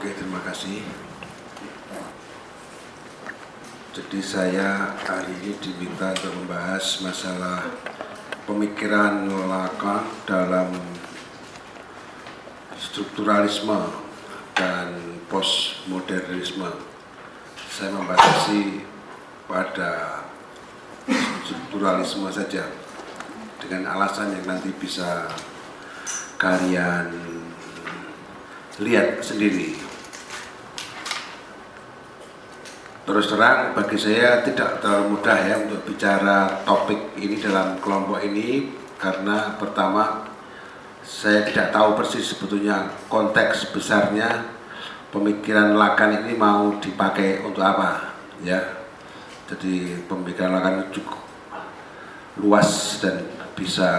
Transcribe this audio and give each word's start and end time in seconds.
Oke, 0.00 0.16
terima 0.16 0.40
kasih. 0.48 0.80
Jadi 3.92 4.20
saya 4.24 4.96
hari 4.96 5.28
ini 5.44 5.52
diminta 5.60 6.16
untuk 6.16 6.40
membahas 6.40 7.04
masalah 7.04 7.68
pemikiran 8.48 9.28
Lacan 9.28 10.08
dalam 10.24 10.72
strukturalisme 12.80 13.76
dan 14.56 15.20
postmodernisme. 15.28 16.80
Saya 17.68 17.92
membatasi 17.92 18.80
pada 19.44 20.24
strukturalisme 21.44 22.32
saja 22.32 22.72
dengan 23.60 24.00
alasan 24.00 24.32
yang 24.32 24.48
nanti 24.48 24.72
bisa 24.80 25.28
kalian 26.40 27.12
lihat 28.80 29.20
sendiri. 29.20 29.89
Terus 33.00 33.32
terang 33.32 33.72
bagi 33.72 33.96
saya 33.96 34.44
tidak 34.44 34.84
terlalu 34.84 35.16
mudah 35.16 35.38
ya 35.40 35.56
untuk 35.64 35.82
bicara 35.88 36.60
topik 36.68 37.16
ini 37.16 37.40
dalam 37.40 37.80
kelompok 37.80 38.20
ini 38.20 38.76
karena 39.00 39.56
pertama 39.56 40.28
saya 41.00 41.42
tidak 41.48 41.72
tahu 41.72 41.96
persis 41.96 42.36
sebetulnya 42.36 42.92
konteks 43.08 43.72
besarnya 43.72 44.44
pemikiran 45.10 45.74
Lakan 45.74 46.22
ini 46.22 46.36
mau 46.36 46.76
dipakai 46.76 47.40
untuk 47.42 47.64
apa 47.64 48.14
ya. 48.44 48.60
Jadi 49.48 50.06
pemikiran 50.06 50.60
Lakan 50.60 50.92
cukup 50.92 51.20
luas 52.38 53.00
dan 53.02 53.26
bisa 53.58 53.90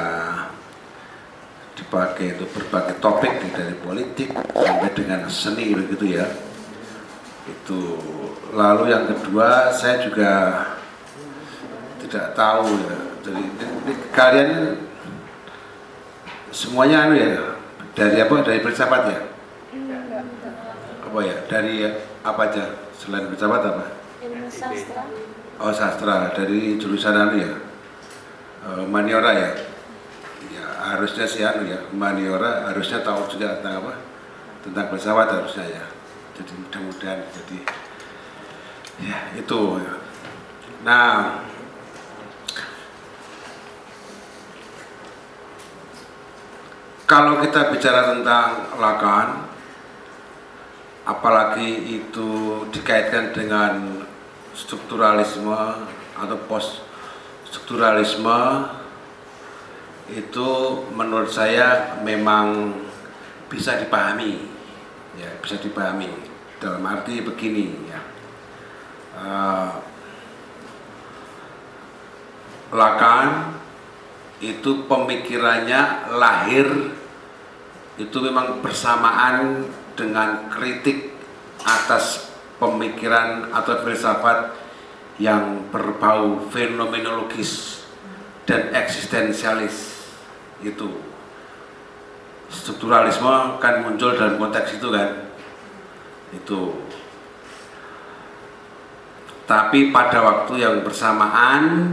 dipakai 1.76 2.38
untuk 2.38 2.50
berbagai 2.54 3.02
topik 3.02 3.34
dari 3.50 3.76
politik 3.82 4.30
sampai 4.54 4.90
dengan 4.94 5.26
seni 5.28 5.74
begitu 5.74 6.18
ya 6.18 6.26
itu 7.50 7.98
lalu 8.52 8.92
yang 8.92 9.08
kedua 9.08 9.72
saya 9.72 10.04
juga 10.04 10.32
tidak 12.04 12.36
tahu 12.36 12.68
ya. 12.84 12.98
Jadi 13.22 13.42
ini, 13.42 13.94
kalian 14.12 14.52
semuanya 16.52 17.08
anu 17.08 17.16
ya 17.16 17.56
dari 17.96 18.18
apa 18.20 18.34
dari 18.44 18.60
filsafat 18.60 19.04
ya? 19.08 19.22
Apa 21.08 21.20
ya 21.24 21.38
dari 21.48 21.88
apa 22.26 22.42
aja 22.52 22.66
selain 23.00 23.32
filsafat 23.32 23.62
apa? 23.64 23.86
Ilmu 24.20 24.50
sastra. 24.52 25.04
Oh 25.62 25.72
sastra 25.72 26.36
dari 26.36 26.76
jurusan 26.76 27.16
anu 27.16 27.36
ya? 27.40 27.54
Uh, 28.68 28.84
maniora 28.90 29.32
ya? 29.32 29.52
Ya 30.52 30.66
harusnya 30.92 31.24
sih 31.30 31.46
anu 31.48 31.70
ya 31.70 31.88
maniora 31.96 32.68
harusnya 32.68 33.00
tahu 33.00 33.32
juga 33.32 33.62
tentang 33.62 33.86
apa? 33.86 33.94
Tentang 34.66 34.86
filsafat 34.92 35.28
harusnya 35.40 35.66
ya. 35.70 35.86
Jadi 36.36 36.52
mudah-mudahan 36.58 37.22
jadi 37.32 37.58
ya 39.02 39.18
itu. 39.38 39.82
Nah. 40.86 41.42
Kalau 47.10 47.44
kita 47.44 47.76
bicara 47.76 48.16
tentang 48.16 48.72
Lacan 48.80 49.44
apalagi 51.04 52.00
itu 52.00 52.64
dikaitkan 52.72 53.36
dengan 53.36 54.00
strukturalisme 54.56 55.92
atau 56.16 56.38
post 56.48 56.80
strukturalisme 57.52 58.64
itu 60.08 60.48
menurut 60.96 61.28
saya 61.28 62.00
memang 62.00 62.80
bisa 63.52 63.76
dipahami. 63.76 64.48
Ya 65.20 65.36
bisa 65.44 65.60
dipahami. 65.60 66.08
Dalam 66.64 66.80
arti 66.88 67.20
begini 67.20 67.92
ya 67.92 68.11
uh, 69.22 69.70
Lacan 72.72 73.60
itu 74.40 74.88
pemikirannya 74.88 76.08
lahir 76.16 76.96
itu 78.00 78.18
memang 78.24 78.64
bersamaan 78.64 79.68
dengan 79.94 80.48
kritik 80.48 81.12
atas 81.68 82.32
pemikiran 82.58 83.52
atau 83.52 83.84
filsafat 83.84 84.56
yang 85.20 85.68
berbau 85.70 86.48
fenomenologis 86.48 87.84
dan 88.48 88.72
eksistensialis. 88.72 90.08
Itu. 90.64 91.12
Strukturalisme 92.48 93.60
kan 93.60 93.84
muncul 93.84 94.16
dalam 94.16 94.40
konteks 94.40 94.80
itu 94.80 94.88
kan. 94.96 95.10
Itu 96.32 96.80
tapi 99.52 99.92
pada 99.92 100.24
waktu 100.24 100.64
yang 100.64 100.80
bersamaan 100.80 101.92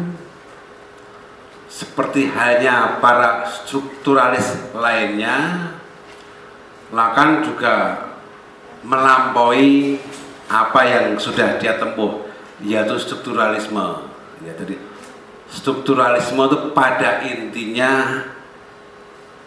seperti 1.66 2.30
halnya 2.30 3.02
para 3.02 3.42
strukturalis 3.50 4.70
lainnya 4.78 5.69
Lakan 6.88 7.44
juga 7.44 8.00
melampaui 8.80 10.00
apa 10.48 10.80
yang 10.88 11.20
sudah 11.20 11.60
dia 11.60 11.76
tempuh 11.76 12.24
yaitu 12.64 12.96
strukturalisme. 12.96 14.08
Ya 14.40 14.56
jadi 14.56 14.80
strukturalisme 15.52 16.40
itu 16.48 16.58
pada 16.72 17.20
intinya 17.28 18.25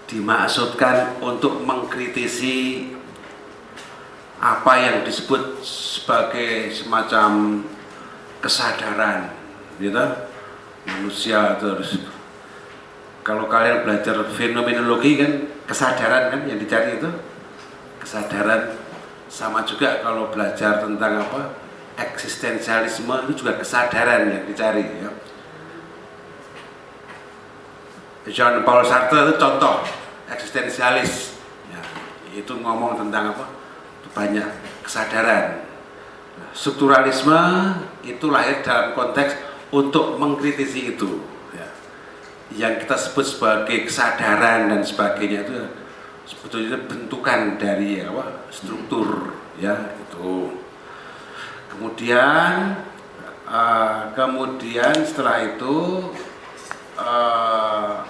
dimaksudkan 0.05 1.17
untuk 1.17 1.65
mengkritisi 1.65 2.85
apa 4.37 4.73
yang 4.77 4.97
disebut 5.01 5.65
sebagai 5.65 6.69
semacam 6.69 7.61
kesadaran 8.41 9.29
gitu 9.77 10.01
manusia 10.85 11.55
terus 11.61 12.01
kalau 13.21 13.45
kalian 13.45 13.85
belajar 13.85 14.17
fenomenologi 14.33 15.21
kan 15.21 15.31
kesadaran 15.69 16.33
kan 16.33 16.41
yang 16.49 16.57
dicari 16.57 16.97
itu? 16.97 17.09
Kesadaran. 18.01 18.81
Sama 19.29 19.63
juga 19.63 20.01
kalau 20.01 20.33
belajar 20.33 20.81
tentang 20.81 21.21
apa? 21.21 21.53
Eksistensialisme 22.01 23.13
itu 23.29 23.45
juga 23.45 23.61
kesadaran 23.61 24.25
yang 24.25 24.43
dicari 24.49 24.83
ya. 25.05 25.11
Jean 28.33 28.65
Paul 28.65 28.85
Sartre 28.85 29.21
itu 29.29 29.33
contoh 29.37 29.85
eksistensialis. 30.29 31.37
Ya, 31.69 31.81
itu 32.33 32.53
ngomong 32.57 32.97
tentang 32.97 33.37
apa? 33.37 33.45
Banyak 34.11 34.49
kesadaran. 34.81 35.61
Nah, 36.41 36.49
strukturalisme 36.57 37.39
itu 38.03 38.25
lahir 38.29 38.61
dalam 38.65 38.93
konteks 38.97 39.37
untuk 39.71 40.19
mengkritisi 40.19 40.95
itu 40.95 41.21
ya. 41.55 41.67
yang 42.55 42.73
kita 42.81 42.97
sebut 42.97 43.25
sebagai 43.25 43.87
kesadaran 43.87 44.73
dan 44.73 44.81
sebagainya 44.83 45.47
itu 45.47 45.55
sebetulnya 46.27 46.77
bentukan 46.85 47.57
dari 47.57 48.03
apa 48.03 48.47
struktur 48.51 49.35
ya 49.59 49.95
itu 49.97 50.53
kemudian 51.71 52.77
uh, 53.47 54.11
kemudian 54.15 54.95
setelah 55.03 55.43
itu 55.43 56.07
uh, 56.99 58.03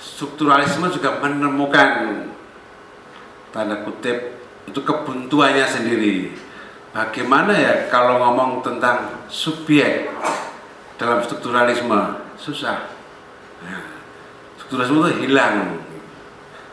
strukturalisme 0.00 0.88
juga 0.92 1.20
menemukan 1.20 2.24
tanda 3.52 3.82
kutip 3.82 4.40
itu 4.70 4.80
kebuntuannya 4.80 5.66
sendiri. 5.66 6.30
Bagaimana 6.90 7.54
ya 7.54 7.86
kalau 7.86 8.18
ngomong 8.18 8.66
tentang 8.66 9.22
subjek 9.30 10.10
dalam 10.98 11.22
strukturalisme 11.22 12.18
susah. 12.34 12.90
Nah, 13.62 13.84
strukturalisme 14.58 14.98
itu 15.06 15.12
hilang. 15.26 15.78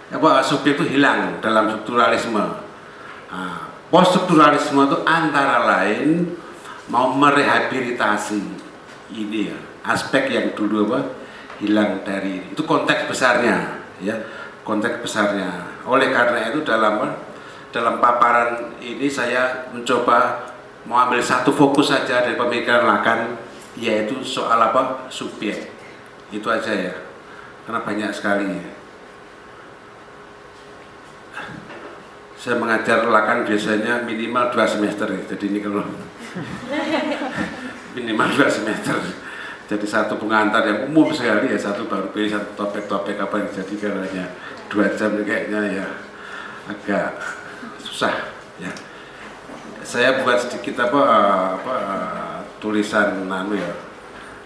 Apa 0.10 0.42
subjek 0.42 0.82
itu 0.82 0.98
hilang 0.98 1.38
dalam 1.38 1.70
strukturalisme. 1.70 2.44
Post 3.88 4.18
strukturalisme 4.18 4.90
itu 4.90 4.98
antara 5.06 5.64
lain 5.64 6.34
mau 6.92 7.14
merehabilitasi 7.14 8.42
ini 9.16 9.52
ya 9.52 9.58
aspek 9.88 10.28
yang 10.28 10.52
dulu 10.52 10.92
apa 10.92 11.00
hilang 11.64 12.04
dari 12.04 12.52
itu 12.52 12.62
konteks 12.68 13.08
besarnya 13.08 13.80
ya 14.04 14.16
konteks 14.68 15.00
besarnya 15.00 15.80
oleh 15.88 16.12
karena 16.12 16.52
itu 16.52 16.64
dalam 16.68 17.16
dalam 17.78 18.02
paparan 18.02 18.74
ini 18.82 19.06
saya 19.06 19.70
mencoba 19.70 20.50
mau 20.90 20.98
ambil 21.06 21.22
satu 21.22 21.54
fokus 21.54 21.94
saja 21.94 22.26
dari 22.26 22.34
pemikiran 22.34 22.90
Lakan 22.90 23.38
yaitu 23.78 24.18
soal 24.26 24.58
apa? 24.58 25.06
Subjek 25.14 25.70
itu 26.34 26.48
aja 26.50 26.74
ya. 26.74 26.98
Karena 27.70 27.86
banyak 27.86 28.10
sekali 28.10 28.50
ya. 28.50 28.66
saya 32.38 32.64
mengajar 32.64 33.04
Lakan 33.06 33.44
biasanya 33.44 34.08
minimal 34.08 34.54
dua 34.54 34.64
semester 34.64 35.10
ya. 35.10 35.22
jadi 35.36 35.46
ini 35.52 35.60
kalau 35.62 35.84
minimal 37.98 38.28
dua 38.34 38.50
semester. 38.50 38.98
Jadi 39.68 39.84
satu 39.84 40.16
pengantar 40.16 40.64
yang 40.64 40.88
umum 40.88 41.12
sekali 41.12 41.52
ya. 41.52 41.60
Satu 41.60 41.92
baru 41.92 42.08
pilih 42.16 42.32
satu 42.32 42.56
topik-topik 42.56 43.20
apa 43.20 43.36
yang 43.44 43.50
jadi 43.52 43.74
karena 43.76 44.26
dua 44.72 44.88
jam 44.96 45.12
kayaknya 45.22 45.62
ya. 45.84 45.88
Agak 46.72 47.20
susah 47.98 48.30
ya. 48.62 48.70
Saya 49.82 50.22
buat 50.22 50.38
sedikit 50.38 50.86
apa 50.86 51.02
uh, 51.02 51.48
apa 51.58 51.74
uh, 51.82 52.38
tulisan 52.62 53.26
nanu 53.26 53.58
ya 53.58 53.74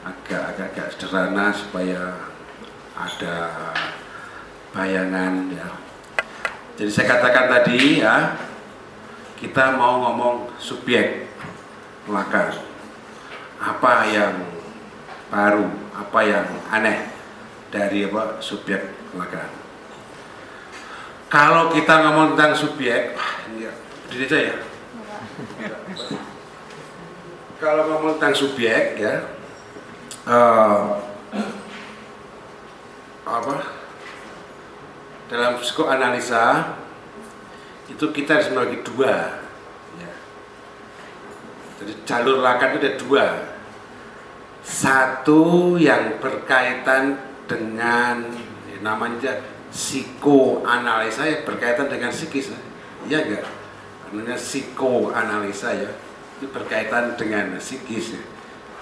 agak 0.08 0.56
agak 0.56 0.68
agak 0.72 0.88
sederhana 0.96 1.52
supaya 1.52 2.16
ada 2.96 3.36
bayangan 4.72 5.52
ya. 5.52 5.68
Jadi 6.80 6.92
saya 6.96 7.12
katakan 7.12 7.52
tadi 7.52 8.00
ya 8.00 8.40
kita 9.36 9.76
mau 9.76 10.00
ngomong 10.00 10.56
subjek 10.56 11.28
maka 12.08 12.56
apa 13.60 14.08
yang 14.16 14.48
baru 15.28 15.68
apa 15.92 16.20
yang 16.24 16.48
aneh 16.72 17.04
dari 17.68 18.08
apa 18.08 18.40
subjek 18.40 18.96
maka 19.12 19.44
kalau 21.32 21.72
kita 21.72 22.04
ngomong 22.04 22.36
tentang 22.36 22.52
subjek, 22.60 23.16
wah 24.12 24.20
ini 24.20 24.28
ya, 24.28 24.40
ya. 24.44 24.56
Kalau 27.64 27.84
ngomong 27.88 28.20
tentang 28.20 28.36
subjek 28.36 29.00
ya, 29.00 29.32
uh, 30.28 31.00
apa? 33.24 33.56
Dalam 35.32 35.64
psikoanalisa 35.64 36.76
itu 37.88 38.06
kita 38.12 38.36
harus 38.36 38.52
membagi 38.52 38.84
dua. 38.84 39.40
Ya. 39.96 40.14
Jadi 41.80 41.94
jalur 42.04 42.44
lakan 42.44 42.76
itu 42.76 42.80
ada 42.84 42.94
dua. 43.00 43.26
Satu 44.60 45.76
yang 45.80 46.20
berkaitan 46.20 47.16
dengan 47.48 48.28
ya, 48.68 48.78
namanya 48.84 49.40
psikoanalisa 49.72 51.24
ya 51.32 51.38
berkaitan 51.48 51.88
dengan 51.88 52.12
psikis 52.12 52.52
ya 53.08 53.24
enggak 53.24 53.61
namanya 54.12 54.36
psikoanalisa 54.36 55.72
ya 55.72 55.92
itu 56.38 56.52
berkaitan 56.52 57.16
dengan 57.16 57.56
psikis 57.56 58.20
ya. 58.20 58.22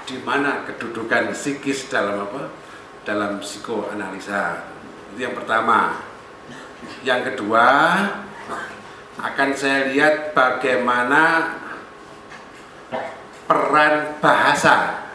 di 0.10 0.18
mana 0.26 0.66
kedudukan 0.66 1.38
psikis 1.38 1.86
dalam 1.86 2.26
apa? 2.26 2.50
Dalam 3.06 3.38
psikoanalisa. 3.38 4.66
Itu 5.14 5.22
yang 5.22 5.38
pertama. 5.38 6.02
Yang 7.06 7.22
kedua 7.36 7.66
akan 9.22 9.50
saya 9.54 9.94
lihat 9.94 10.34
bagaimana 10.34 11.54
peran 13.46 14.18
bahasa 14.18 15.06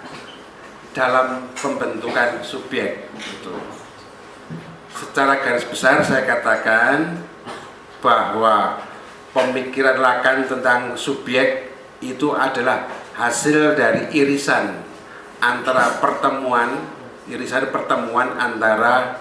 dalam 0.94 1.50
pembentukan 1.58 2.38
subjek 2.46 3.11
gitu. 3.19 3.56
Secara 4.94 5.43
garis 5.43 5.66
besar 5.66 6.06
saya 6.06 6.22
katakan 6.22 7.19
bahwa 7.99 8.78
pemikiran 9.34 9.98
Lakan 9.98 10.46
tentang 10.46 10.94
subjek 10.94 11.75
itu 11.98 12.31
adalah 12.32 12.86
hasil 13.19 13.75
dari 13.75 14.14
irisan 14.14 14.81
antara 15.42 15.98
pertemuan 15.98 16.94
irisan 17.28 17.69
pertemuan 17.72 18.36
antara 18.36 19.20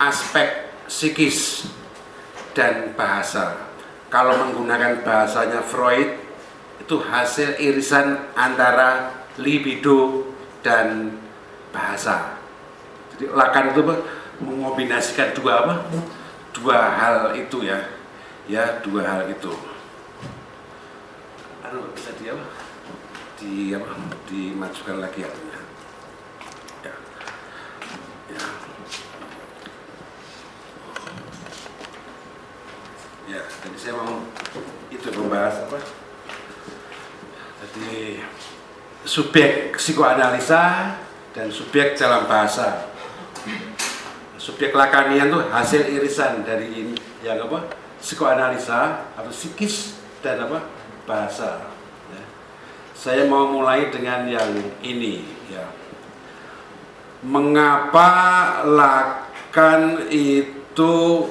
aspek 0.00 0.72
psikis 0.88 1.68
dan 2.56 2.96
bahasa. 2.96 3.70
Kalau 4.08 4.40
menggunakan 4.40 5.04
bahasanya 5.04 5.60
Freud 5.60 6.16
itu 6.80 6.96
hasil 6.96 7.60
irisan 7.60 8.32
antara 8.32 9.12
libido 9.36 10.32
dan 10.64 11.12
bahasa. 11.68 12.40
Jadi 13.14 13.28
Lakan 13.36 13.76
itu 13.76 13.82
mengombinasikan 14.40 15.36
dua 15.36 15.52
apa? 15.66 15.74
Dua 16.56 16.78
hal 16.96 17.36
itu 17.36 17.68
ya. 17.68 17.97
Ya, 18.48 18.80
dua 18.80 19.04
hal 19.04 19.28
itu. 19.28 19.52
Anu 21.60 21.92
bisa 21.92 22.16
di 22.16 22.32
apa? 22.32 22.48
Di 23.36 23.76
apa? 23.76 23.92
Dimajukan 24.24 25.04
lagi 25.04 25.20
ya. 25.20 25.30
Ya. 26.80 26.94
Ya. 28.32 28.42
Ya, 33.28 33.42
jadi 33.44 33.76
saya 33.76 34.00
mau 34.00 34.24
itu 34.88 35.08
membahas 35.12 35.68
apa? 35.68 35.84
Jadi 37.60 38.24
subjek 39.04 39.76
psikoanalisa 39.76 40.96
dan 41.36 41.52
subjek 41.52 42.00
dalam 42.00 42.24
bahasa 42.24 42.88
subjek 44.40 44.72
lakanian 44.72 45.28
itu 45.28 45.40
hasil 45.52 45.84
irisan 45.84 46.40
dari 46.48 46.72
ini 46.72 46.96
yang 47.20 47.44
apa 47.44 47.77
psikoanalisa 47.98 49.10
atau 49.18 49.30
psikis 49.30 49.98
dan 50.22 50.42
apa? 50.46 50.62
Bahasa 51.08 51.64
ya. 52.12 52.22
saya 52.92 53.24
mau 53.24 53.48
mulai 53.48 53.88
dengan 53.88 54.28
yang 54.28 54.52
ini 54.84 55.24
ya. 55.48 55.64
Mengapa 57.24 58.10
lakan 58.62 60.06
itu 60.12 61.26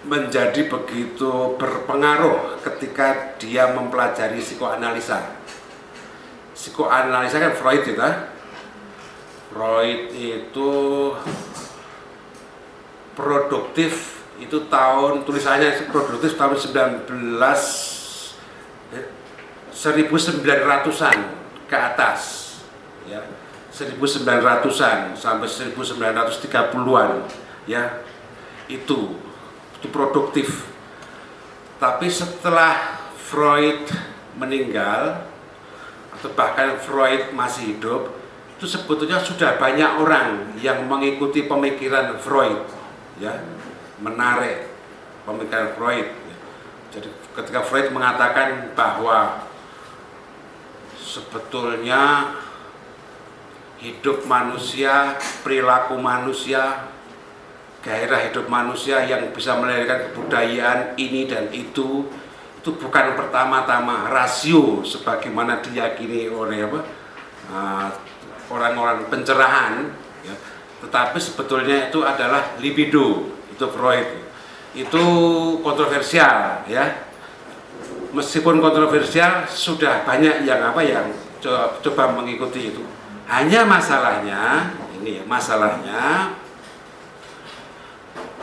menjadi 0.00 0.64
begitu 0.64 1.60
berpengaruh 1.60 2.56
ketika 2.64 3.36
dia 3.36 3.68
mempelajari 3.76 4.40
psikoanalisa? 4.40 5.36
Psikoanalisa 6.56 7.36
kan 7.40 7.52
Freud 7.56 7.84
ya 7.84 8.28
Freud 9.50 10.14
itu 10.14 10.72
produktif 13.18 14.19
itu 14.40 14.56
tahun 14.72 15.28
tulisannya 15.28 15.84
produktif 15.92 16.32
tahun 16.40 16.56
19 16.56 17.04
1900-an 19.70 21.18
eh, 21.20 21.28
ke 21.68 21.76
atas 21.76 22.20
ya. 23.04 23.20
1900-an 23.70 25.14
sampai 25.14 25.46
1930-an 25.46 27.10
ya. 27.68 28.00
Itu 28.66 29.14
itu 29.80 29.88
produktif. 29.92 30.68
Tapi 31.80 32.08
setelah 32.12 33.00
Freud 33.16 33.88
meninggal 34.36 35.24
atau 36.16 36.28
bahkan 36.36 36.76
Freud 36.80 37.32
masih 37.32 37.76
hidup 37.76 38.12
itu 38.60 38.68
sebetulnya 38.68 39.16
sudah 39.24 39.56
banyak 39.56 39.96
orang 39.96 40.52
yang 40.60 40.84
mengikuti 40.84 41.48
pemikiran 41.48 42.20
Freud 42.20 42.60
ya 43.16 43.40
menarik 44.00 44.68
pemikiran 45.28 45.76
Freud 45.76 46.08
ya. 46.08 46.36
jadi 46.96 47.08
ketika 47.36 47.60
Freud 47.62 47.92
mengatakan 47.92 48.72
bahwa 48.74 49.46
sebetulnya 50.96 52.34
hidup 53.80 54.28
manusia 54.28 55.16
perilaku 55.40 55.96
manusia 55.96 56.90
gairah 57.80 58.28
hidup 58.28 58.44
manusia 58.52 59.08
yang 59.08 59.32
bisa 59.32 59.56
melahirkan 59.56 60.12
kebudayaan 60.12 61.00
ini 61.00 61.24
dan 61.24 61.48
itu 61.48 62.04
itu 62.60 62.70
bukan 62.76 63.16
pertama-tama 63.16 64.12
rasio 64.12 64.84
sebagaimana 64.84 65.64
diyakini 65.64 66.28
oleh 66.28 66.68
apa 66.68 66.80
uh, 67.48 67.88
orang-orang 68.52 69.08
pencerahan 69.08 69.88
ya, 70.20 70.36
tetapi 70.84 71.16
sebetulnya 71.16 71.88
itu 71.88 72.04
adalah 72.04 72.60
libido 72.60 73.39
itu 73.60 73.68
Freud. 73.68 74.08
Itu 74.72 75.04
kontroversial 75.60 76.64
ya. 76.64 77.04
Meskipun 78.16 78.64
kontroversial 78.64 79.44
sudah 79.46 80.02
banyak 80.08 80.48
yang 80.48 80.72
apa 80.72 80.80
yang 80.80 81.12
coba, 81.44 81.76
coba 81.84 82.04
mengikuti 82.16 82.72
itu. 82.72 82.82
Hanya 83.28 83.68
masalahnya 83.68 84.72
ini 84.96 85.20
ya 85.20 85.24
masalahnya 85.28 86.34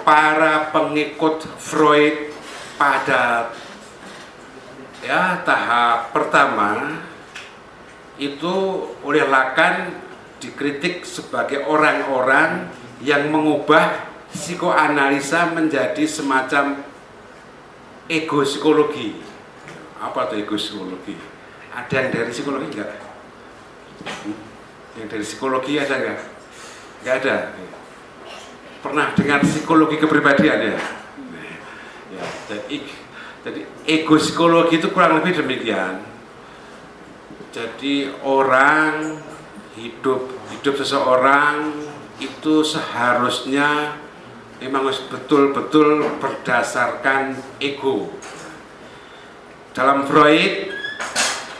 para 0.05 0.71
pengikut 0.71 1.43
Freud 1.59 2.31
pada 2.79 3.51
ya 5.03 5.41
tahap 5.43 6.15
pertama 6.15 7.01
itu 8.15 8.88
oleh 9.03 9.27
Lakan 9.27 9.91
dikritik 10.39 11.03
sebagai 11.03 11.65
orang-orang 11.67 12.71
yang 13.03 13.29
mengubah 13.29 14.16
psikoanalisa 14.34 15.51
menjadi 15.55 16.03
semacam 16.07 16.84
ego 18.07 18.43
psikologi. 18.43 19.15
Apa 20.00 20.31
itu 20.31 20.36
ego 20.43 20.55
psikologi? 20.55 21.15
Ada 21.72 21.93
yang 22.03 22.10
dari 22.12 22.31
psikologi 22.31 22.67
enggak? 22.74 22.91
Yang 24.98 25.07
dari 25.07 25.24
psikologi 25.24 25.74
ada 25.77 25.96
enggak? 25.96 26.19
Enggak 27.03 27.15
ada. 27.24 27.36
Pernah 28.84 29.07
dengar 29.13 29.39
psikologi 29.43 29.96
kepribadian 30.00 30.60
ya? 30.74 30.77
ya 32.13 32.25
jadi 33.48 33.60
ego 33.88 34.15
psikologi 34.19 34.81
itu 34.81 34.91
kurang 34.91 35.22
lebih 35.22 35.39
demikian 35.43 36.03
jadi 37.53 38.12
orang 38.25 39.22
hidup 39.77 40.36
hidup 40.51 40.75
seseorang 40.75 41.72
itu 42.17 42.65
seharusnya 42.65 44.01
memang 44.57 44.89
betul-betul 44.89 46.17
berdasarkan 46.17 47.37
ego. 47.61 48.09
Dalam 49.77 50.09
Freud, 50.09 50.73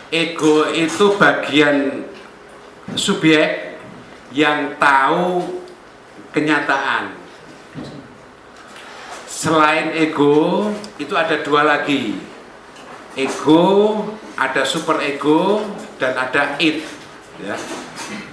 ego 0.10 0.66
itu 0.74 1.14
bagian 1.22 2.10
subjek 2.98 3.78
yang 4.34 4.76
tahu 4.82 5.62
kenyataan. 6.34 7.14
Selain 9.30 9.94
ego, 9.94 10.74
itu 10.98 11.14
ada 11.14 11.38
dua 11.46 11.62
lagi. 11.62 12.18
Ego, 13.14 14.02
ada 14.34 14.66
super 14.66 14.98
ego, 15.06 15.62
dan 16.02 16.18
ada 16.18 16.58
it. 16.58 16.82
Ya. 17.38 17.54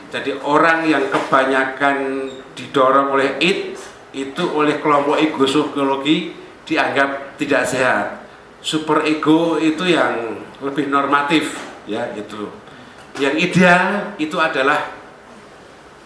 Jadi 0.09 0.33
orang 0.41 0.89
yang 0.89 1.13
kebanyakan 1.13 2.29
didorong 2.57 3.13
oleh 3.13 3.37
it, 3.45 3.74
itu 4.15 4.43
oleh 4.55 4.79
kelompok 4.79 5.19
ego 5.19 5.45
psikologi 5.45 6.33
dianggap 6.65 7.37
tidak 7.37 7.63
sehat. 7.67 8.07
Super 8.65 9.05
ego 9.05 9.61
itu 9.61 9.85
yang 9.85 10.41
lebih 10.63 10.89
normatif, 10.89 11.59
ya 11.85 12.15
itu. 12.17 12.49
Yang 13.21 13.35
ideal 13.53 14.17
itu 14.17 14.41
adalah 14.41 14.95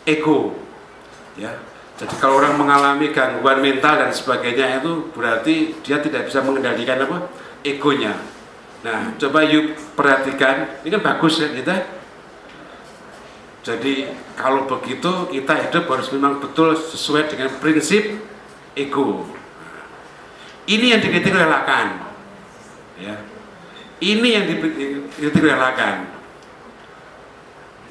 ego, 0.02 0.56
ya 1.38 1.68
jadi 1.98 2.14
kalau 2.22 2.38
orang 2.38 2.54
mengalami 2.54 3.10
gangguan 3.10 3.58
mental 3.58 3.98
dan 3.98 4.14
sebagainya 4.14 4.78
itu 4.78 5.10
berarti 5.10 5.82
dia 5.82 5.98
tidak 5.98 6.30
bisa 6.30 6.38
mengendalikan 6.46 7.02
apa 7.02 7.26
egonya. 7.66 8.14
Nah, 8.86 9.18
coba 9.18 9.42
yuk 9.42 9.74
perhatikan, 9.98 10.78
ini 10.86 10.94
kan 10.94 11.02
bagus 11.02 11.42
ya 11.42 11.50
kita. 11.50 11.97
Jadi 13.68 14.08
kalau 14.32 14.64
begitu 14.64 15.28
kita 15.28 15.68
hidup 15.68 15.92
harus 15.92 16.08
memang 16.08 16.40
betul 16.40 16.72
sesuai 16.72 17.28
dengan 17.28 17.52
prinsip 17.60 18.16
ego. 18.72 19.28
Ini 20.64 20.96
yang 20.96 21.00
dikritik 21.04 21.36
oleh 21.36 21.44
Lakan. 21.44 21.88
Ya. 22.96 23.20
Ini 24.00 24.28
yang 24.40 24.44
dikritik 24.48 25.44
oleh 25.44 25.60
Lakan. 25.60 25.96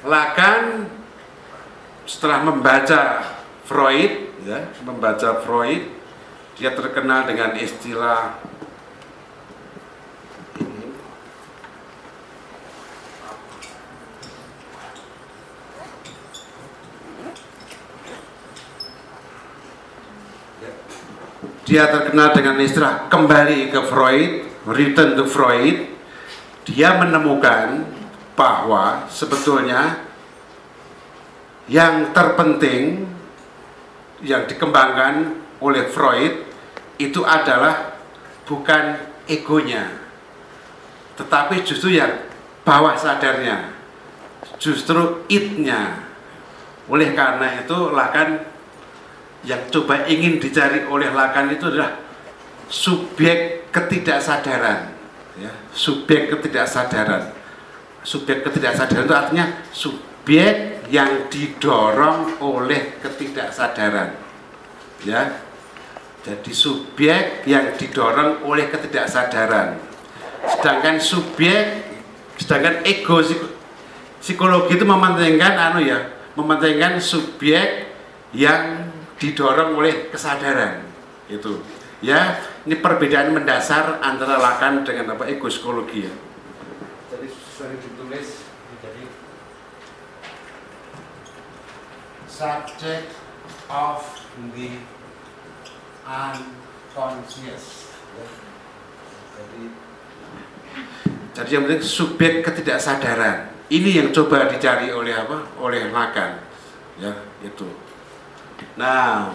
Lakan 0.02 0.90
setelah 2.10 2.42
membaca 2.42 3.22
Freud 3.62 4.34
ya 4.42 4.72
membaca 4.82 5.44
Freud 5.44 5.84
dia 6.58 6.74
terkenal 6.74 7.28
dengan 7.28 7.54
istilah 7.54 8.40
dia 21.68 21.84
terkenal 21.92 22.32
dengan 22.32 22.56
istilah 22.56 23.12
kembali 23.12 23.68
ke 23.68 23.80
Freud 23.92 24.48
return 24.64 25.20
to 25.20 25.28
Freud. 25.28 25.84
Dia 26.64 26.96
menemukan 26.96 27.84
bahwa 28.32 29.04
sebetulnya 29.12 30.00
yang 31.68 32.16
terpenting 32.16 33.04
yang 34.24 34.48
dikembangkan 34.48 35.36
oleh 35.60 35.92
Freud 35.92 36.48
itu 36.96 37.20
adalah 37.22 38.00
bukan 38.48 38.96
egonya 39.28 39.92
tetapi 41.20 41.62
justru 41.66 41.98
yang 41.98 42.24
bawah 42.64 42.96
sadarnya 42.96 43.76
justru 44.56 45.22
itnya 45.28 46.08
oleh 46.88 47.12
karena 47.12 47.62
itu 47.62 47.92
Lakan 47.92 48.57
yang 49.46 49.62
coba 49.70 50.06
ingin 50.10 50.42
dicari 50.42 50.82
oleh 50.86 51.14
Lakan 51.14 51.54
itu 51.54 51.70
adalah 51.70 51.98
subjek 52.66 53.70
ketidaksadaran 53.70 54.98
ya, 55.38 55.52
subjek 55.72 56.34
ketidaksadaran. 56.34 57.38
Subjek 58.02 58.46
ketidaksadaran 58.46 59.04
itu 59.04 59.16
artinya 59.16 59.46
subjek 59.74 60.86
yang 60.88 61.28
didorong 61.28 62.40
oleh 62.40 62.98
ketidaksadaran 63.02 64.16
ya. 65.04 65.44
Jadi 66.24 66.52
subjek 66.52 67.46
yang 67.46 67.78
didorong 67.78 68.44
oleh 68.44 68.68
ketidaksadaran. 68.68 69.78
Sedangkan 70.46 70.98
subjek 70.98 71.86
sedangkan 72.38 72.86
ego 72.86 73.18
psikologi 74.22 74.78
itu 74.78 74.86
mementingkan 74.86 75.54
anu 75.58 75.82
ya 75.82 75.98
mementingkan 76.38 77.02
subjek 77.02 77.90
yang 78.30 78.87
didorong 79.18 79.74
oleh 79.76 80.08
kesadaran 80.08 80.86
itu 81.28 81.60
ya 82.00 82.38
ini 82.64 82.78
perbedaan 82.78 83.34
mendasar 83.34 84.00
antara 84.00 84.38
lakan 84.38 84.86
dengan 84.86 85.18
apa 85.18 85.26
ego 85.26 85.50
psikologi 85.50 86.06
ya 86.06 86.14
jadi 87.10 87.26
sering 87.58 87.78
ditulis 87.82 88.48
subject 92.38 93.10
of 93.66 94.06
the 94.54 94.78
unconscious. 96.06 97.90
Jadi, 99.34 99.62
jadi 101.34 101.50
yang 101.50 101.62
penting 101.66 101.82
subjek 101.82 102.46
ketidaksadaran. 102.46 103.58
Ini 103.68 103.90
yang 104.00 104.08
coba 104.14 104.46
dicari 104.46 104.94
oleh 104.94 105.12
apa? 105.18 105.50
Oleh 105.58 105.90
Lacan. 105.90 106.38
Ya, 107.02 107.12
itu. 107.42 107.66
Nah, 108.78 109.34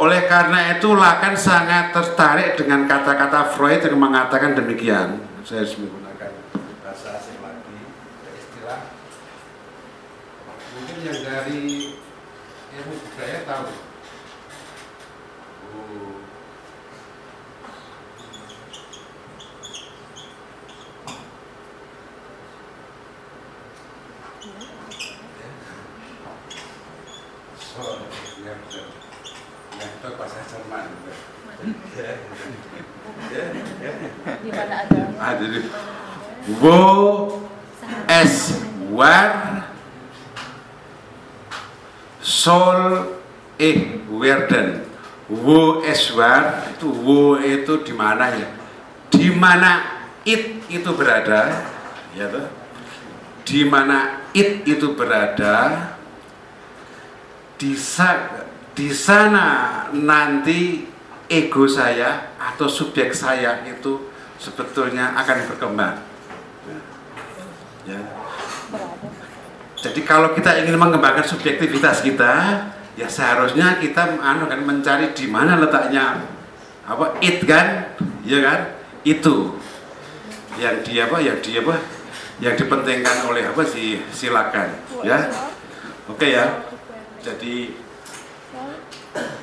oleh 0.00 0.24
karena 0.24 0.72
itu 0.72 0.96
Lacan 0.96 1.36
sangat 1.36 1.92
tertarik 1.92 2.56
dengan 2.56 2.88
kata-kata 2.88 3.52
Freud 3.52 3.84
yang 3.84 4.00
mengatakan 4.00 4.56
demikian. 4.56 5.20
Saya 5.44 5.68
harus 5.68 5.76
menggunakan 5.76 6.32
bahasa 6.80 7.20
asing 7.20 7.36
lagi, 7.44 7.76
istilah 8.40 8.88
mungkin 10.72 10.96
yang 11.04 11.20
dari 11.20 11.92
ilmu 12.80 12.94
budaya 13.04 13.38
tahu 13.44 13.89
Es 38.10 38.60
war 38.90 39.64
Sol 42.20 43.16
eh 43.58 44.00
werden 44.10 44.84
wo 45.30 45.80
eswar 45.86 46.66
itu 46.74 46.90
wo 46.90 47.38
itu 47.38 47.86
di 47.86 47.94
mana 47.94 48.34
ya? 48.34 48.48
Di 49.08 49.30
mana 49.30 50.02
it 50.26 50.66
itu 50.68 50.90
berada? 50.92 51.64
Ya 52.18 52.26
tuh 52.28 52.50
di 53.46 53.62
mana 53.66 54.26
it 54.34 54.66
itu 54.66 54.92
berada 54.98 55.96
di 57.60 57.76
di 58.72 58.88
sana 58.88 59.48
nanti 59.92 60.88
ego 61.28 61.68
saya 61.68 62.32
atau 62.40 62.64
subjek 62.64 63.12
saya 63.12 63.60
itu 63.68 64.08
sebetulnya 64.40 65.12
akan 65.20 65.44
berkembang. 65.52 65.96
Ya. 67.84 68.00
Jadi 69.76 70.00
kalau 70.08 70.32
kita 70.32 70.56
ingin 70.64 70.80
mengembangkan 70.80 71.24
subjektivitas 71.24 72.00
kita, 72.00 72.32
ya 72.96 73.08
seharusnya 73.08 73.76
kita 73.80 74.16
anu 74.20 74.48
kan 74.48 74.60
mencari 74.64 75.12
di 75.12 75.28
mana 75.28 75.60
letaknya. 75.60 76.24
Apa 76.88 77.20
it 77.20 77.44
kan, 77.44 77.92
ya 78.24 78.40
kan? 78.40 78.60
Itu. 79.04 79.60
Yang 80.56 80.76
dia 80.88 81.08
apa, 81.08 81.16
yang 81.24 81.38
dia 81.40 81.60
apa, 81.64 81.76
yang 82.40 82.54
dipentingkan 82.56 83.28
oleh 83.28 83.48
apa 83.48 83.62
si 83.64 84.00
silakan, 84.12 84.68
ya. 85.04 85.28
Oke 86.08 86.32
ya. 86.32 86.69
Jadi 87.20 87.88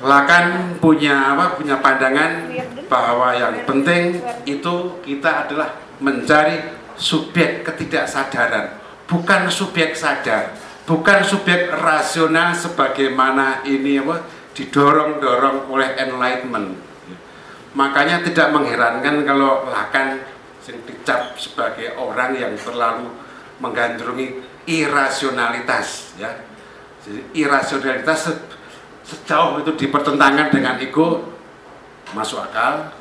Lakan 0.00 0.78
punya 0.80 1.36
apa? 1.36 1.58
Punya 1.60 1.78
pandangan 1.84 2.48
bahwa 2.88 3.36
yang 3.36 3.52
penting 3.68 4.16
itu 4.48 4.96
kita 5.04 5.44
adalah 5.44 5.76
mencari 6.00 6.62
subjek 6.96 7.68
ketidaksadaran 7.68 8.78
bukan 9.08 9.48
subjek 9.48 9.96
sadar, 9.96 10.52
bukan 10.84 11.24
subjek 11.24 11.72
rasional 11.72 12.52
sebagaimana 12.52 13.64
ini 13.64 13.98
apa 14.04 14.22
didorong-dorong 14.52 15.72
oleh 15.72 15.96
enlightenment. 15.96 16.76
Makanya 17.72 18.20
tidak 18.22 18.52
mengherankan 18.52 19.24
kalau 19.24 19.66
Lakan 19.72 20.20
dicap 20.68 21.32
sebagai 21.40 21.96
orang 21.96 22.36
yang 22.36 22.52
terlalu 22.60 23.08
menggandrungi 23.56 24.44
irasionalitas 24.68 26.12
ya. 26.20 26.28
Jadi 27.08 27.20
irasionalitas 27.40 28.36
sejauh 29.08 29.64
itu 29.64 29.72
dipertentangkan 29.72 30.52
dengan 30.52 30.76
ego 30.76 31.32
masuk 32.12 32.44
akal. 32.44 32.92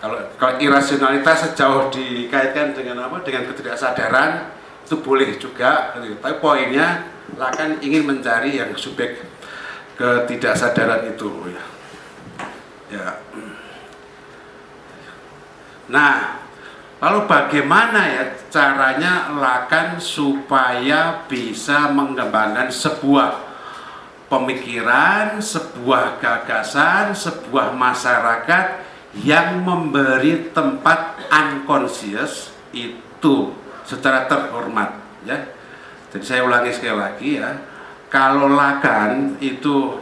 Kalau, 0.00 0.16
kalau 0.40 0.54
irasionalitas 0.56 1.52
sejauh 1.52 1.92
dikaitkan 1.92 2.72
dengan 2.72 3.04
apa? 3.04 3.20
Dengan 3.20 3.44
ketidaksadaran 3.52 4.48
itu 4.88 4.96
boleh 5.04 5.36
juga. 5.36 5.92
Tapi 5.92 6.40
poinnya 6.40 7.14
Lakan 7.34 7.80
ingin 7.80 8.04
mencari 8.04 8.60
yang 8.60 8.76
subjek 8.76 9.24
ketidaksadaran 9.96 11.08
itu 11.08 11.30
ya. 11.50 11.64
Ya. 12.92 13.08
Nah 15.88 16.43
lalu 17.04 17.28
bagaimana 17.28 18.00
ya 18.08 18.24
caranya 18.48 19.28
Lakan 19.36 20.00
supaya 20.00 21.28
bisa 21.28 21.92
mengembangkan 21.92 22.72
sebuah 22.72 23.44
pemikiran, 24.32 25.36
sebuah 25.36 26.16
gagasan, 26.16 27.12
sebuah 27.12 27.76
masyarakat 27.76 28.80
yang 29.20 29.60
memberi 29.60 30.48
tempat 30.56 31.28
unconscious 31.28 32.56
itu 32.72 33.52
secara 33.84 34.24
terhormat 34.24 34.96
ya. 35.28 35.44
Jadi 36.08 36.24
saya 36.24 36.40
ulangi 36.48 36.72
sekali 36.72 36.96
lagi 36.96 37.30
ya. 37.36 37.52
Kalau 38.08 38.48
Lakan 38.48 39.36
itu 39.44 40.00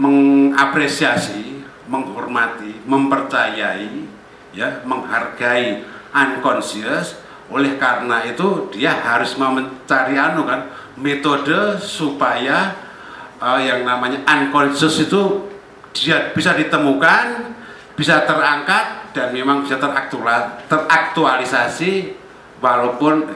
mengapresiasi, 0.00 1.60
menghormati, 1.90 2.86
mempercayai, 2.88 4.06
ya, 4.54 4.80
menghargai 4.86 5.95
unconscious, 6.16 7.20
oleh 7.52 7.76
karena 7.76 8.24
itu 8.24 8.72
dia 8.72 8.96
harus 8.96 9.36
mencari 9.36 10.16
anu 10.16 10.48
kan 10.48 10.66
metode 10.96 11.76
supaya 11.78 12.74
uh, 13.38 13.60
yang 13.60 13.84
namanya 13.84 14.24
unconscious 14.24 15.04
itu 15.04 15.46
dia 15.92 16.32
bisa 16.32 16.56
ditemukan 16.56 17.54
bisa 17.96 18.28
terangkat 18.28 19.14
dan 19.16 19.32
memang 19.32 19.64
bisa 19.64 19.80
teraktualisasi 20.68 22.12
walaupun 22.60 23.32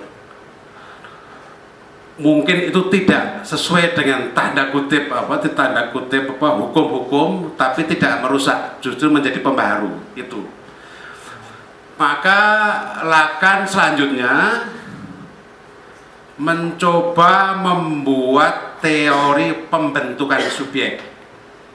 mungkin 2.20 2.68
itu 2.68 2.80
tidak 2.92 3.49
sesuai 3.49 3.96
dengan 3.96 4.37
tanda 4.37 4.68
kutip 4.68 5.08
apa 5.08 5.40
tanda 5.56 5.88
kutip 5.88 6.37
apa 6.37 6.49
hukum-hukum 6.60 7.56
tapi 7.56 7.88
tidak 7.88 8.20
merusak 8.20 8.76
justru 8.84 9.08
menjadi 9.08 9.40
pembaharu 9.40 9.96
itu 10.12 10.44
maka 12.00 12.40
lakan 13.04 13.69
selanjutnya 13.69 14.64
mencoba 16.40 17.61
membuat 17.61 18.80
teori 18.80 19.69
pembentukan 19.69 20.40
subjek 20.49 21.04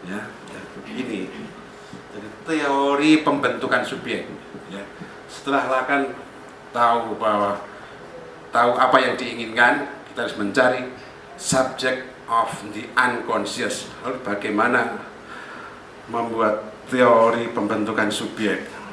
ya 0.10 0.22
ini 0.90 1.46
teori 2.46 3.26
pembentukan 3.26 3.82
subjek. 3.84 4.30
Ya. 4.70 4.86
Setelah 5.28 5.82
lakan 5.82 6.14
tahu 6.72 7.18
bahwa 7.18 7.60
tahu 8.54 8.72
apa 8.78 8.98
yang 9.02 9.18
diinginkan, 9.18 9.90
kita 10.14 10.30
harus 10.30 10.38
mencari 10.38 10.82
subject 11.36 12.06
of 12.30 12.54
the 12.72 12.86
unconscious. 12.94 13.90
Bagaimana 14.24 15.02
membuat 16.08 16.70
teori 16.88 17.50
pembentukan 17.52 18.14
subjek? 18.14 18.85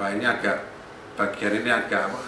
Wah 0.00 0.16
ini 0.16 0.24
agak 0.24 0.64
bagian 1.12 1.60
ini 1.60 1.68
agak 1.68 2.08
apa? 2.08 2.20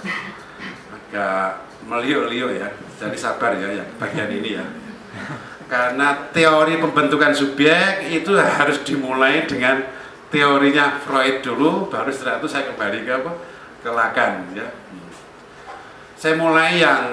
Agak 0.93 1.65
meliuk-liuk 1.89 2.61
ya. 2.61 2.69
Jadi 3.01 3.17
sabar 3.17 3.57
ya, 3.57 3.81
ya. 3.81 3.85
Bagian 3.97 4.29
ini 4.29 4.61
ya. 4.61 4.65
Karena 5.73 6.29
teori 6.37 6.77
pembentukan 6.77 7.33
subjek 7.33 8.13
itu 8.13 8.37
harus 8.37 8.85
dimulai 8.85 9.49
dengan 9.49 9.89
teorinya 10.29 11.01
Freud 11.01 11.41
dulu 11.41 11.89
baru 11.89 12.13
setelah 12.13 12.45
itu 12.45 12.49
saya 12.53 12.69
kembali 12.69 13.09
ke 13.09 13.13
apa? 13.25 13.33
Ke 13.81 13.89
Lacan 13.89 14.53
ya. 14.53 14.69
Saya 16.13 16.37
mulai 16.37 16.77
yang 16.77 17.09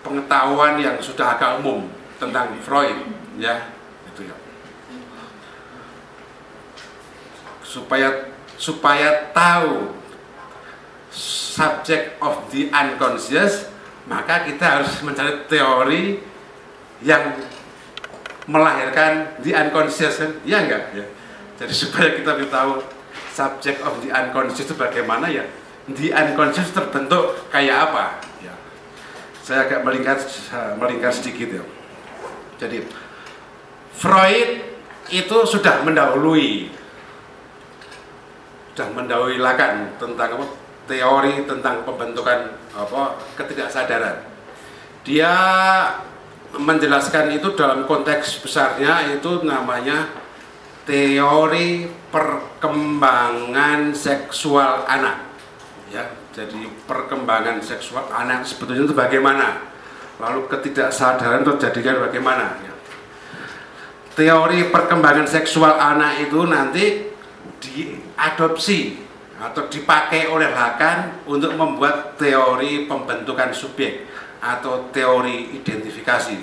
pengetahuan 0.00 0.80
yang 0.80 0.96
sudah 1.04 1.36
agak 1.36 1.60
umum 1.60 1.84
tentang 2.16 2.56
Freud 2.64 3.04
ya. 3.36 3.68
Itu 4.08 4.24
ya. 4.24 4.36
Supaya 7.60 8.35
supaya 8.56 9.30
tahu 9.32 9.92
subject 11.12 12.20
of 12.20 12.48
the 12.52 12.68
unconscious 12.72 13.72
maka 14.06 14.46
kita 14.46 14.64
harus 14.64 14.92
mencari 15.02 15.48
teori 15.50 16.22
yang 17.02 17.36
melahirkan 18.46 19.34
the 19.42 19.52
unconscious? 19.52 20.22
Ya 20.46 20.62
enggak? 20.62 20.94
Ya. 20.94 21.06
Jadi 21.58 21.74
supaya 21.74 22.14
kita 22.14 22.38
tahu 22.46 22.86
subject 23.34 23.82
of 23.82 23.98
the 24.06 24.14
unconscious 24.14 24.62
itu 24.62 24.74
bagaimana 24.78 25.26
ya? 25.26 25.44
The 25.90 26.14
unconscious 26.14 26.70
terbentuk 26.70 27.50
kayak 27.50 27.90
apa? 27.90 28.22
Ya. 28.42 28.54
Saya 29.42 29.66
agak 29.66 29.82
melingkar 29.82 30.22
melingkar 30.78 31.10
sedikit 31.10 31.62
ya. 31.62 31.64
Jadi 32.62 32.86
Freud 33.96 34.50
itu 35.10 35.36
sudah 35.46 35.82
mendahului 35.82 36.70
sudah 38.76 38.92
mendahului 38.92 39.40
Lacan 39.40 39.96
tentang 39.96 40.36
apa? 40.36 40.46
teori 40.84 41.48
tentang 41.48 41.82
pembentukan 41.88 42.60
apa 42.76 43.16
ketidaksadaran. 43.40 44.20
Dia 45.00 45.32
menjelaskan 46.60 47.32
itu 47.32 47.56
dalam 47.56 47.88
konteks 47.88 48.44
besarnya 48.44 49.16
itu 49.16 49.40
namanya 49.48 50.12
teori 50.84 51.88
perkembangan 52.12 53.96
seksual 53.96 54.84
anak 54.86 55.26
ya 55.90 56.06
jadi 56.30 56.70
perkembangan 56.86 57.58
seksual 57.64 58.06
anak 58.14 58.46
sebetulnya 58.46 58.86
itu 58.86 58.94
bagaimana 58.94 59.66
lalu 60.22 60.46
ketidaksadaran 60.46 61.42
terjadikan 61.42 61.98
bagaimana 62.06 62.62
ya. 62.62 62.74
teori 64.14 64.70
perkembangan 64.70 65.26
seksual 65.26 65.74
anak 65.74 66.30
itu 66.30 66.38
nanti 66.46 67.05
diadopsi 67.60 69.04
atau 69.36 69.68
dipakai 69.68 70.32
oleh 70.32 70.48
Lacan 70.48 71.24
untuk 71.28 71.52
membuat 71.52 72.16
teori 72.16 72.88
pembentukan 72.88 73.52
subjek 73.52 74.08
atau 74.40 74.88
teori 74.92 75.56
identifikasi 75.56 76.36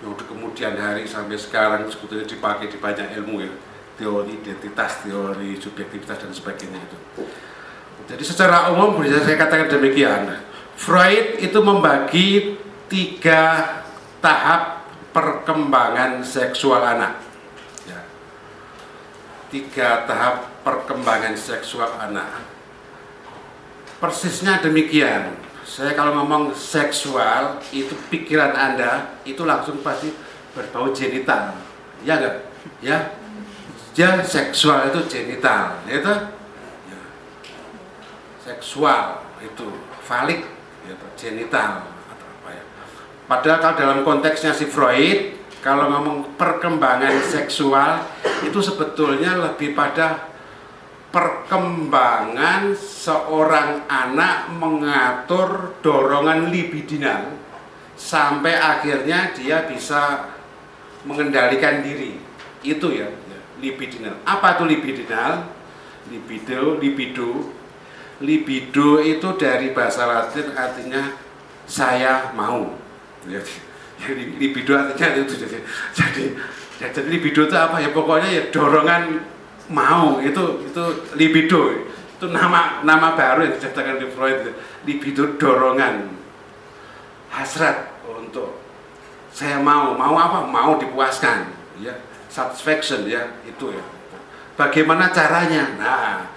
yang 0.00 0.16
di 0.16 0.24
kemudian 0.24 0.80
hari 0.80 1.04
sampai 1.04 1.36
sekarang 1.36 1.84
sebetulnya 1.92 2.24
dipakai 2.24 2.72
di 2.72 2.80
banyak 2.80 3.20
ilmu 3.20 3.44
ya 3.44 3.52
teori 4.00 4.32
identitas, 4.40 5.04
teori 5.04 5.60
subjektivitas 5.60 6.24
dan 6.24 6.32
sebagainya 6.32 6.80
itu. 6.80 6.98
Jadi 8.08 8.24
secara 8.24 8.72
umum 8.72 8.96
bisa 9.04 9.20
saya 9.20 9.36
katakan 9.36 9.68
demikian. 9.68 10.40
Freud 10.80 11.36
itu 11.44 11.60
membagi 11.60 12.56
tiga 12.88 13.76
tahap 14.24 14.88
perkembangan 15.12 16.24
seksual 16.24 16.80
anak. 16.80 17.20
Ya. 17.84 18.00
Tiga 19.52 20.08
tahap 20.08 20.49
perkembangan 20.60 21.34
seksual 21.36 21.88
anak. 21.96 22.44
Persisnya 24.00 24.64
demikian. 24.64 25.36
Saya 25.60 25.94
kalau 25.94 26.16
ngomong 26.18 26.56
seksual 26.56 27.62
itu 27.70 27.92
pikiran 28.10 28.56
anda 28.56 29.14
itu 29.22 29.44
langsung 29.44 29.84
pasti 29.84 30.10
berbau 30.56 30.90
genital. 30.90 31.54
Ya 32.02 32.16
enggak 32.18 32.36
ya? 32.80 32.98
Ya 33.94 34.24
seksual 34.24 34.88
itu 34.88 35.00
genital 35.06 35.84
itu 35.84 36.14
ya. 36.88 37.00
seksual 38.40 39.20
itu 39.44 39.68
falik 40.00 40.48
gitu, 40.88 41.06
genital 41.14 41.84
atau 42.08 42.26
apa 42.40 42.50
ya? 42.56 42.64
Padahal 43.28 43.58
kalau 43.60 43.76
dalam 43.76 43.98
konteksnya 44.00 44.56
si 44.56 44.64
Freud 44.64 45.36
kalau 45.60 45.92
ngomong 45.92 46.40
perkembangan 46.40 47.20
seksual 47.20 48.00
itu 48.40 48.58
sebetulnya 48.64 49.36
lebih 49.36 49.76
pada 49.76 50.29
perkembangan 51.10 52.74
seorang 52.78 53.84
anak 53.90 54.54
mengatur 54.54 55.74
dorongan 55.82 56.54
libidinal 56.54 57.34
sampai 57.98 58.54
akhirnya 58.56 59.34
dia 59.34 59.66
bisa 59.66 60.32
mengendalikan 61.04 61.82
diri. 61.82 62.16
Itu 62.62 62.94
ya 62.94 63.10
libidinal. 63.58 64.22
Apa 64.24 64.56
itu 64.56 64.64
libidinal? 64.70 65.50
Libido 66.08 66.78
libido. 66.78 67.30
Libido 68.20 69.00
itu 69.00 69.28
dari 69.36 69.72
bahasa 69.74 70.06
latin 70.06 70.54
artinya 70.54 71.16
saya 71.66 72.30
mau. 72.32 72.78
Jadi 73.26 74.38
libido 74.38 74.78
artinya 74.78 75.26
itu. 75.26 75.34
Jadi 75.42 75.58
jadi 75.92 76.24
jadi 76.80 77.08
libido 77.10 77.50
itu 77.50 77.56
apa 77.58 77.82
ya? 77.82 77.90
Pokoknya 77.90 78.28
ya 78.30 78.42
dorongan 78.54 79.24
mau 79.70 80.18
itu 80.18 80.66
itu 80.66 80.84
libido. 81.14 81.70
Itu 82.18 82.28
nama 82.28 82.84
nama 82.84 83.16
baru 83.16 83.48
yang 83.48 83.54
diciptakan 83.56 83.96
di 84.02 84.06
Freud 84.12 84.52
libido 84.84 85.38
dorongan. 85.40 86.10
Hasrat 87.30 87.94
untuk 88.04 88.58
saya 89.30 89.62
mau 89.62 89.94
mau 89.94 90.18
apa? 90.18 90.44
Mau 90.44 90.76
dipuaskan 90.76 91.54
ya. 91.80 91.94
Satisfaction 92.30 93.06
ya 93.06 93.26
itu 93.46 93.74
ya. 93.74 93.82
Bagaimana 94.58 95.14
caranya? 95.14 95.64
Nah 95.78 96.28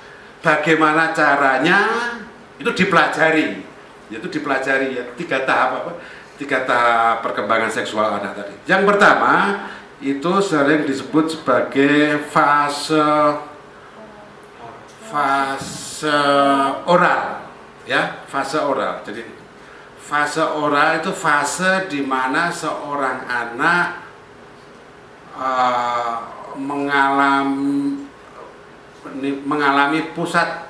bagaimana 0.45 1.11
caranya? 1.11 1.79
Itu 2.61 2.71
dipelajari. 2.71 3.65
Itu 4.13 4.29
dipelajari 4.29 4.93
ya. 4.93 5.03
Tiga 5.17 5.43
tahap 5.43 5.83
apa? 5.83 5.91
Tiga 6.37 6.65
tahap 6.65 7.25
perkembangan 7.25 7.69
seksual 7.69 8.21
anak 8.21 8.37
tadi. 8.37 8.53
Yang 8.69 8.89
pertama 8.93 9.33
itu 10.03 10.33
sering 10.43 10.83
disebut 10.83 11.31
sebagai 11.31 12.27
fase 12.27 13.39
fase 15.07 16.19
oral 16.83 17.47
ya 17.87 18.27
fase 18.27 18.59
oral. 18.59 18.99
Jadi 19.07 19.23
fase 19.95 20.43
oral 20.43 20.99
itu 20.99 21.15
fase 21.15 21.87
di 21.87 22.03
mana 22.03 22.51
seorang 22.51 23.23
anak 23.31 24.03
uh, 25.39 26.15
mengalami 26.59 28.03
mengalami 29.47 30.11
pusat 30.11 30.67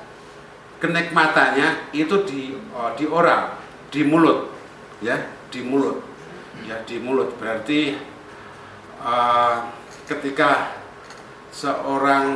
kenikmatannya 0.78 1.90
itu 1.90 2.22
di 2.22 2.54
uh, 2.70 2.94
di 2.94 3.10
oral 3.10 3.58
di 3.90 4.06
mulut 4.06 4.54
ya 5.02 5.18
di 5.50 5.58
mulut. 5.66 5.98
Ya 6.70 6.80
di 6.86 7.02
mulut. 7.02 7.34
Berarti 7.36 8.13
uh, 9.04 9.68
ketika 10.08 10.80
seorang 11.52 12.26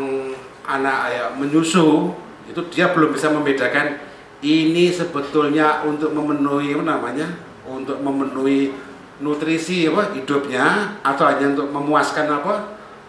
anak 0.68 1.00
ya 1.10 1.24
menyusu 1.34 2.12
itu 2.46 2.60
dia 2.70 2.92
belum 2.92 3.16
bisa 3.16 3.32
membedakan 3.32 3.98
ini 4.44 4.94
sebetulnya 4.94 5.82
untuk 5.82 6.14
memenuhi 6.14 6.76
apa 6.76 6.84
namanya 6.86 7.28
untuk 7.66 7.98
memenuhi 7.98 8.70
nutrisi 9.18 9.90
apa 9.90 10.14
hidupnya 10.14 10.96
atau 11.02 11.26
hanya 11.26 11.58
untuk 11.58 11.68
memuaskan 11.74 12.26
apa 12.30 12.54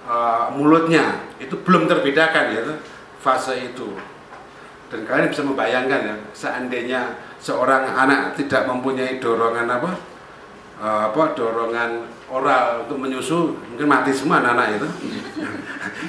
uh, 0.10 0.46
mulutnya. 0.58 1.22
Itu 1.38 1.62
belum 1.62 1.86
terbedakan 1.86 2.46
ya 2.58 2.62
fase 3.22 3.72
itu. 3.72 3.94
Dan 4.90 5.06
kalian 5.06 5.30
bisa 5.30 5.46
membayangkan 5.46 6.02
ya 6.02 6.16
seandainya 6.34 7.02
seorang 7.38 7.94
anak 7.94 8.34
tidak 8.34 8.66
mempunyai 8.66 9.22
dorongan 9.22 9.70
apa 9.70 9.92
uh, 10.82 11.14
apa 11.14 11.38
dorongan 11.38 12.10
oral 12.30 12.86
untuk 12.86 12.98
menyusu 13.02 13.58
mungkin 13.74 13.88
mati 13.90 14.14
semua 14.14 14.42
anak-anak 14.42 14.80
itu. 14.80 14.88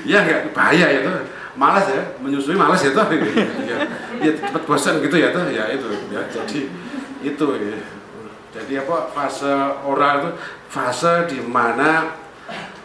Ya 0.04 0.22
nggak 0.24 0.52
bahaya 0.54 0.87
itu 1.00 1.12
malas 1.61 1.87
ya 1.90 2.16
menyusui 2.22 2.54
malas 2.54 2.80
ya 2.80 2.94
tuh 2.94 3.04
ya, 3.11 3.76
ya 4.22 4.30
cepat 4.38 4.62
bosan 4.64 5.02
gitu 5.02 5.16
ya 5.18 5.35
tuh 5.35 5.50
ya 5.50 5.68
itu 5.68 5.88
ya 6.09 6.22
jadi 6.30 6.61
itu 7.20 7.46
ya. 7.59 7.78
jadi 8.54 8.72
apa 8.87 9.12
fase 9.12 9.50
oral 9.85 10.14
itu 10.24 10.30
fase 10.70 11.28
di 11.28 11.38
mana 11.42 12.16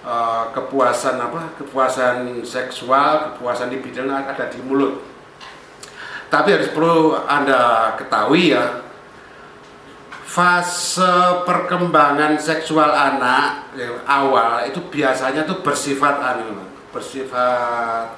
uh, 0.03 0.51
kepuasan 0.51 1.17
apa 1.21 1.55
kepuasan 1.61 2.43
seksual 2.43 3.37
kepuasan 3.37 3.71
di 3.71 3.81
bidang 3.81 4.11
ada 4.11 4.49
di 4.51 4.59
mulut. 4.61 5.01
Tapi 6.25 6.57
harus 6.57 6.73
perlu 6.73 7.15
anda 7.29 7.93
ketahui 7.95 8.51
ya 8.51 8.84
fase 10.35 11.47
perkembangan 11.47 12.35
seksual 12.35 12.91
anak 12.91 13.71
yang 13.79 14.03
awal 14.03 14.67
itu 14.67 14.83
biasanya 14.91 15.47
tuh 15.47 15.63
bersifat 15.63 16.19
anu 16.19 16.59
bersifat 16.91 18.11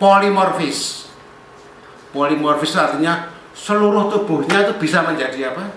polimorfis. 0.00 1.08
Polimorfis 2.12 2.72
artinya 2.76 3.28
seluruh 3.52 4.08
tubuhnya 4.12 4.68
itu 4.68 4.74
bisa 4.80 5.04
menjadi 5.04 5.52
apa? 5.52 5.68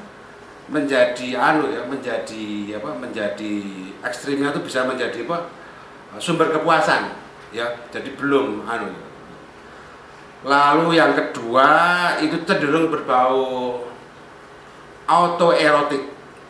Menjadi 0.71 1.35
anu 1.35 1.71
ya, 1.71 1.83
menjadi 1.87 2.79
apa? 2.79 2.89
Menjadi 2.95 3.55
ekstrimnya 4.03 4.55
itu 4.55 4.63
bisa 4.63 4.87
menjadi 4.87 5.23
apa? 5.27 5.51
Sumber 6.19 6.51
kepuasan 6.51 7.11
ya. 7.51 7.67
Jadi 7.91 8.15
belum 8.15 8.67
anu. 8.67 8.91
Lalu 10.47 10.95
yang 10.95 11.11
kedua 11.15 11.67
itu 12.23 12.39
cenderung 12.47 12.87
berbau 12.87 13.83
autoerotik. 15.09 16.03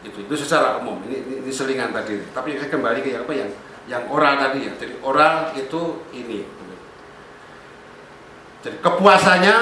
Itu 0.03 0.27
itu 0.27 0.35
secara 0.35 0.79
umum. 0.83 0.99
Ini, 1.07 1.15
ini, 1.23 1.35
ini 1.47 1.51
selingan 1.51 1.95
tadi. 1.95 2.19
Tapi 2.35 2.59
saya 2.59 2.67
kembali 2.67 2.99
ke 2.99 3.09
yang 3.15 3.23
apa 3.23 3.33
yang 3.33 3.49
yang 3.87 4.03
oral 4.11 4.35
tadi 4.35 4.67
ya. 4.67 4.73
Jadi 4.75 4.93
oral 4.99 5.55
itu 5.55 5.81
ini. 6.11 6.43
Jadi 8.59 8.75
kepuasannya 8.83 9.57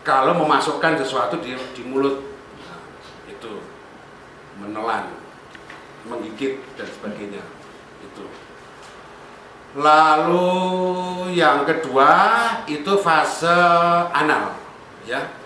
kalau 0.00 0.32
memasukkan 0.32 0.96
sesuatu 0.96 1.44
di, 1.44 1.52
di 1.76 1.82
mulut. 1.84 2.24
Nah, 2.64 2.80
itu. 3.28 3.60
Menelan 4.56 5.12
menggigit 6.08 6.56
dan 6.80 6.88
sebagainya. 6.88 7.44
Itu. 8.00 8.24
Lalu 9.76 10.50
yang 11.36 11.62
kedua 11.68 12.10
itu 12.66 12.98
fase 13.04 13.60
anal 14.10 14.58
ya 15.06 15.39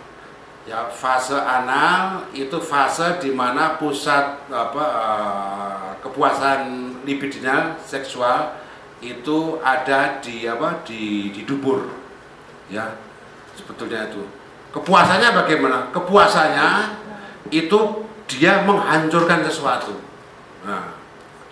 ya 0.64 0.88
fase 0.88 1.36
anal 1.36 2.28
itu 2.32 2.56
fase 2.60 3.20
di 3.20 3.30
mana 3.32 3.76
pusat 3.76 4.48
apa 4.48 4.84
uh, 4.84 5.90
kepuasan 6.00 6.92
libidinal 7.04 7.76
seksual 7.84 8.56
itu 9.04 9.60
ada 9.60 10.20
di 10.24 10.48
apa 10.48 10.80
di 10.84 11.32
di 11.32 11.44
dubur. 11.44 11.84
Ya 12.72 12.96
sebetulnya 13.52 14.08
itu. 14.08 14.24
Kepuasannya 14.72 15.30
bagaimana? 15.36 15.78
Kepuasannya 15.92 16.68
itu 17.52 18.08
dia 18.26 18.64
menghancurkan 18.64 19.44
sesuatu. 19.44 20.00
Nah 20.64 20.96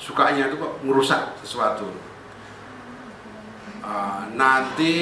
sukanya 0.00 0.50
itu 0.50 0.58
kok 0.58 0.82
merusak 0.82 1.38
sesuatu 1.38 2.11
uh, 3.82 4.30
nanti 4.38 4.94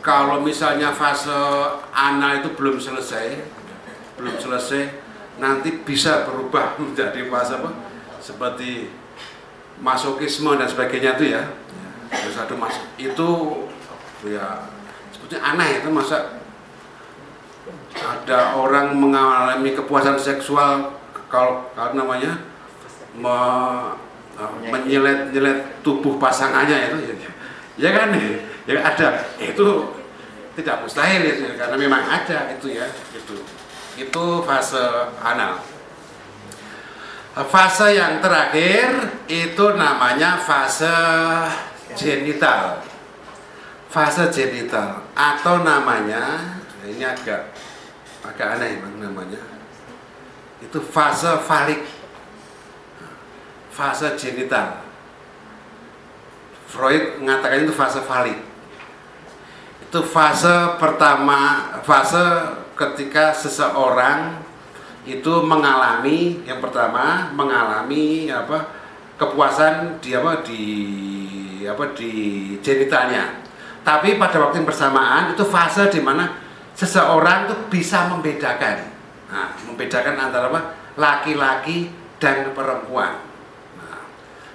kalau 0.00 0.40
misalnya 0.40 0.90
fase 0.90 1.30
anal 1.92 2.40
itu 2.40 2.50
belum 2.56 2.80
selesai 2.80 3.36
belum 4.16 4.36
selesai 4.36 4.82
nanti 5.40 5.80
bisa 5.80 6.28
berubah 6.28 6.76
menjadi 6.80 7.28
fase 7.28 7.56
apa? 7.56 7.70
Seperti 8.20 8.92
masokisme 9.80 10.52
dan 10.60 10.68
sebagainya 10.68 11.16
itu 11.16 11.32
ya. 11.32 11.42
Terus 12.10 12.36
ada 12.36 12.54
mas 12.58 12.76
itu 12.98 13.28
ya 14.26 14.66
sebetulnya 15.14 15.40
aneh 15.54 15.80
itu 15.80 15.88
masa 15.88 16.42
ada 17.96 18.58
orang 18.58 18.92
mengalami 18.98 19.72
kepuasan 19.72 20.18
seksual 20.18 21.00
kalau 21.30 21.70
kalau 21.78 21.94
namanya 21.94 22.34
me, 23.14 23.36
menyelet-nyelet 24.66 25.82
tubuh 25.86 26.18
pasangannya 26.18 26.90
itu 26.90 27.14
ya, 27.14 27.30
ya 27.80 27.90
kan? 27.96 28.12
Ya 28.68 28.76
ada. 28.84 29.08
Itu 29.40 29.96
tidak 30.54 30.84
mustahil 30.84 31.24
itu 31.24 31.56
karena 31.56 31.76
memang 31.80 32.04
ada 32.04 32.52
itu 32.52 32.76
ya 32.76 32.86
itu 33.16 33.40
itu 33.96 34.24
fase 34.44 34.84
anal. 35.24 35.64
Fase 37.30 37.96
yang 37.96 38.20
terakhir 38.20 39.16
itu 39.30 39.66
namanya 39.74 40.36
fase 40.44 40.92
genital. 41.96 42.84
Fase 43.88 44.28
genital 44.30 45.08
atau 45.16 45.64
namanya 45.64 46.54
ini 46.84 47.02
agak 47.02 47.56
agak 48.20 48.60
aneh 48.60 48.84
namanya. 49.00 49.40
Itu 50.60 50.84
fase 50.84 51.40
falik. 51.48 51.80
Fase 53.72 54.12
genital 54.20 54.89
Freud 56.70 57.18
mengatakan 57.18 57.66
itu 57.66 57.74
fase 57.74 58.00
falik 58.06 58.38
itu 59.90 60.00
fase 60.06 60.78
pertama 60.78 61.74
fase 61.82 62.22
ketika 62.78 63.34
seseorang 63.34 64.38
itu 65.02 65.42
mengalami 65.42 66.46
yang 66.46 66.62
pertama 66.62 67.34
mengalami 67.34 68.30
apa 68.30 68.70
kepuasan 69.18 69.98
di 69.98 70.14
apa 70.14 70.46
di 70.46 70.62
apa 71.66 71.84
di 71.98 72.12
genitalnya 72.62 73.40
tapi 73.80 74.20
pada 74.20 74.36
waktu 74.38 74.62
yang 74.62 74.68
bersamaan 74.68 75.32
itu 75.32 75.44
fase 75.48 75.88
di 75.88 75.98
mana 76.04 76.50
seseorang 76.76 77.48
itu 77.48 77.56
bisa 77.72 78.08
membedakan. 78.12 78.76
Nah, 79.30 79.52
membedakan 79.68 80.14
antara 80.16 80.48
apa 80.52 80.60
laki-laki 81.00 81.88
dan 82.20 82.52
perempuan. 82.52 83.20
Nah, 83.80 84.04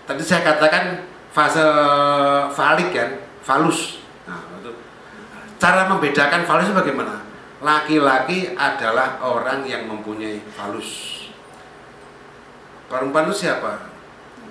tadi 0.06 0.22
saya 0.22 0.46
katakan 0.46 1.06
fase 1.36 1.66
falik 2.56 2.96
kan, 2.96 3.10
falus. 3.44 4.00
Nah, 4.24 4.40
itu. 4.64 4.72
Cara 5.60 5.92
membedakan 5.92 6.48
falus 6.48 6.72
bagaimana? 6.72 7.28
Laki-laki 7.60 8.56
adalah 8.56 9.20
orang 9.20 9.68
yang 9.68 9.84
mempunyai 9.92 10.40
falus. 10.56 11.28
Perempuan 12.88 13.28
itu 13.28 13.44
siapa? 13.44 13.92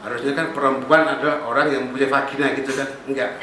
Harusnya 0.05 0.37
kan 0.37 0.53
perempuan 0.53 1.09
adalah 1.09 1.49
orang 1.49 1.73
yang 1.73 1.89
mempunyai 1.89 2.13
vagina 2.13 2.53
gitu 2.53 2.77
kan? 2.77 2.89
Enggak. 3.09 3.41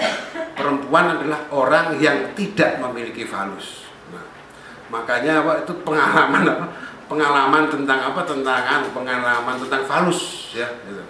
Perempuan 0.53 1.17
adalah 1.17 1.49
orang 1.49 1.97
yang 1.97 2.37
tidak 2.37 2.77
memiliki 2.77 3.25
falus. 3.25 3.89
Nah, 4.13 4.21
makanya 4.93 5.41
apa 5.41 5.65
itu 5.65 5.73
pengalaman 5.81 6.45
apa? 6.45 6.67
pengalaman 7.11 7.67
tentang 7.67 7.99
apa 8.07 8.23
tentang 8.23 8.63
anu, 8.63 8.87
pengalaman 8.95 9.59
tentang 9.59 9.83
falus 9.83 10.47
ya 10.55 10.63
gitu. 10.87 11.03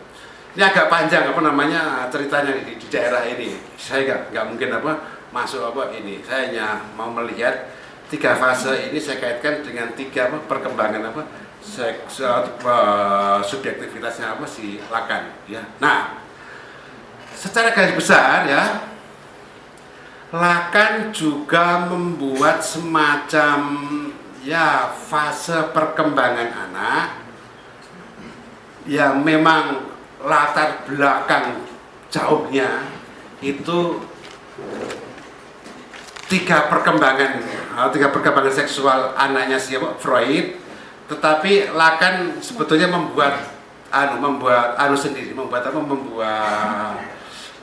Ini 0.51 0.61
agak 0.61 0.91
panjang 0.91 1.31
apa 1.31 1.41
namanya 1.43 2.07
ceritanya 2.11 2.51
di, 2.59 2.75
di 2.75 2.87
daerah 2.91 3.23
ini. 3.27 3.55
Saya 3.79 4.03
nggak 4.07 4.21
nggak 4.35 4.45
mungkin 4.51 4.69
apa 4.75 4.91
masuk 5.31 5.61
apa 5.71 5.95
ini. 5.95 6.19
Saya 6.23 6.51
hanya 6.51 6.67
mau 6.95 7.11
melihat 7.11 7.71
tiga 8.11 8.35
fase 8.35 8.91
ini 8.91 8.99
saya 8.99 9.19
kaitkan 9.23 9.63
dengan 9.63 9.95
tiga 9.95 10.27
apa 10.27 10.43
perkembangan 10.47 11.15
apa 11.15 11.23
seksual 11.61 12.57
uh, 12.65 13.39
subjektivitasnya 13.45 14.35
apa 14.35 14.45
si 14.49 14.81
lakan 14.91 15.31
ya. 15.47 15.63
Nah 15.79 16.19
secara 17.31 17.71
garis 17.71 17.95
besar 17.95 18.45
ya 18.45 18.91
Lakan 20.31 21.11
juga 21.11 21.91
membuat 21.91 22.63
semacam 22.63 23.59
ya 24.39 24.87
fase 24.95 25.59
perkembangan 25.75 26.71
anak 26.71 27.19
yang 28.87 29.19
memang 29.27 29.90
latar 30.25 30.85
belakang 30.85 31.65
jauhnya 32.11 32.85
itu 33.41 34.03
tiga 36.31 36.71
perkembangan. 36.71 37.43
Ah, 37.75 37.87
tiga 37.91 38.11
perkembangan 38.11 38.53
seksual 38.53 39.15
anaknya 39.19 39.59
siapa 39.59 39.99
Freud. 39.99 40.59
Tetapi 41.11 41.75
Lakan 41.75 42.39
sebetulnya 42.39 42.87
membuat 42.87 43.51
anu 43.91 44.23
membuat 44.23 44.79
anu 44.79 44.95
sendiri 44.95 45.35
membuat 45.35 45.67
apa? 45.67 45.79
Membuat 45.79 46.95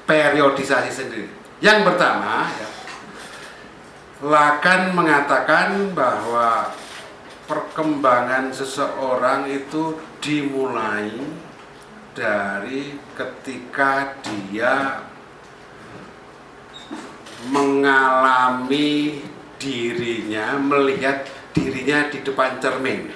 periodisasi 0.05 0.91
sendiri. 0.93 1.33
Yang 1.65 1.89
pertama, 1.89 2.49
ya, 2.55 2.69
mengatakan 4.93 5.97
bahwa 5.97 6.77
perkembangan 7.49 8.53
seseorang 8.53 9.49
itu 9.49 9.97
dimulai 10.21 11.09
dari 12.19 12.99
ketika 13.15 14.19
dia 14.27 15.07
mengalami 17.55 19.23
dirinya, 19.63 20.59
melihat 20.59 21.23
dirinya 21.55 22.11
di 22.11 22.19
depan 22.27 22.59
cermin. 22.59 23.15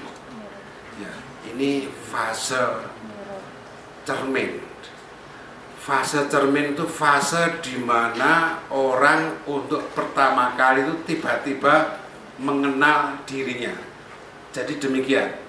Ya, 1.03 1.13
ini 1.51 1.91
fase 1.91 2.87
cermin 4.07 4.63
fase 5.83 6.31
cermin 6.31 6.79
itu 6.79 6.87
fase 6.87 7.59
di 7.59 7.75
mana 7.83 8.63
orang 8.71 9.43
untuk 9.51 9.91
pertama 9.99 10.55
kali 10.55 10.87
itu 10.87 10.95
tiba-tiba 11.11 11.99
mengenal 12.39 13.19
dirinya. 13.27 13.75
Jadi 14.55 14.79
demikian. 14.79 15.42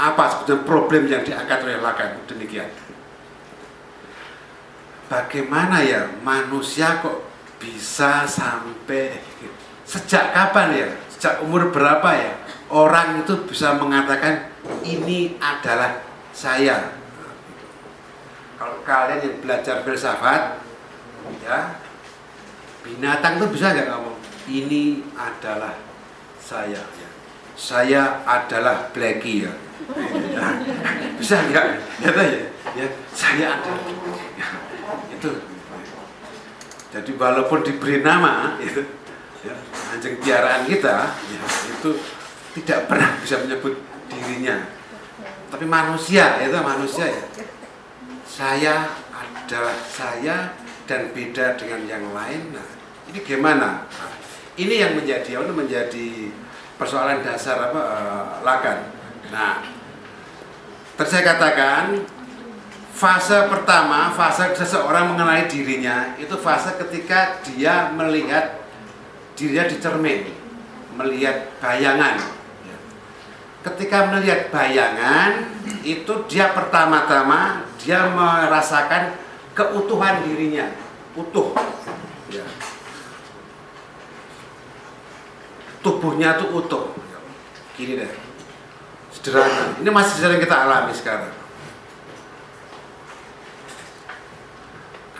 Apa 0.00 0.32
sebetulnya 0.32 0.64
problem 0.64 1.02
yang 1.12 1.20
diangkat 1.20 1.60
oleh 1.60 1.76
Lacan? 1.84 2.24
Demikian. 2.24 2.72
Bagaimana 5.12 5.84
ya 5.84 6.08
manusia 6.24 7.04
kok 7.04 7.28
bisa 7.60 8.24
sampai 8.24 9.20
sejak 9.84 10.32
kapan 10.32 10.68
ya? 10.72 10.88
Sejak 11.12 11.44
umur 11.44 11.68
berapa 11.68 12.08
ya? 12.16 12.32
Orang 12.72 13.20
itu 13.20 13.44
bisa 13.44 13.76
mengatakan 13.76 14.48
ini 14.86 15.36
adalah 15.36 16.00
saya 16.30 17.00
kalau 18.60 18.76
kalian 18.84 19.24
yang 19.24 19.36
belajar 19.40 19.80
filsafat 19.80 20.60
ya 21.40 21.80
binatang 22.84 23.40
itu 23.40 23.46
bisa 23.56 23.72
nggak 23.72 23.88
ngomong 23.88 24.16
ini 24.52 25.00
adalah 25.16 25.72
saya 26.36 26.80
ya. 26.80 27.08
saya 27.56 28.20
adalah 28.28 28.92
Blacky 28.92 29.48
ya 29.48 29.52
bisa 31.20 31.36
nggak 31.50 31.66
ya, 32.00 32.10
ya 32.10 32.24
ya 32.76 32.86
saya 33.12 33.46
ada 33.60 33.72
ya, 34.38 34.46
itu 35.14 35.30
jadi 36.90 37.10
walaupun 37.14 37.62
diberi 37.62 38.02
nama 38.02 38.58
itu 38.58 38.82
ya, 39.46 39.54
anjing 39.94 40.18
piaraan 40.18 40.66
kita 40.66 41.14
ya, 41.14 41.40
itu 41.70 41.90
tidak 42.60 42.90
pernah 42.90 43.14
bisa 43.22 43.42
menyebut 43.42 43.78
dirinya 44.10 44.66
tapi 45.50 45.66
manusia 45.66 46.38
itu 46.42 46.56
manusia 46.62 47.06
ya 47.10 47.24
saya 48.30 48.88
adalah 49.10 49.76
saya 49.90 50.54
dan 50.90 51.14
beda 51.14 51.54
dengan 51.54 51.86
yang 51.86 52.04
lain. 52.10 52.50
Nah, 52.50 52.66
ini 53.10 53.18
gimana? 53.22 53.86
Nah, 53.86 54.12
ini 54.58 54.74
yang 54.82 54.98
menjadi 54.98 55.38
menjadi 55.42 56.30
persoalan 56.74 57.22
dasar 57.22 57.70
apa 57.70 57.80
uh, 57.82 58.26
lakan. 58.42 58.78
Nah, 59.30 59.62
terus 61.00 61.16
saya 61.16 61.32
katakan 61.32 62.04
fase 62.92 63.48
pertama, 63.48 64.12
fase 64.12 64.52
seseorang 64.52 65.16
mengenali 65.16 65.48
dirinya 65.48 66.12
itu 66.20 66.36
fase 66.36 66.76
ketika 66.76 67.40
dia 67.40 67.88
melihat 67.96 68.68
dirinya 69.32 69.64
di 69.64 69.80
cermin, 69.80 70.28
melihat 71.00 71.56
bayangan. 71.56 72.20
Ketika 73.64 74.12
melihat 74.12 74.52
bayangan 74.52 75.48
itu 75.88 76.12
dia 76.28 76.52
pertama-tama 76.52 77.64
dia 77.80 78.04
merasakan 78.12 79.16
keutuhan 79.56 80.20
dirinya 80.28 80.68
utuh. 81.16 81.56
Ya. 82.28 82.44
tubuhnya 85.80 86.36
itu 86.36 86.44
utuh. 86.60 86.92
Gini 87.72 88.04
deh 88.04 88.29
sederhana 89.20 89.76
ini 89.76 89.90
masih 89.92 90.16
sering 90.16 90.40
kita 90.40 90.56
alami 90.56 90.96
sekarang 90.96 91.32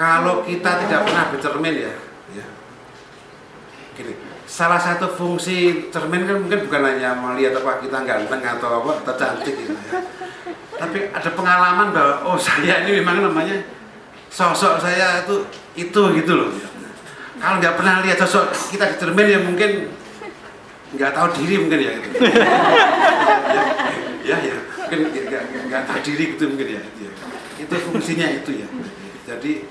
kalau 0.00 0.40
kita 0.48 0.80
tidak 0.88 1.04
pernah 1.04 1.24
bercermin 1.28 1.76
ya, 1.84 1.94
ya 2.32 2.46
gini 3.92 4.16
salah 4.50 4.80
satu 4.82 5.12
fungsi 5.14 5.86
cermin 5.94 6.26
kan 6.26 6.42
mungkin 6.42 6.66
bukan 6.66 6.82
hanya 6.82 7.14
melihat 7.14 7.62
apa 7.62 7.84
kita 7.84 8.02
ganteng 8.02 8.42
atau 8.42 8.82
apa 8.82 9.04
atau 9.06 9.14
cantik 9.14 9.54
gitu 9.54 9.78
ya. 9.78 10.02
Tapi 10.74 11.12
ada 11.12 11.30
pengalaman 11.36 11.94
bahwa 11.94 12.14
oh 12.26 12.36
saya 12.40 12.82
ini 12.82 12.98
memang 12.98 13.22
namanya 13.22 13.62
sosok 14.26 14.82
saya 14.82 15.22
itu 15.22 15.46
itu 15.78 16.02
gitu 16.18 16.32
loh. 16.34 16.50
Kalau 17.38 17.62
nggak 17.62 17.78
pernah 17.78 18.02
lihat 18.02 18.18
sosok 18.18 18.50
kita 18.74 18.90
di 18.90 18.96
cermin 18.98 19.26
ya 19.30 19.38
mungkin 19.38 19.86
nggak 20.90 21.12
tahu 21.14 21.28
diri 21.38 21.54
mungkin 21.62 21.80
ya 21.80 21.92
gitu. 22.02 22.16
ya, 24.26 24.36
ya, 24.42 24.54
ya 24.90 24.98
mungkin 24.98 25.22
nggak 25.70 25.82
tahu 25.86 25.98
diri 26.02 26.24
gitu 26.34 26.44
mungkin 26.50 26.68
ya, 26.78 26.82
ya. 26.82 27.10
Itu 27.62 27.74
fungsinya 27.88 28.26
itu 28.26 28.50
ya. 28.58 28.68
Jadi 29.30 29.64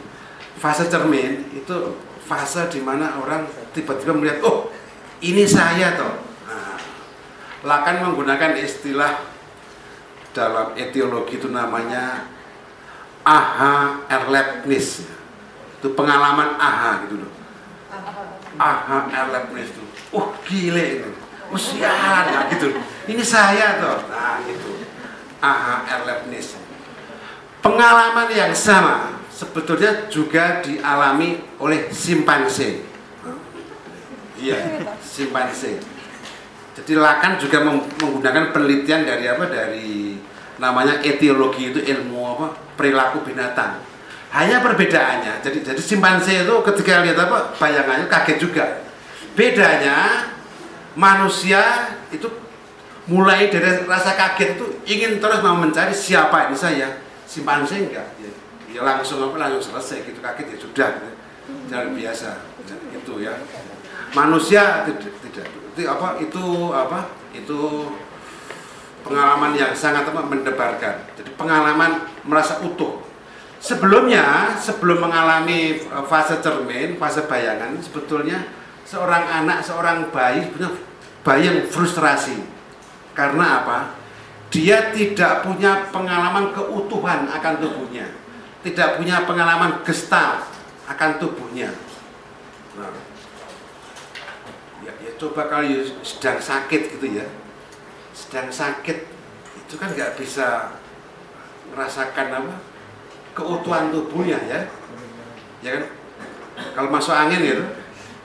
fase 0.59 0.87
cermin 0.87 1.51
itu 1.51 1.75
fase 2.23 2.71
di 2.71 2.79
mana 2.79 3.19
orang 3.19 3.47
tiba-tiba 3.75 4.15
melihat, 4.15 4.39
oh 4.47 4.71
ini 5.19 5.43
saya 5.43 5.99
toh. 5.99 6.15
Nah, 6.47 6.79
Lakan 7.67 7.95
menggunakan 8.07 8.55
istilah 8.55 9.19
dalam 10.31 10.77
etiologi 10.79 11.41
itu 11.41 11.51
namanya 11.51 12.29
aha 13.27 14.07
erlebnis. 14.07 15.03
Itu 15.79 15.91
pengalaman 15.91 16.55
aha 16.55 17.03
gitu 17.07 17.19
loh. 17.19 17.31
Aha 18.57 19.11
erlebnis 19.11 19.69
itu. 19.69 19.83
Oh 20.15 20.33
gile 20.47 20.85
itu. 21.03 21.11
Oh 21.53 21.59
sialan 21.59 22.25
nah, 22.33 22.45
gitu. 22.49 22.73
Ini 23.05 23.23
saya 23.25 23.77
toh. 23.77 24.09
Nah 24.09 24.41
itu. 24.47 24.81
Aha 25.43 25.85
erlebnis. 25.99 26.57
Pengalaman 27.59 28.31
yang 28.31 28.55
sama 28.55 29.19
sebetulnya 29.29 30.07
juga 30.07 30.63
dialami 30.63 31.39
oleh 31.59 31.91
simpanse. 31.91 32.87
Iya, 34.39 34.87
simpanse. 35.03 35.83
Jadi 36.79 36.95
Lakan 36.95 37.35
juga 37.35 37.59
menggunakan 37.59 38.55
penelitian 38.55 39.03
dari 39.03 39.27
apa? 39.27 39.51
Dari 39.51 40.15
namanya 40.63 41.03
etiologi 41.03 41.75
itu 41.75 41.79
ilmu 41.83 42.19
apa? 42.39 42.47
Perilaku 42.79 43.27
binatang. 43.27 43.88
Hanya 44.29 44.61
perbedaannya. 44.61 45.41
Jadi 45.41 45.65
jadi 45.65 45.81
simpanse 45.81 46.45
itu 46.45 46.55
ketika 46.61 47.01
lihat 47.01 47.17
apa? 47.17 47.57
Bayangannya 47.57 48.05
kaget 48.05 48.37
juga. 48.37 48.65
Bedanya 49.33 50.29
manusia 50.93 51.93
itu 52.13 52.29
mulai 53.09 53.49
dari 53.49 53.89
rasa 53.89 54.13
kaget 54.13 54.59
itu 54.59 54.65
ingin 54.85 55.17
terus 55.17 55.41
mau 55.41 55.57
mencari 55.57 55.93
siapa 55.93 56.49
ini 56.49 56.57
saya. 56.57 57.01
Simpanse 57.25 57.77
enggak 57.77 58.05
ya 58.69 58.85
langsung 58.85 59.19
apa 59.25 59.35
langsung 59.37 59.73
selesai 59.73 60.05
gitu 60.05 60.19
kaget 60.21 60.45
ya 60.53 60.57
sudah 60.61 60.87
gitu. 60.93 61.09
luar 61.73 61.89
biasa 61.89 62.29
ya, 62.69 62.75
itu 62.93 63.13
ya 63.25 63.33
manusia 64.13 64.85
tidak 64.85 65.13
tidak 65.25 65.45
itu 65.73 65.81
apa 65.89 66.07
itu 66.21 66.43
apa 66.73 66.99
itu 67.33 67.59
pengalaman 69.01 69.57
yang 69.57 69.73
sangat 69.73 70.05
apa 70.05 70.21
mendebarkan 70.21 70.95
jadi 71.17 71.29
pengalaman 71.33 72.05
merasa 72.25 72.61
utuh 72.61 73.01
sebelumnya 73.59 74.55
sebelum 74.55 75.03
mengalami 75.03 75.83
e, 75.83 75.97
fase 76.07 76.39
cermin 76.39 76.95
fase 76.95 77.27
bayangan 77.27 77.75
sebetulnya 77.83 78.47
seorang 78.87 79.27
anak 79.27 79.61
seorang 79.61 80.09
bayi 80.09 80.49
punya 80.49 80.71
yang 81.29 81.67
frustrasi 81.69 82.41
Karena 83.13 83.61
apa? 83.61 83.99
Dia 84.49 84.95
tidak 84.95 85.43
punya 85.43 85.91
pengalaman 85.91 86.55
keutuhan 86.55 87.27
akan 87.27 87.53
tubuhnya. 87.59 88.07
Tidak 88.63 88.95
punya 88.95 89.27
pengalaman 89.27 89.83
gestal 89.83 90.47
akan 90.87 91.19
tubuhnya. 91.19 91.75
Nah, 92.79 92.95
ya, 94.87 94.95
ya 95.03 95.11
coba 95.19 95.51
kali 95.51 95.83
sedang 96.01 96.39
sakit 96.39 96.95
gitu 96.95 97.07
ya. 97.11 97.27
Sedang 98.15 98.47
sakit 98.47 99.05
itu 99.59 99.73
kan 99.75 99.91
nggak 99.91 100.15
bisa 100.15 100.79
merasakan 101.75 102.27
apa 102.33 102.55
keutuhan 103.33 103.93
tubuhnya 103.93 104.37
ya. 104.45 104.59
Ya 105.59 105.69
kan? 105.75 105.83
Kalau 106.75 106.89
masuk 106.91 107.13
angin 107.15 107.39
gitu. 107.43 107.65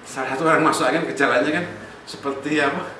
Salah 0.04 0.34
satu 0.34 0.44
orang 0.46 0.64
masuk 0.64 0.84
angin 0.86 1.08
gejalanya 1.08 1.50
kan 1.62 1.64
seperti 2.04 2.60
apa? 2.60 2.92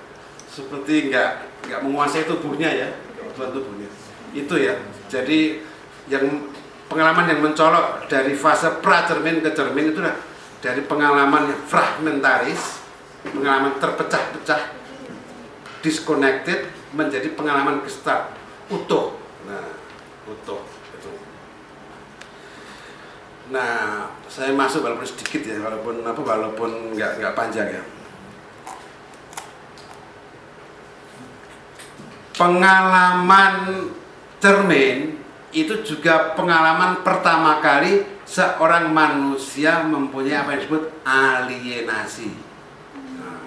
Seperti 0.48 1.10
nggak 1.12 1.30
nggak 1.68 1.80
menguasai 1.82 2.26
tubuhnya 2.26 2.70
ya. 2.70 2.88
Keutuhan 3.18 3.50
tubuhnya. 3.52 3.88
Itu 4.34 4.54
ya. 4.58 4.74
Jadi 5.10 5.62
yang 6.10 6.50
pengalaman 6.88 7.30
yang 7.32 7.40
mencolok 7.40 8.06
dari 8.06 8.36
fase 8.36 8.68
pracermin 8.84 9.40
ke 9.40 9.50
cermin 9.56 9.92
itu 9.92 10.00
lah 10.04 10.16
dari 10.60 10.84
pengalaman 10.84 11.52
yang 11.52 11.60
fragmentaris 11.68 12.84
pengalaman 13.24 13.80
terpecah-pecah 13.80 14.60
disconnected 15.80 16.68
menjadi 16.92 17.32
pengalaman 17.32 17.80
gestal 17.84 18.32
utuh. 18.68 19.16
Nah 19.48 19.64
utuh 20.28 20.73
nah 23.52 24.09
saya 24.24 24.57
masuk 24.57 24.85
walaupun 24.85 25.04
sedikit 25.04 25.44
ya 25.44 25.61
walaupun 25.61 26.00
apa 26.00 26.20
walaupun 26.20 26.96
nggak 26.96 27.20
nggak 27.20 27.37
panjang 27.37 27.68
ya 27.68 27.83
pengalaman 32.35 33.88
cermin 34.42 35.22
itu 35.54 35.74
juga 35.87 36.35
pengalaman 36.35 37.07
pertama 37.07 37.62
kali 37.62 38.02
seorang 38.26 38.90
manusia 38.90 39.87
mempunyai 39.87 40.42
apa 40.42 40.59
yang 40.59 40.61
disebut 40.66 40.85
alienasi. 41.07 42.28
Nah, 43.22 43.38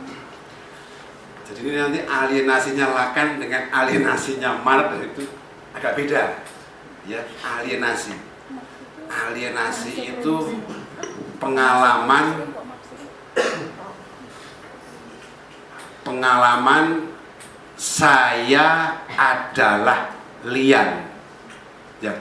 jadi 1.43 1.60
ini 1.60 1.75
nanti 1.75 1.99
alienasinya 2.07 2.86
Lakan 2.95 3.43
dengan 3.43 3.67
alienasinya 3.75 4.63
Mark 4.63 4.95
itu 5.03 5.27
agak 5.75 5.99
beda, 5.99 6.23
ya 7.03 7.19
alienasi. 7.43 8.26
Alienasi 9.07 10.19
itu 10.19 10.35
pengalaman 11.39 12.55
pengalaman 16.03 17.11
saya 17.77 18.99
adalah 19.15 20.15
lian. 20.47 21.07
Ya 22.03 22.13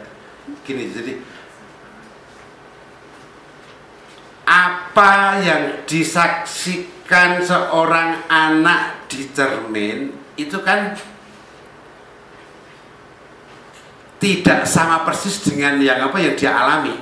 gini 0.63 0.91
jadi 0.95 1.19
apa 4.47 5.43
yang 5.43 5.83
disaksikan 5.91 7.43
seorang 7.43 8.23
anak 8.31 9.11
di 9.11 9.27
cermin 9.35 10.15
itu 10.39 10.63
kan 10.63 10.95
tidak 14.27 14.67
sama 14.67 15.07
persis 15.07 15.39
dengan 15.47 15.79
yang 15.79 16.11
apa 16.11 16.19
yang 16.19 16.35
dia 16.35 16.51
alami 16.51 16.99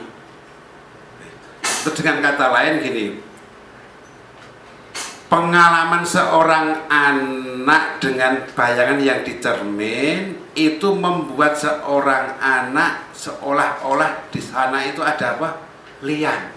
itu 1.64 1.90
dengan 1.96 2.20
kata 2.20 2.52
lain 2.52 2.84
gini 2.84 3.04
pengalaman 5.32 6.04
seorang 6.04 6.84
anak 6.92 7.96
dengan 8.04 8.44
bayangan 8.52 9.00
yang 9.00 9.24
dicermin 9.24 10.37
itu 10.52 10.88
membuat 10.92 11.56
seorang 11.56 12.37
anak 12.44 13.08
seolah-olah 13.16 14.28
di 14.28 14.38
sana 14.38 14.84
itu 14.87 15.02
ada 15.02 15.34
apa? 15.34 15.58
lian. 16.06 16.54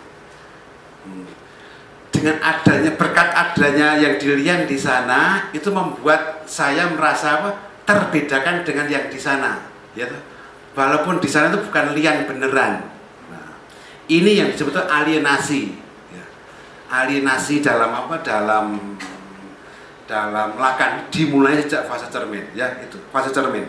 Dengan 2.13 2.37
adanya 2.43 2.93
berkat 2.93 3.29
adanya 3.33 3.97
yang 3.97 4.21
dilian 4.21 4.69
di 4.69 4.77
sana 4.77 5.49
itu 5.55 5.73
membuat 5.73 6.45
saya 6.45 6.85
merasa 6.93 7.41
apa? 7.41 7.49
terbedakan 7.87 8.61
dengan 8.61 8.85
yang 8.91 9.09
di 9.09 9.17
sana, 9.17 9.63
ya. 9.97 10.05
Walaupun 10.77 11.17
di 11.17 11.25
sana 11.25 11.49
itu 11.49 11.65
bukan 11.65 11.97
lian 11.97 12.29
beneran. 12.29 12.85
Nah, 13.33 13.57
ini 14.05 14.37
yang 14.37 14.53
disebut 14.53 14.77
alienasi. 14.77 15.73
Ya. 16.13 16.25
Alienasi 16.93 17.65
dalam 17.65 17.89
apa? 17.89 18.21
Dalam 18.21 18.95
dalam 20.05 20.55
lakan 20.55 21.09
dimulai 21.11 21.59
sejak 21.59 21.83
fase 21.89 22.07
cermin, 22.07 22.47
ya 22.55 22.79
itu 22.79 22.95
fase 23.11 23.27
cermin 23.35 23.67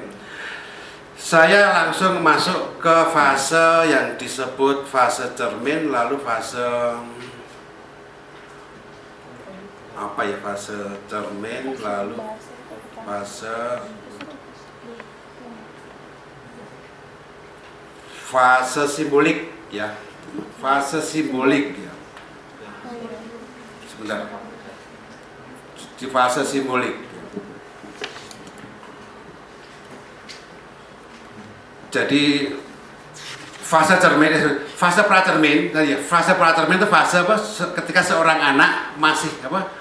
saya 1.19 1.75
langsung 1.75 2.23
masuk 2.23 2.79
ke 2.79 2.97
fase 3.11 3.91
yang 3.91 4.15
disebut 4.15 4.87
fase 4.87 5.27
cermin 5.35 5.91
lalu 5.91 6.15
fase 6.23 6.63
apa 9.99 10.23
ya 10.23 10.39
fase 10.39 10.79
cermin 11.11 11.75
lalu 11.83 12.23
fase 13.03 13.83
fase 18.29 18.85
simbolik 18.85 19.49
ya. 19.73 19.97
Fase 20.61 21.01
simbolik 21.01 21.81
ya. 21.81 21.93
Sebentar. 23.89 24.29
Di 25.97 26.07
fase 26.13 26.45
simbolik. 26.45 26.95
Jadi 31.89 32.53
fase 33.65 33.97
cermin 33.97 34.33
fase 34.77 35.05
pracermin 35.09 35.73
tadi 35.73 35.97
ya 35.97 35.99
fase 36.05 36.37
pracermin 36.37 36.77
itu 36.77 36.89
fase 36.89 37.25
apa? 37.25 37.41
Ketika 37.81 38.05
seorang 38.05 38.37
anak 38.37 39.01
masih 39.01 39.33
apa? 39.49 39.73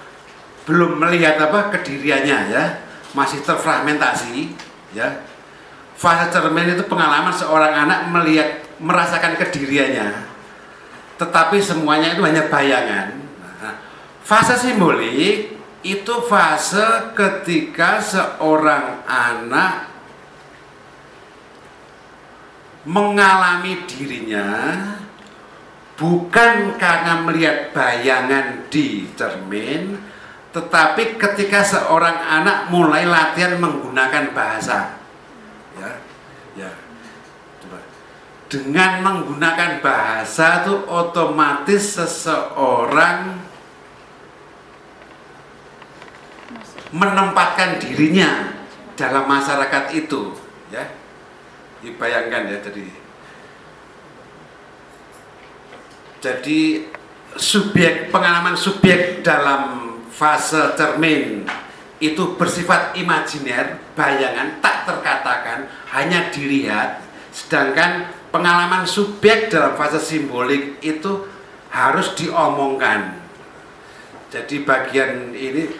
Belum 0.63 0.95
melihat 0.95 1.36
apa 1.36 1.67
kediriannya 1.75 2.39
ya. 2.47 2.63
Masih 3.12 3.43
terfragmentasi 3.43 4.55
ya 4.95 5.19
fase 5.97 6.29
cermin 6.29 6.77
itu 6.77 6.86
pengalaman 6.86 7.33
seorang 7.33 7.73
anak 7.73 7.99
melihat 8.13 8.62
merasakan 8.77 9.33
kediriannya. 9.36 10.29
Tetapi 11.17 11.57
semuanya 11.57 12.13
itu 12.13 12.21
hanya 12.21 12.45
bayangan. 12.45 13.17
Nah, 13.41 13.75
fase 14.21 14.53
simbolik 14.62 15.57
itu 15.81 16.15
fase 16.29 17.12
ketika 17.17 17.97
seorang 17.97 19.01
anak 19.10 19.89
mengalami 22.88 23.83
dirinya 23.89 24.47
bukan 25.97 26.77
karena 26.79 27.25
melihat 27.25 27.73
bayangan 27.75 28.69
di 28.69 29.10
cermin 29.17 29.97
tetapi 30.55 31.19
ketika 31.19 31.65
seorang 31.67 32.15
anak 32.15 32.71
mulai 32.71 33.03
latihan 33.03 33.60
menggunakan 33.60 34.31
bahasa 34.31 34.96
ya 36.58 36.72
coba. 37.63 37.80
Dengan 38.48 38.91
menggunakan 39.04 39.84
bahasa 39.84 40.65
itu 40.65 40.74
otomatis 40.88 42.00
seseorang 42.00 43.43
menempatkan 46.96 47.78
dirinya 47.78 48.56
dalam 48.98 49.30
masyarakat 49.30 49.84
itu 49.93 50.34
ya. 50.74 50.84
Dibayangkan 51.78 52.50
ya 52.50 52.58
jadi 52.65 52.86
jadi 56.17 56.89
subjek 57.38 58.10
pengalaman 58.10 58.58
subjek 58.58 59.22
dalam 59.22 59.93
fase 60.10 60.74
cermin 60.74 61.46
itu 61.98 62.38
bersifat 62.38 62.93
imajiner 62.98 63.82
bayangan 63.93 64.62
tak 64.62 64.86
terkatakan 64.86 65.66
hanya 65.91 66.27
dilihat 66.33 66.99
sedangkan 67.31 68.11
pengalaman 68.33 68.83
subjek 68.83 69.47
dalam 69.47 69.77
fase 69.79 70.01
simbolik 70.01 70.81
itu 70.83 71.27
harus 71.71 72.15
diomongkan. 72.17 73.15
Jadi 74.27 74.67
bagian 74.67 75.31
ini 75.31 75.71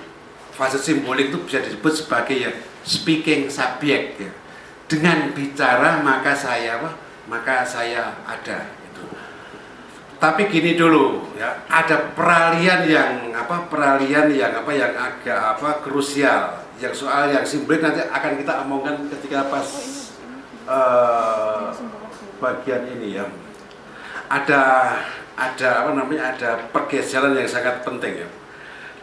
fase 0.56 0.80
simbolik 0.80 1.34
itu 1.34 1.38
bisa 1.44 1.60
disebut 1.60 1.94
sebagai 1.94 2.38
ya 2.38 2.52
speaking 2.88 3.52
subject 3.52 4.22
ya. 4.22 4.32
Dengan 4.88 5.36
bicara 5.36 6.00
maka 6.00 6.32
saya 6.32 6.80
apa? 6.80 6.92
Maka 7.28 7.68
saya 7.68 8.24
ada 8.24 8.72
itu 8.88 9.04
tapi 10.18 10.50
gini 10.50 10.74
dulu 10.74 11.30
ya 11.38 11.62
ada 11.70 12.16
peralihan 12.18 12.82
yang 12.88 13.12
apa? 13.38 13.70
Peralihan 13.70 14.32
yang 14.34 14.50
apa? 14.64 14.72
Yang 14.74 14.94
agak 14.98 15.40
apa? 15.58 15.70
Krusial 15.86 16.67
yang 16.78 16.94
soal 16.94 17.34
yang 17.34 17.42
simbolik 17.42 17.82
nanti 17.82 18.06
akan 18.06 18.38
kita 18.38 18.54
omongkan 18.66 19.10
ketika 19.18 19.50
pas 19.50 19.68
uh, 20.70 21.74
bagian 22.38 22.86
ini 22.98 23.18
ya. 23.18 23.26
Ada 24.30 24.62
ada 25.38 25.70
apa 25.86 25.92
namanya 25.94 26.34
ada 26.38 26.50
pergeseran 26.70 27.34
yang 27.34 27.50
sangat 27.50 27.82
penting 27.82 28.26
ya. 28.26 28.30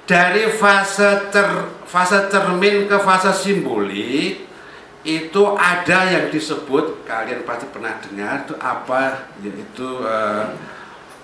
Dari 0.04 0.52
fase 0.52 1.32
cer, 1.32 1.48
fase 1.88 2.28
cermin 2.28 2.84
ke 2.86 2.98
fase 3.00 3.32
simbolik 3.32 4.44
itu 5.04 5.42
ada 5.56 5.98
yang 6.08 6.32
disebut 6.32 7.04
kalian 7.04 7.44
pasti 7.44 7.68
pernah 7.68 7.96
dengar 8.00 8.44
itu 8.44 8.54
apa? 8.60 9.32
Yaitu 9.40 9.88
uh, 10.04 10.52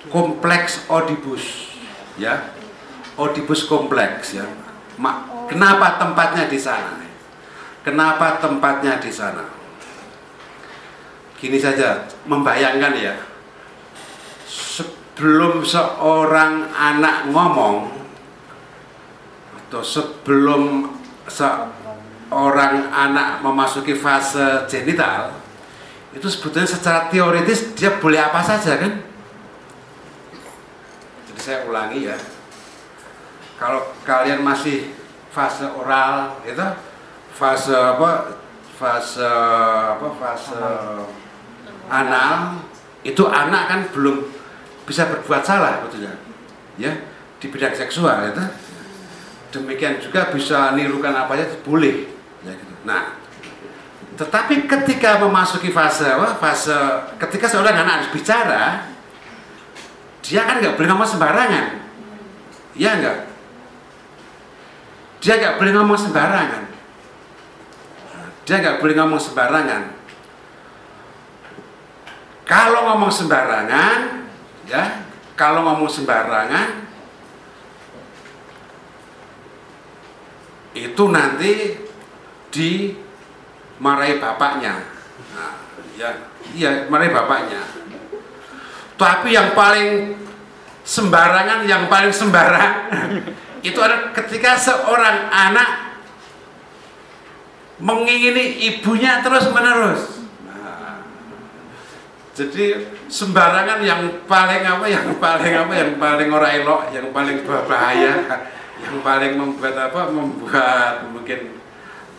kompleks 0.09 0.85
Oedipus 0.89 1.77
ya. 2.17 2.57
Oedipus 3.21 3.69
kompleks 3.69 4.35
ya. 4.35 4.49
Ma, 4.97 5.29
kenapa 5.51 5.99
tempatnya 5.99 6.47
di 6.47 6.57
sana? 6.57 7.03
Kenapa 7.83 8.39
tempatnya 8.39 9.03
di 9.03 9.11
sana? 9.11 9.43
Gini 11.41 11.59
saja 11.59 12.07
membayangkan 12.29 12.95
ya. 12.95 13.17
Sebelum 14.47 15.67
seorang 15.67 16.71
anak 16.71 17.27
ngomong 17.33 17.91
atau 19.57 19.83
sebelum 19.83 20.93
seorang 21.31 22.91
anak 22.91 23.43
memasuki 23.43 23.95
fase 23.95 24.67
genital 24.69 25.41
itu 26.11 26.27
sebetulnya 26.27 26.67
secara 26.67 27.07
teoritis 27.07 27.71
dia 27.79 27.97
boleh 28.03 28.19
apa 28.19 28.43
saja 28.43 28.77
kan? 28.83 28.93
Jadi 31.31 31.41
saya 31.41 31.59
ulangi 31.71 32.11
ya. 32.11 32.19
Kalau 33.57 33.95
kalian 34.03 34.43
masih 34.43 35.00
fase 35.31 35.67
oral 35.67 36.43
itu 36.43 36.67
fase 37.35 37.75
apa? 37.75 38.37
Fase 38.77 39.25
apa? 39.97 40.07
Fase 40.19 40.63
anal. 41.91 42.63
Itu 43.01 43.25
anak 43.31 43.63
kan 43.71 43.81
belum 43.97 44.29
bisa 44.85 45.07
berbuat 45.07 45.47
salah 45.47 45.87
betulnya 45.87 46.19
ya 46.75 46.91
di 47.39 47.47
bidang 47.47 47.71
seksual 47.79 48.27
itu 48.27 48.43
demikian 49.55 50.03
juga 50.03 50.35
bisa 50.35 50.75
nirukan 50.75 51.15
apa 51.15 51.39
saja 51.39 51.57
boleh. 51.63 52.11
Ya 52.43 52.53
gitu. 52.59 52.75
nah 52.83 53.15
tetapi 54.19 54.67
ketika 54.67 55.23
memasuki 55.23 55.71
fase 55.71 56.11
apa? 56.11 56.37
Fase 56.43 56.75
ketika 57.23 57.47
seorang 57.47 57.73
anak 57.73 57.95
harus 58.03 58.11
bicara 58.11 58.91
dia 60.21 60.43
kan 60.45 60.59
nggak 60.59 60.75
boleh 60.75 60.89
ngomong 60.91 61.09
sembarangan. 61.09 61.67
Ya 62.75 62.99
enggak 62.99 63.30
dia 65.21 65.37
nggak 65.37 65.57
boleh 65.61 65.73
ngomong 65.77 66.01
sembarangan. 66.01 66.65
Dia 68.49 68.57
nggak 68.57 68.79
boleh 68.81 68.95
ngomong 68.97 69.21
sembarangan. 69.21 69.83
Kalau 72.49 72.81
ngomong 72.91 73.13
sembarangan 73.15 74.27
ya 74.67 75.07
kalau 75.39 75.63
ngomong 75.63 75.87
sembarangan 75.87 76.69
itu 80.75 81.05
nanti 81.13 81.79
dimarahi 82.51 84.19
bapaknya. 84.19 84.83
Nah, 85.37 85.55
ya 85.95 86.11
iya 86.57 86.89
marahi 86.91 87.13
bapaknya. 87.13 87.63
Tapi 88.99 89.37
yang 89.37 89.55
paling 89.55 90.17
sembarangan 90.83 91.69
yang 91.69 91.87
paling 91.87 92.11
sembarang 92.11 92.75
itu 93.61 93.79
adalah 93.81 94.13
ketika 94.17 94.57
seorang 94.57 95.29
anak 95.29 95.91
mengingini 97.81 98.61
ibunya 98.73 99.25
terus 99.25 99.49
menerus. 99.53 100.21
Nah, 100.45 101.05
jadi 102.37 102.85
sembarangan 103.09 103.81
yang 103.81 104.03
paling 104.29 104.63
apa 104.65 104.87
yang 104.87 105.07
paling 105.17 105.55
apa 105.57 105.73
yang 105.75 105.93
paling 105.97 106.29
ora 106.29 106.49
elok 106.55 106.81
yang 106.93 107.09
paling 107.11 107.43
berbahaya 107.43 108.13
yang 108.81 108.97
paling 109.05 109.33
membuat 109.37 109.77
apa 109.77 110.09
membuat 110.13 111.11
mungkin 111.13 111.61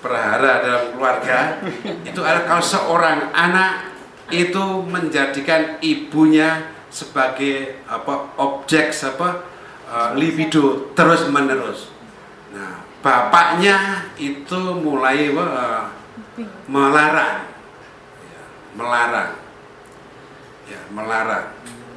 perhara 0.01 0.65
dalam 0.65 0.85
keluarga 0.97 1.61
itu 2.09 2.21
adalah 2.25 2.45
kalau 2.49 2.65
seorang 2.65 3.29
anak 3.33 3.93
itu 4.33 4.81
menjadikan 4.89 5.77
ibunya 5.79 6.73
sebagai 6.91 7.85
apa 7.87 8.35
objek 8.41 8.91
apa 8.91 9.50
uh, 9.91 10.15
libido 10.15 10.95
terus 10.95 11.27
menerus. 11.27 11.91
Nah, 12.55 12.87
bapaknya 13.03 14.07
itu 14.15 14.59
mulai 14.79 15.35
uh, 15.35 15.91
melarang, 16.71 17.51
ya, 18.23 18.43
melarang, 18.79 19.31
ya, 20.71 20.81
melarang. 20.95 21.45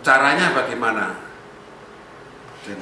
Caranya 0.02 0.52
bagaimana? 0.52 1.22
Dan 2.66 2.80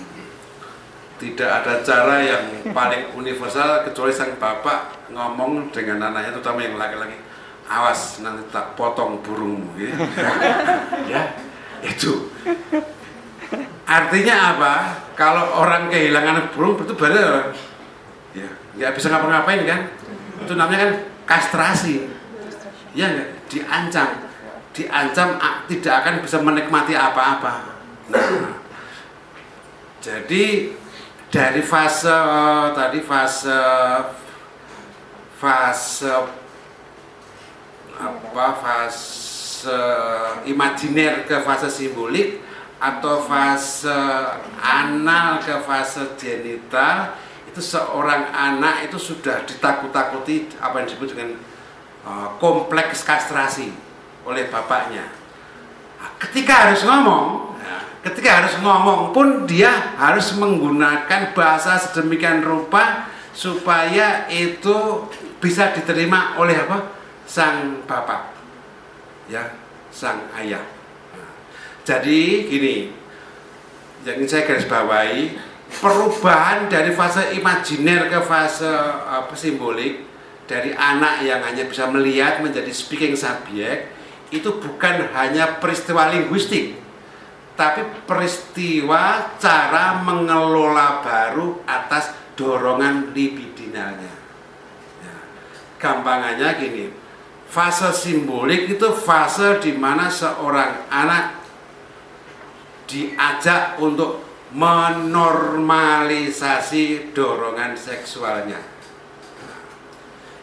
tidak 1.22 1.50
ada 1.62 1.74
cara 1.86 2.16
yang 2.18 2.44
paling 2.74 3.14
universal 3.14 3.86
kecuali 3.86 4.10
sang 4.10 4.34
bapak 4.42 5.06
ngomong 5.14 5.70
dengan 5.70 6.10
anaknya 6.10 6.34
terutama 6.34 6.66
yang 6.66 6.74
laki-laki 6.74 7.14
awas 7.70 8.18
nanti 8.26 8.42
tak 8.50 8.74
potong 8.74 9.22
burungmu 9.22 9.70
ya, 9.78 9.94
ya 11.14 11.22
itu 11.86 12.26
artinya 13.86 14.34
apa? 14.56 14.74
Kalau 15.12 15.60
orang 15.60 15.92
kehilangan 15.92 16.52
burung 16.56 16.80
itu 16.80 16.94
benar 16.96 17.52
ya 18.32 18.48
nggak 18.78 18.92
bisa 18.96 19.12
ngapa-ngapain 19.12 19.62
kan? 19.68 19.80
Itu 20.40 20.56
namanya 20.56 20.78
kan 20.88 20.92
kastrasi. 21.28 22.08
Ya 22.96 23.12
nggak 23.12 23.28
diancam. 23.52 24.08
Diancam 24.72 25.36
tidak 25.68 25.94
akan 26.04 26.14
bisa 26.24 26.40
menikmati 26.40 26.96
apa-apa. 26.96 27.76
Nah 28.08 28.62
jadi 30.02 30.74
dari 31.30 31.62
fase 31.62 32.18
tadi 32.74 32.98
fase 33.06 33.62
fase 35.38 36.10
apa 38.02 38.46
fase 38.58 39.78
imajiner 40.42 41.22
ke 41.22 41.38
fase 41.46 41.70
simbolik 41.70 42.42
atau 42.82 43.22
fase 43.22 43.94
anal 44.58 45.38
ke 45.38 45.54
fase 45.62 46.18
genital 46.18 47.14
itu 47.46 47.62
seorang 47.62 48.26
anak 48.34 48.90
itu 48.90 48.98
sudah 48.98 49.46
ditakut-takuti 49.46 50.50
apa 50.58 50.82
yang 50.82 50.86
disebut 50.90 51.08
dengan 51.14 51.30
uh, 52.02 52.34
kompleks 52.42 53.06
kastrasi 53.06 53.70
oleh 54.26 54.50
bapaknya. 54.50 55.06
Nah, 56.02 56.10
ketika 56.18 56.66
harus 56.66 56.82
ngomong, 56.82 57.54
ketika 58.02 58.42
harus 58.42 58.58
ngomong 58.58 59.14
pun 59.14 59.46
dia 59.46 59.94
harus 59.94 60.34
menggunakan 60.34 61.30
bahasa 61.38 61.78
sedemikian 61.78 62.42
rupa 62.42 63.06
supaya 63.30 64.26
itu 64.26 65.06
bisa 65.38 65.70
diterima 65.70 66.34
oleh 66.40 66.66
apa? 66.66 66.98
Sang 67.30 67.86
bapak. 67.86 68.34
Ya 69.30 69.54
sang 69.92 70.24
ayah. 70.40 70.64
nah, 70.64 70.81
jadi 71.82 72.20
gini 72.46 72.90
yang 74.02 74.18
ingin 74.18 74.28
saya 74.30 74.42
garis 74.46 74.66
bawahi 74.66 75.34
perubahan 75.78 76.66
dari 76.66 76.90
fase 76.92 77.34
imajiner 77.38 78.10
ke 78.10 78.20
fase 78.26 78.68
apa 79.06 79.32
simbolik 79.38 80.04
dari 80.50 80.74
anak 80.74 81.22
yang 81.22 81.40
hanya 81.40 81.64
bisa 81.64 81.86
melihat 81.88 82.42
menjadi 82.42 82.68
speaking 82.74 83.14
subject 83.14 83.88
itu 84.34 84.48
bukan 84.58 85.12
hanya 85.14 85.62
peristiwa 85.62 86.10
linguistik 86.10 86.82
tapi 87.52 87.84
peristiwa 88.08 89.36
cara 89.36 90.00
mengelola 90.00 91.04
baru 91.04 91.60
atas 91.68 92.10
dorongan 92.32 93.12
libidinalnya. 93.12 94.14
Ya. 95.04 95.16
Gampangannya 95.76 96.48
gini, 96.56 96.84
fase 97.44 97.92
simbolik 97.92 98.72
itu 98.72 98.88
fase 98.96 99.60
di 99.60 99.76
mana 99.76 100.08
seorang 100.08 100.88
anak 100.88 101.41
diajak 102.92 103.80
untuk 103.80 104.20
menormalisasi 104.52 107.16
dorongan 107.16 107.72
seksualnya. 107.72 108.60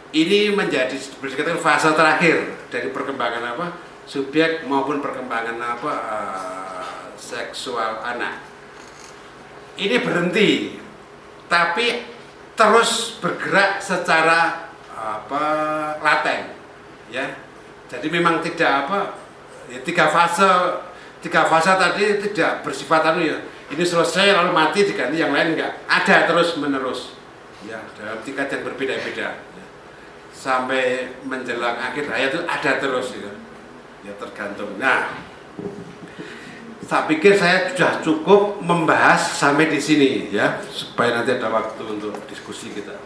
Ini 0.09 0.57
menjadi 0.57 0.97
berdekatan 1.21 1.61
fase 1.61 1.93
terakhir 1.93 2.57
dari 2.73 2.89
perkembangan 2.89 3.53
apa 3.53 3.77
subjek 4.09 4.65
maupun 4.65 5.05
perkembangan 5.05 5.61
apa 5.61 5.93
uh, 5.93 7.13
seksual 7.13 8.01
anak. 8.01 8.41
Ini 9.77 10.01
berhenti, 10.01 10.81
tapi 11.45 12.09
terus 12.57 13.21
bergerak 13.21 13.77
secara 13.77 14.73
apa 14.97 15.45
laten, 16.01 16.57
ya. 17.13 17.29
Jadi 17.87 18.09
memang 18.09 18.41
tidak 18.41 18.85
apa, 18.85 19.13
ya, 19.69 19.79
tiga 19.85 20.09
fase, 20.09 20.49
tiga 21.19 21.47
fase 21.47 21.71
tadi 21.75 22.19
tidak 22.29 22.63
bersifat 22.63 23.13
anu 23.13 23.23
ya. 23.23 23.37
Ini 23.69 23.83
selesai 23.85 24.33
lalu 24.33 24.51
mati 24.55 24.81
diganti 24.81 25.21
yang 25.21 25.29
lain 25.29 25.53
enggak. 25.53 25.85
Ada 25.85 26.25
terus 26.25 26.57
menerus, 26.57 27.13
ya 27.67 27.77
dalam 27.99 28.17
tingkat 28.25 28.49
yang 28.49 28.65
berbeda-beda. 28.65 29.37
Ya. 29.37 29.65
Sampai 30.33 31.13
menjelang 31.27 31.77
akhir 31.77 32.09
hayat 32.09 32.29
itu 32.33 32.41
ada 32.49 32.71
terus 32.81 33.13
ya, 33.13 33.31
ya 34.09 34.13
tergantung. 34.17 34.73
Nah, 34.81 35.21
tak 36.89 37.05
pikir 37.05 37.37
saya 37.37 37.69
sudah 37.69 38.01
cukup 38.01 38.57
membahas 38.65 39.21
sampai 39.21 39.69
di 39.69 39.77
sini 39.77 40.33
ya 40.33 40.57
supaya 40.73 41.21
nanti 41.21 41.37
ada 41.37 41.53
waktu 41.53 41.85
untuk 41.85 42.17
diskusi 42.25 42.73
kita. 42.73 42.97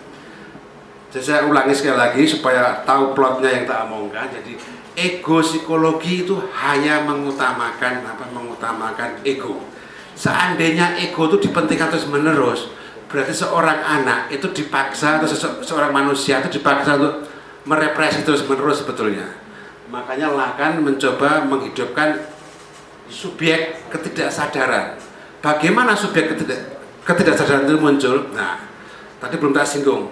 Jadi 1.11 1.20
saya 1.28 1.45
ulangi 1.45 1.76
sekali 1.76 1.99
lagi 1.99 2.24
supaya 2.24 2.82
tahu 2.88 3.11
plotnya 3.11 3.51
yang 3.51 3.68
tak 3.68 3.84
omongkan. 3.86 4.32
Jadi 4.32 4.55
ego 4.94 5.41
psikologi 5.41 6.26
itu 6.26 6.38
hanya 6.54 7.02
mengutamakan 7.06 8.06
apa 8.06 8.26
mengutamakan 8.30 9.22
ego. 9.26 9.58
Seandainya 10.14 10.98
ego 11.02 11.26
itu 11.34 11.50
dipentingkan 11.50 11.89
terus 11.89 12.06
menerus, 12.06 12.70
berarti 13.10 13.34
seorang 13.34 13.82
anak 13.82 14.30
itu 14.30 14.46
dipaksa 14.54 15.18
atau 15.18 15.26
sese- 15.30 15.66
seorang 15.66 15.89
manusia 15.89 16.38
itu 16.46 16.62
dipaksa 16.62 17.02
untuk 17.02 17.26
merepresi 17.66 18.22
terus 18.22 18.46
menerus 18.46 18.86
sebetulnya. 18.86 19.26
Makanya 19.89 20.34
Lacan 20.34 20.86
mencoba 20.86 21.46
menghidupkan 21.46 22.30
subjek 23.10 23.89
ketidaksadaran. 23.89 24.98
Bagaimana 25.44 25.98
subjek 25.98 26.34
ketidak, 26.34 26.82
ketidaksadaran 27.04 27.68
itu 27.68 27.78
muncul? 27.78 28.16
Nah, 28.32 28.64
tadi 29.20 29.36
belum 29.41 29.54
tak 29.54 29.68
singgung. 29.68 30.10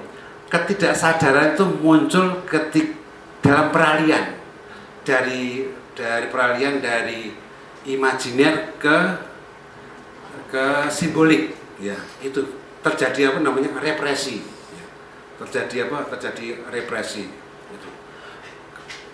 Ketidaksadaran 0.52 1.56
itu 1.56 1.66
muncul 1.80 2.44
ketik 2.44 3.00
dalam 3.40 3.72
peralihan 3.72 4.41
dari 5.02 5.68
dari 5.98 6.28
peralihan 6.30 6.82
dari 6.82 7.34
imajiner 7.90 8.78
ke 8.78 8.98
ke 10.52 10.66
simbolik. 10.94 11.56
Ya. 11.82 11.98
Itu 12.22 12.46
terjadi 12.86 13.34
apa 13.34 13.40
namanya? 13.42 13.74
Represi. 13.82 14.42
Ya. 14.76 14.86
terjadi 15.46 15.90
apa? 15.90 16.06
Terjadi 16.18 16.62
represi. 16.70 17.26
Itu. 17.72 17.90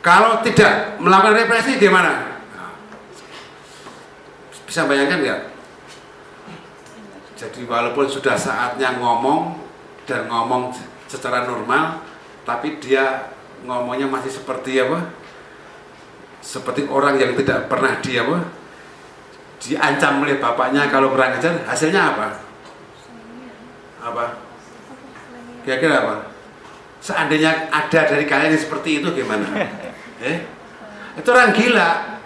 kalau 0.01 0.39
tidak 0.41 0.97
melakukan 1.03 1.35
represi 1.45 1.77
gimana? 1.77 2.41
Nah, 2.55 2.73
bisa 4.65 4.87
bayangkan 4.87 5.19
nggak? 5.21 5.41
Jadi 7.37 7.61
walaupun 7.69 8.09
sudah 8.09 8.33
saatnya 8.33 8.97
ngomong 8.97 9.61
dan 10.09 10.25
ngomong 10.25 10.73
secara 11.05 11.45
normal 11.45 12.01
tapi 12.47 12.79
dia 12.81 13.35
ngomongnya 13.67 14.07
masih 14.09 14.31
seperti 14.31 14.79
apa 14.79 15.11
seperti 16.47 16.87
orang 16.87 17.19
yang 17.19 17.35
tidak 17.35 17.67
pernah 17.67 17.99
dia 17.99 18.23
apa? 18.23 18.39
Diancam 19.59 20.23
oleh 20.23 20.39
bapaknya 20.39 20.87
kalau 20.87 21.11
kurang 21.11 21.35
ajar 21.35 21.67
hasilnya 21.67 22.15
apa? 22.15 22.39
Apa? 23.99 24.25
Kira-kira 25.67 26.07
apa? 26.07 26.15
Seandainya 27.03 27.67
ada 27.67 27.99
dari 28.07 28.23
kalian 28.23 28.55
yang 28.55 28.63
seperti 28.63 29.03
itu 29.03 29.11
gimana? 29.11 29.43
Eh? 30.17 30.41
Itu 31.13 31.29
orang 31.29 31.53
gila. 31.53 32.17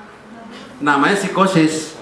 Namanya 0.80 1.19
psikosis. 1.19 1.99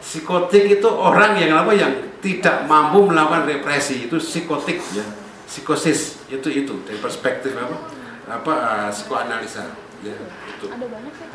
Psikotik 0.00 0.80
itu 0.80 0.88
orang 0.88 1.36
yang 1.36 1.52
apa? 1.52 1.76
Yang 1.76 2.16
tidak 2.24 2.64
mampu 2.64 3.04
melakukan 3.04 3.44
represi. 3.44 4.08
Itu 4.08 4.16
psikotik 4.16 4.80
ya. 4.96 5.04
Psikosis 5.44 6.24
itu 6.32 6.48
itu 6.48 6.80
dari 6.88 6.96
perspektif 6.96 7.52
apa? 7.60 7.76
Apa 8.24 8.52
uh, 8.56 8.88
psikoanalisa 8.88 9.85
ya 10.06 10.16
itu 10.54 10.66
Ada 10.70 10.86
banyak 10.86 11.12
sih 11.14 11.26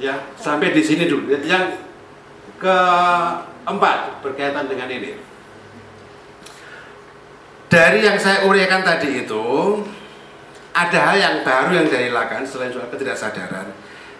ya 0.00 0.14
sampai 0.40 0.72
di 0.72 0.82
sini 0.82 1.04
dulu. 1.06 1.28
Yang 1.44 1.76
keempat 2.56 4.24
berkaitan 4.24 4.66
dengan 4.66 4.88
ini. 4.88 5.12
Dari 7.70 8.02
yang 8.02 8.18
saya 8.18 8.48
uraikan 8.48 8.82
tadi 8.82 9.22
itu 9.22 9.46
ada 10.74 10.98
hal 11.12 11.16
yang 11.20 11.36
baru 11.46 11.70
yang 11.82 11.86
dari 11.86 12.10
Lacan 12.10 12.42
selain 12.42 12.74
soal 12.74 12.90
ketidaksadaran 12.90 13.70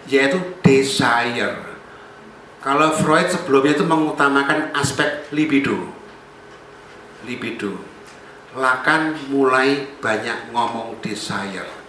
yaitu 0.07 0.39
desire. 0.63 1.73
Kalau 2.61 2.93
Freud 2.93 3.27
sebelumnya 3.27 3.73
itu 3.73 3.85
mengutamakan 3.89 4.71
aspek 4.77 5.27
libido. 5.33 5.89
Libido. 7.25 7.75
Lacan 8.53 9.17
mulai 9.33 9.97
banyak 9.99 10.53
ngomong 10.53 11.01
desire 11.01 11.80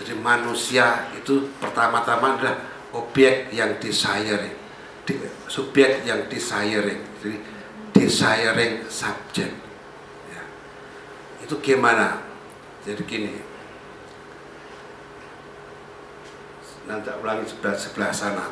jadi 0.00 0.16
manusia 0.16 1.12
itu 1.12 1.52
pertama-tama 1.60 2.40
adalah 2.40 2.56
objek 2.96 3.52
yang 3.52 3.76
desiring, 3.76 4.56
di- 5.04 5.20
subjek 5.44 6.08
yang 6.08 6.24
desiring, 6.32 7.04
jadi 7.20 7.36
desiring 7.92 8.88
subject. 8.88 9.52
Ya. 10.32 10.42
Itu 11.44 11.60
gimana? 11.60 12.24
Jadi 12.80 13.04
gini. 13.04 13.36
Nanti 16.88 17.12
ulangi 17.20 17.44
sebelah 17.44 17.76
sebelah 17.76 18.08
sana. 18.16 18.48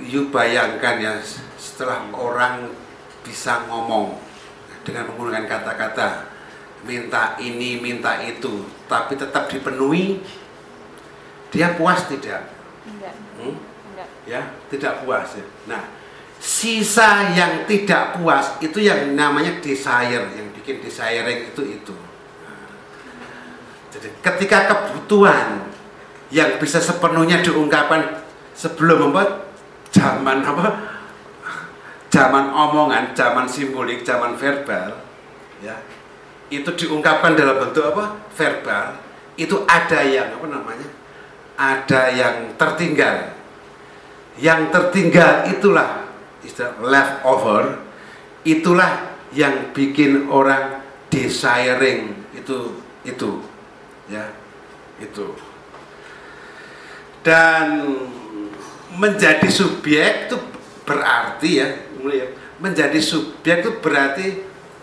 You 0.00 0.32
bayangkan 0.32 0.96
ya 0.96 1.20
setelah 1.60 2.08
orang 2.16 2.72
bisa 3.20 3.68
ngomong 3.68 4.29
dengan 4.86 5.12
menggunakan 5.12 5.44
kata-kata 5.46 6.30
minta 6.84 7.36
ini 7.36 7.76
minta 7.80 8.20
itu 8.24 8.64
tapi 8.88 9.16
tetap 9.16 9.52
dipenuhi 9.52 10.20
dia 11.52 11.76
puas 11.76 12.08
tidak 12.08 12.48
Enggak. 12.88 13.14
Hmm? 13.36 13.54
Enggak. 13.92 14.08
ya 14.24 14.42
tidak 14.72 15.04
puas 15.04 15.28
ya 15.36 15.46
nah 15.68 15.82
sisa 16.40 17.36
yang 17.36 17.68
tidak 17.68 18.16
puas 18.16 18.56
itu 18.64 18.80
yang 18.80 19.12
namanya 19.12 19.60
desire 19.60 20.32
yang 20.32 20.48
bikin 20.56 20.80
desiring 20.80 21.52
itu 21.52 21.62
itu 21.80 21.96
Nah, 22.40 22.64
jadi 23.92 24.08
ketika 24.24 24.58
kebutuhan 24.72 25.68
yang 26.32 26.56
bisa 26.56 26.80
sepenuhnya 26.80 27.44
diungkapkan 27.44 28.24
sebelum 28.56 29.12
apa 29.12 29.50
zaman 29.90 30.40
apa 30.46 30.66
zaman 32.10 32.50
omongan, 32.50 33.14
zaman 33.14 33.46
simbolik, 33.46 34.02
zaman 34.02 34.34
verbal, 34.34 34.98
ya, 35.62 35.78
itu 36.50 36.66
diungkapkan 36.74 37.38
dalam 37.38 37.62
bentuk 37.62 37.94
apa? 37.94 38.18
Verbal. 38.34 38.98
Itu 39.38 39.62
ada 39.70 40.02
yang 40.02 40.34
apa 40.34 40.46
namanya? 40.50 40.88
Ada 41.54 42.02
yang 42.10 42.36
tertinggal. 42.58 43.38
Yang 44.36 44.60
tertinggal 44.74 45.46
itulah 45.46 46.10
istilah 46.42 46.74
leftover. 46.82 47.78
Itulah 48.42 49.14
yang 49.30 49.70
bikin 49.70 50.26
orang 50.26 50.82
desiring 51.06 52.26
itu 52.34 52.82
itu, 53.06 53.30
ya, 54.10 54.26
itu. 54.98 55.38
Dan 57.22 57.94
menjadi 58.96 59.46
subjek 59.46 60.26
itu 60.26 60.36
berarti 60.82 61.50
ya 61.62 61.68
mulai 62.00 62.24
ya, 62.24 62.28
menjadi 62.58 62.98
subjek 62.98 63.62
itu 63.62 63.70
berarti 63.78 64.26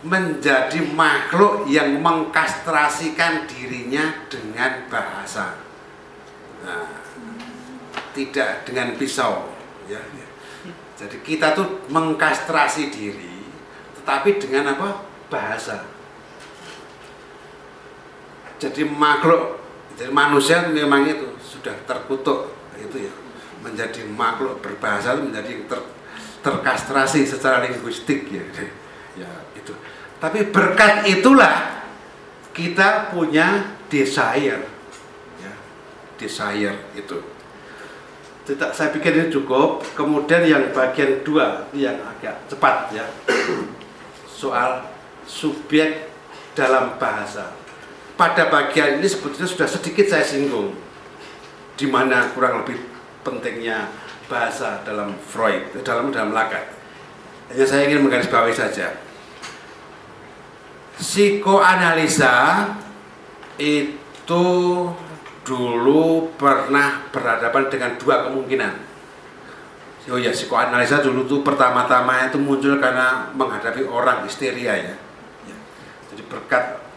menjadi 0.05 0.77
makhluk 0.93 1.65
yang 1.65 1.97
mengkastrasikan 1.99 3.49
dirinya 3.49 4.29
dengan 4.29 4.85
bahasa. 4.87 5.57
Nah, 6.61 7.01
tidak 8.13 8.65
dengan 8.65 8.93
pisau 8.97 9.49
ya. 9.89 10.01
Jadi 10.97 11.21
kita 11.21 11.53
tuh 11.53 11.85
mengkastrasi 11.93 12.89
diri 12.89 13.45
tetapi 14.01 14.41
dengan 14.41 14.73
apa? 14.73 15.05
Bahasa. 15.29 15.85
Jadi 18.57 18.81
makhluk 18.85 19.61
jadi 19.97 20.13
manusia 20.13 20.65
memang 20.69 21.09
itu 21.09 21.25
sudah 21.41 21.73
terkutuk 21.85 22.53
itu 22.77 23.09
ya. 23.09 23.13
Menjadi 23.65 24.05
makhluk 24.13 24.61
berbahasa 24.61 25.17
menjadi 25.17 25.65
ter, 25.65 25.81
terkastrasi 26.41 27.25
secara 27.25 27.63
linguistik 27.65 28.29
ya. 28.29 28.43
Ya 29.17 29.25
itu. 29.57 29.73
Tapi 30.21 30.53
berkat 30.53 31.09
itulah 31.09 31.81
kita 32.53 33.09
punya 33.09 33.73
desire. 33.89 34.61
Ya 35.41 35.53
desire 36.21 36.77
itu. 36.93 37.17
Tidak 38.45 38.77
saya 38.77 38.93
pikir 38.93 39.17
ini 39.17 39.33
cukup. 39.33 39.81
Kemudian 39.97 40.45
yang 40.45 40.69
bagian 40.69 41.25
dua 41.25 41.65
yang 41.73 41.97
agak 42.05 42.45
cepat 42.45 42.93
ya. 42.93 43.09
Soal 44.39 44.85
subjek 45.25 46.13
dalam 46.53 47.01
bahasa. 47.01 47.57
Pada 48.13 48.53
bagian 48.53 49.01
ini 49.01 49.09
sebetulnya 49.09 49.49
sudah 49.49 49.65
sedikit 49.65 50.05
saya 50.13 50.21
singgung. 50.21 50.77
Di 51.73 51.89
mana 51.89 52.29
kurang 52.37 52.61
lebih 52.61 52.77
pentingnya 53.25 53.89
bahasa 54.27 54.83
dalam 54.83 55.15
Freud 55.17 55.71
dalam 55.81 56.11
dalam 56.11 56.35
Lacan. 56.35 56.63
Hanya 57.47 57.65
saya 57.65 57.87
ingin 57.87 58.03
menggarisbawahi 58.03 58.51
saja. 58.51 58.91
Psikoanalisa 60.99 62.35
itu 63.55 64.45
dulu 65.47 66.35
pernah 66.35 67.07
berhadapan 67.09 67.63
dengan 67.71 67.91
dua 67.95 68.27
kemungkinan. 68.27 68.73
Oh 70.07 70.15
ya, 70.15 70.31
psikoanalisa 70.31 71.03
dulu 71.03 71.27
tuh 71.27 71.39
pertama-tama 71.43 72.31
itu 72.31 72.39
muncul 72.39 72.79
karena 72.79 73.31
menghadapi 73.35 73.83
orang 73.87 74.23
histeria 74.23 74.75
ya. 74.75 74.95
Ya. 75.47 75.57
Jadi 76.11 76.23
berkat 76.27 76.87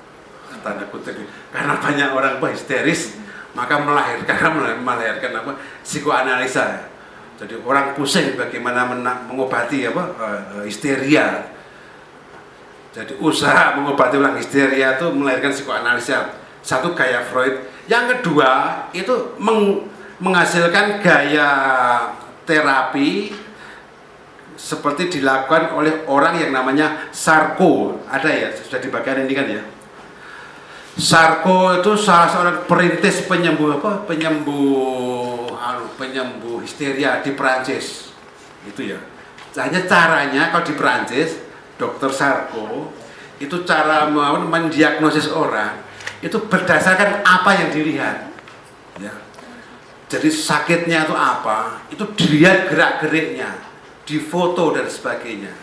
tanda 0.61 0.85
kutip 0.93 1.17
karena 1.51 1.81
banyak 1.81 2.09
orang 2.13 2.37
histeris 2.53 3.17
maka 3.57 3.81
melahirkan 3.81 4.61
melahirkan 4.85 5.33
apa 5.41 5.53
psikoanalisa 5.83 6.90
jadi 7.41 7.57
orang 7.65 7.97
pusing 7.97 8.37
bagaimana 8.37 8.85
mengobati 9.25 9.89
apa 9.89 10.05
uh, 10.21 10.63
histeria. 10.69 11.49
Jadi 12.93 13.17
usaha 13.17 13.81
mengobati 13.81 14.21
orang 14.21 14.37
histeria 14.37 15.01
itu 15.01 15.09
melahirkan 15.09 15.49
psikoanalisa. 15.49 16.37
Satu 16.61 16.93
gaya 16.93 17.25
Freud. 17.25 17.65
Yang 17.89 18.21
kedua 18.21 18.85
itu 18.93 19.41
meng, 19.41 19.89
menghasilkan 20.21 21.01
gaya 21.01 21.49
terapi 22.45 23.33
seperti 24.61 25.09
dilakukan 25.09 25.73
oleh 25.73 26.05
orang 26.13 26.45
yang 26.45 26.53
namanya 26.53 27.09
Sarko. 27.09 28.05
Ada 28.05 28.29
ya? 28.29 28.49
Sudah 28.53 28.85
di 28.85 28.93
bagian 28.93 29.25
ini 29.25 29.33
kan 29.33 29.49
ya 29.49 29.80
Sarko 30.99 31.79
itu 31.79 31.93
salah 31.95 32.29
seorang 32.31 32.57
perintis 32.67 33.27
penyembuh 33.31 33.79
apa? 33.79 34.09
Penyembuh 34.11 35.55
anu, 35.55 35.87
penyembuh 35.95 36.59
histeria 36.63 37.23
di 37.23 37.35
Perancis. 37.35 38.11
Itu 38.67 38.83
ya. 38.83 38.99
Hanya 39.59 39.87
caranya 39.87 40.51
kalau 40.51 40.65
di 40.67 40.75
Perancis 40.75 41.39
dokter 41.79 42.11
Sarko 42.11 42.91
itu 43.41 43.63
cara 43.65 44.11
mendiagnosis 44.45 45.33
orang 45.33 45.81
itu 46.21 46.37
berdasarkan 46.37 47.25
apa 47.25 47.51
yang 47.57 47.69
dilihat. 47.73 48.29
Ya. 49.01 49.15
Jadi 50.11 50.29
sakitnya 50.29 51.09
itu 51.09 51.15
apa? 51.17 51.87
Itu 51.89 52.05
dilihat 52.13 52.69
gerak 52.69 53.01
geriknya 53.07 53.57
difoto 54.05 54.75
dan 54.75 54.91
sebagainya. 54.91 55.55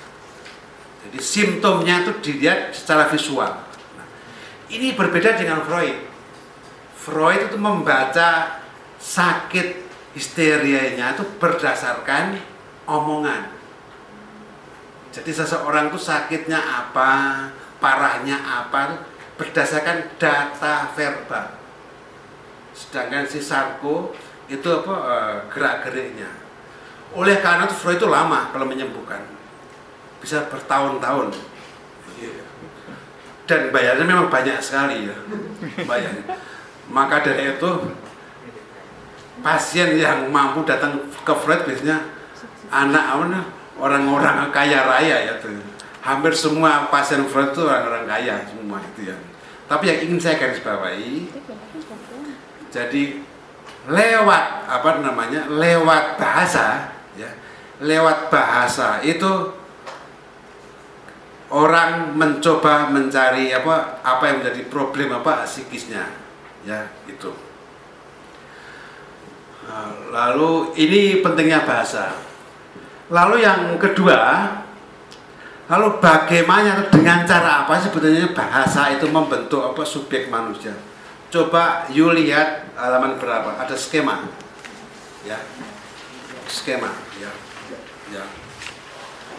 Jadi 1.07 1.19
simptomnya 1.19 2.07
itu 2.07 2.11
dilihat 2.23 2.71
secara 2.71 3.11
visual. 3.11 3.66
Ini 4.67 4.99
berbeda 4.99 5.39
dengan 5.39 5.63
Freud. 5.63 5.95
Freud 6.97 7.51
itu 7.51 7.57
membaca 7.59 8.59
sakit 8.99 9.87
histerianya 10.11 11.15
itu 11.15 11.23
berdasarkan 11.39 12.35
omongan. 12.83 13.53
Jadi 15.15 15.31
seseorang 15.31 15.89
itu 15.89 15.99
sakitnya 16.01 16.59
apa, 16.59 17.47
parahnya 17.79 18.37
apa, 18.37 19.07
berdasarkan 19.39 20.19
data 20.19 20.91
verbal. 20.93 21.55
Sedangkan 22.75 23.25
si 23.25 23.39
Sarko 23.39 24.11
itu 24.51 24.67
apa 24.67 24.93
eh, 24.93 25.35
gerak-geriknya 25.49 26.47
oleh 27.15 27.39
karena 27.39 27.63
itu 27.69 27.75
Freud 27.79 27.97
itu 28.01 28.09
lama 28.09 28.51
kalau 28.51 28.67
menyembuhkan, 28.67 29.23
bisa 30.19 30.43
bertahun-tahun. 30.51 31.31
Dan 33.47 33.71
bayarnya 33.71 34.03
memang 34.03 34.27
banyak 34.27 34.59
sekali 34.59 35.07
ya, 35.07 35.15
bayarnya. 35.87 36.35
Maka 36.91 37.23
dari 37.23 37.55
itu 37.55 37.71
pasien 39.39 39.95
yang 39.95 40.27
mampu 40.27 40.67
datang 40.67 41.07
ke 41.23 41.33
Freud 41.33 41.63
biasanya 41.63 42.11
anak 42.67 43.15
orang-orang 43.79 44.51
kaya 44.51 44.83
raya 44.83 45.31
ya 45.31 45.33
tuh. 45.39 45.63
Hampir 46.03 46.35
semua 46.35 46.91
pasien 46.91 47.23
Freud 47.27 47.55
itu 47.55 47.63
orang-orang 47.63 48.03
kaya 48.03 48.43
semua 48.51 48.83
itu 48.83 49.15
ya. 49.15 49.17
Tapi 49.67 49.83
yang 49.95 49.99
ingin 50.11 50.19
saya 50.19 50.39
garis 50.39 50.63
bawahi, 50.63 51.27
jadi 52.71 53.03
lewat 53.87 54.43
apa 54.67 54.99
namanya 54.99 55.47
lewat 55.47 56.19
bahasa 56.19 56.91
ya 57.15 57.31
lewat 57.79 58.27
bahasa 58.27 58.99
itu 58.99 59.55
orang 61.47 62.11
mencoba 62.15 62.91
mencari 62.91 63.55
apa 63.55 64.03
apa 64.03 64.23
yang 64.27 64.37
menjadi 64.43 64.61
problem 64.67 65.15
apa 65.15 65.47
psikisnya. 65.47 66.03
Ya 66.67 66.91
itu 67.07 67.31
nah, 69.63 69.91
lalu 70.11 70.75
ini 70.75 71.23
pentingnya 71.23 71.63
bahasa. 71.63 72.11
Lalu 73.07 73.47
yang 73.47 73.79
kedua 73.79 74.19
lalu 75.67 75.99
bagaimana 75.99 76.87
dengan 76.91 77.27
cara 77.27 77.63
apa 77.67 77.79
sebetulnya 77.79 78.31
bahasa 78.35 78.91
itu 78.91 79.07
membentuk 79.07 79.63
apa 79.63 79.83
subjek 79.87 80.27
manusia? 80.27 80.75
Coba 81.31 81.87
you 81.91 82.11
lihat 82.11 82.71
halaman 82.75 83.15
berapa? 83.19 83.55
Ada 83.63 83.75
skema. 83.79 84.27
Ya. 85.23 85.39
Skema 86.47 86.91
ya. 87.19 87.31
Ya. 88.11 88.23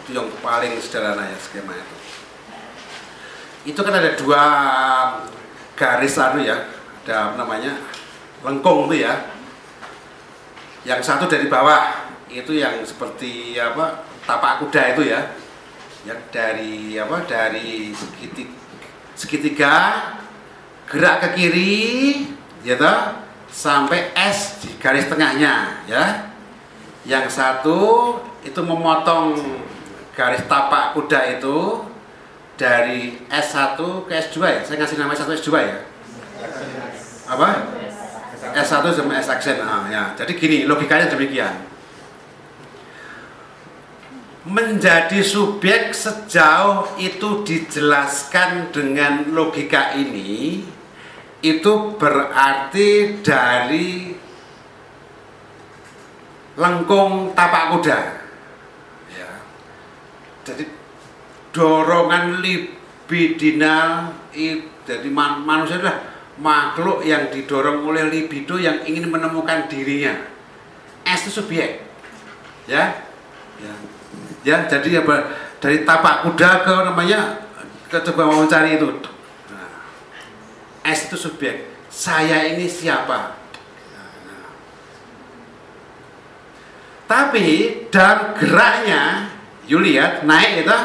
Itu 0.01 0.13
yang 0.17 0.29
paling 0.41 0.77
sederhana 0.81 1.29
ya 1.29 1.37
skema 1.37 1.73
itu 1.77 1.98
itu 3.67 3.79
kan 3.79 3.91
ada 3.91 4.15
dua 4.15 4.43
garis 5.75 6.15
anu 6.19 6.43
ya. 6.43 6.67
Ada 7.03 7.35
namanya? 7.35 7.75
Lengkung 8.45 8.87
itu 8.91 9.03
ya. 9.03 9.33
Yang 10.87 11.01
satu 11.09 11.25
dari 11.27 11.49
bawah 11.51 12.07
itu 12.29 12.55
yang 12.55 12.79
seperti 12.85 13.57
apa? 13.59 14.05
Tapak 14.23 14.63
kuda 14.63 14.95
itu 14.95 15.09
ya. 15.09 15.35
Yang 16.07 16.21
dari 16.31 16.95
apa? 16.95 17.17
Dari 17.27 17.91
segitiga, 17.91 18.55
segitiga 19.17 19.75
gerak 20.87 21.21
ke 21.21 21.29
kiri 21.37 21.77
ya 22.63 22.75
toh, 22.79 23.25
sampai 23.49 24.13
S 24.15 24.63
di 24.63 24.77
garis 24.79 25.09
tengahnya 25.09 25.83
ya. 25.89 26.29
Yang 27.03 27.35
satu 27.35 27.79
itu 28.45 28.61
memotong 28.61 29.35
garis 30.13 30.45
tapak 30.47 30.95
kuda 30.95 31.39
itu 31.39 31.88
dari 32.59 33.15
S1 33.31 33.79
ke 33.79 34.11
S2 34.11 34.37
ya? 34.43 34.59
Saya 34.67 34.75
ngasih 34.83 34.99
nama 34.99 35.15
S1 35.15 35.31
S2 35.39 35.49
ya? 35.63 35.77
Apa? 37.31 37.49
S1 38.51 38.83
sama 38.91 39.15
S 39.15 39.31
aksen. 39.31 39.63
Nah, 39.63 39.87
ya. 39.87 40.11
Jadi 40.19 40.35
gini, 40.35 40.57
logikanya 40.67 41.07
demikian. 41.07 41.55
Menjadi 44.43 45.23
subjek 45.23 45.95
sejauh 45.95 46.99
itu 46.99 47.47
dijelaskan 47.47 48.75
dengan 48.75 49.31
logika 49.31 49.95
ini 49.95 50.63
itu 51.39 51.73
berarti 51.95 53.23
dari 53.23 54.11
lengkung 56.59 57.31
tapak 57.31 57.63
kuda 57.71 57.99
ya. 59.15 59.31
jadi 60.43 60.78
dorongan 61.55 62.41
libidinal 62.43 64.13
jadi 64.89 65.09
man, 65.13 65.45
manusia 65.45 65.77
adalah 65.77 66.01
makhluk 66.39 67.05
yang 67.05 67.29
didorong 67.29 67.85
oleh 67.85 68.09
libido 68.09 68.57
yang 68.57 68.81
ingin 68.87 69.11
menemukan 69.11 69.69
dirinya. 69.69 70.15
S 71.05 71.29
itu 71.29 71.41
subjek 71.41 71.85
ya? 72.65 73.05
Ya, 73.59 73.73
ya 74.47 74.57
jadi 74.65 75.03
apa? 75.03 75.35
Dari 75.59 75.83
tapak 75.83 76.23
kuda 76.25 76.63
ke 76.63 76.75
namanya 76.87 77.43
ke 77.91 77.97
coba 78.09 78.31
mau 78.31 78.47
cari 78.47 78.79
itu. 78.79 78.87
Nah, 79.51 79.69
S 80.87 81.11
itu 81.11 81.17
subjek 81.19 81.69
saya 81.89 82.49
ini 82.55 82.69
siapa? 82.69 83.35
Tapi 87.09 87.47
dalam 87.89 88.37
geraknya, 88.37 89.33
you 89.65 89.81
lihat 89.81 90.29
naik 90.29 90.61
itu, 90.61 90.77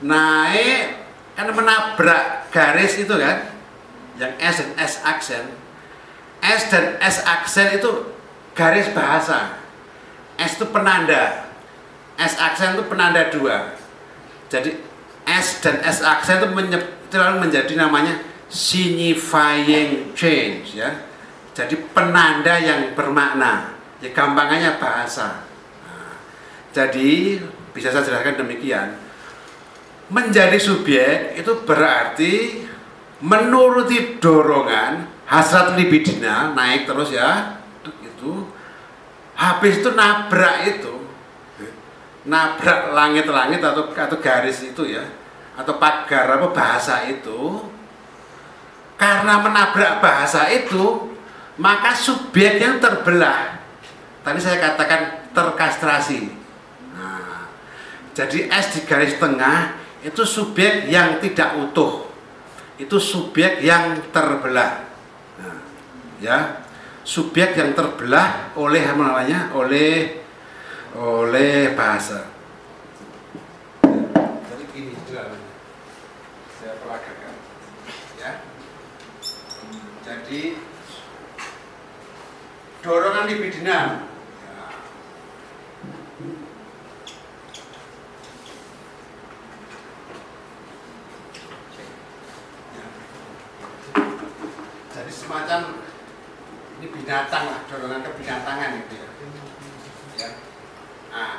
naik 0.00 0.96
kan 1.36 1.48
menabrak 1.52 2.52
garis 2.52 3.00
itu 3.00 3.14
kan, 3.16 3.48
yang 4.20 4.32
S 4.36 4.60
dan 4.60 4.70
S 4.76 4.94
aksen. 5.00 5.44
S 6.40 6.62
dan 6.68 6.96
S 7.00 7.24
aksen 7.24 7.80
itu 7.80 8.12
garis 8.52 8.92
bahasa. 8.92 9.56
S 10.36 10.60
itu 10.60 10.68
penanda. 10.68 11.48
S 12.20 12.36
aksen 12.36 12.76
itu 12.76 12.84
penanda 12.88 13.32
dua. 13.32 13.76
Jadi 14.52 14.76
S 15.24 15.64
dan 15.64 15.80
S 15.80 16.04
aksen 16.04 16.44
itu 16.44 16.48
terlalu 17.08 17.48
menjadi 17.48 17.72
namanya 17.76 18.20
signifying 18.50 20.12
change 20.12 20.76
ya. 20.76 21.06
Jadi 21.56 21.76
penanda 21.92 22.56
yang 22.60 22.92
bermakna. 22.92 23.76
Ya 24.00 24.12
gampangannya 24.16 24.80
bahasa. 24.80 25.44
Jadi 26.72 27.36
bisa 27.76 27.92
saya 27.92 28.06
jelaskan 28.06 28.40
demikian. 28.40 29.09
Menjadi 30.10 30.58
subjek 30.58 31.38
itu 31.38 31.52
berarti 31.62 32.66
menuruti 33.22 34.18
dorongan 34.18 35.06
hasrat 35.30 35.78
libidina 35.78 36.50
naik 36.50 36.90
terus 36.90 37.14
ya 37.14 37.62
itu. 38.02 38.44
Habis 39.38 39.80
itu 39.80 39.90
nabrak 39.94 40.56
itu 40.66 40.94
nabrak 42.26 42.92
langit-langit 42.92 43.64
atau 43.64 43.88
atau 43.96 44.18
garis 44.20 44.60
itu 44.60 44.84
ya 44.84 45.06
atau 45.56 45.78
pagar 45.78 46.36
apa 46.36 46.48
bahasa 46.50 47.06
itu. 47.06 47.70
Karena 49.00 49.40
menabrak 49.40 50.04
bahasa 50.04 50.50
itu 50.52 51.14
maka 51.56 51.96
subjek 51.96 52.60
yang 52.60 52.82
terbelah 52.82 53.62
tadi 54.26 54.40
saya 54.42 54.58
katakan 54.60 55.30
terkastrasi. 55.32 56.36
Jadi 58.10 58.50
S 58.50 58.76
di 58.76 58.80
garis 58.84 59.16
tengah 59.16 59.79
itu 60.00 60.22
subjek 60.24 60.88
yang 60.88 61.20
tidak 61.20 61.56
utuh. 61.60 62.08
Itu 62.80 62.96
subjek 62.96 63.60
yang 63.60 64.00
terbelah. 64.08 64.88
Nah, 65.40 65.56
ya. 66.20 66.38
subjek 67.00 67.56
yang 67.56 67.72
terbelah 67.72 68.54
oleh 68.54 68.84
apa 68.84 69.02
namanya 69.02 69.50
oleh 69.56 70.20
oleh 70.94 71.72
bahasa 71.74 72.28
jadi 74.46 74.64
ya 78.20 78.32
jadi 80.04 80.42
dorongan 82.84 83.24
libidinal 83.26 83.88
Ya. 84.44 84.66
Ya. 92.76 92.86
jadi 94.94 95.12
semacam 95.30 95.78
ini 96.82 96.86
binatang 96.90 97.54
lah 97.54 97.62
dorongan 97.70 98.02
kebinatangan 98.02 98.82
itu 98.82 98.94
ya. 98.98 99.08
Ya. 100.18 100.30
Nah. 101.14 101.34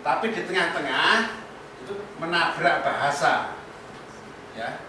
tapi 0.00 0.32
di 0.32 0.40
tengah-tengah 0.48 1.36
itu 1.84 1.94
menabrak 2.16 2.80
bahasa. 2.80 3.60
Ya. 4.56 4.80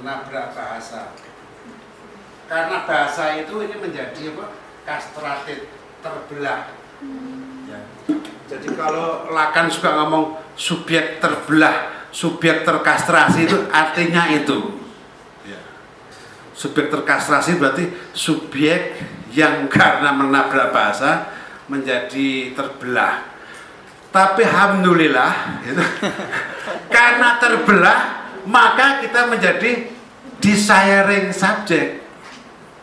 Menabrak 0.00 0.56
bahasa. 0.56 1.12
Karena 2.48 2.88
bahasa 2.88 3.36
itu 3.36 3.52
ini 3.68 3.76
menjadi 3.76 4.32
apa? 4.32 4.56
Kastratit 4.88 5.68
terbelah. 6.00 6.72
Ya. 7.68 7.84
jadi 8.48 8.68
kalau 8.80 9.28
Lakan 9.28 9.68
suka 9.68 9.92
ngomong 9.92 10.40
subjek 10.56 11.20
terbelah 11.20 11.99
subjek 12.10 12.66
terkastrasi 12.66 13.46
itu 13.46 13.58
artinya 13.70 14.30
itu. 14.30 14.78
Ya. 15.46 15.60
subjek 16.54 16.92
terkastrasi 16.92 17.56
berarti 17.56 17.88
subjek 18.12 18.98
yang 19.32 19.70
karena 19.70 20.12
menabrak 20.12 20.74
bahasa 20.74 21.30
menjadi 21.70 22.52
terbelah. 22.52 23.30
Tapi 24.10 24.42
alhamdulillah 24.42 25.62
gitu, 25.62 25.84
karena 26.94 27.38
terbelah 27.38 28.00
maka 28.42 28.98
kita 28.98 29.30
menjadi 29.30 29.86
desiring 30.42 31.30
subject 31.30 32.00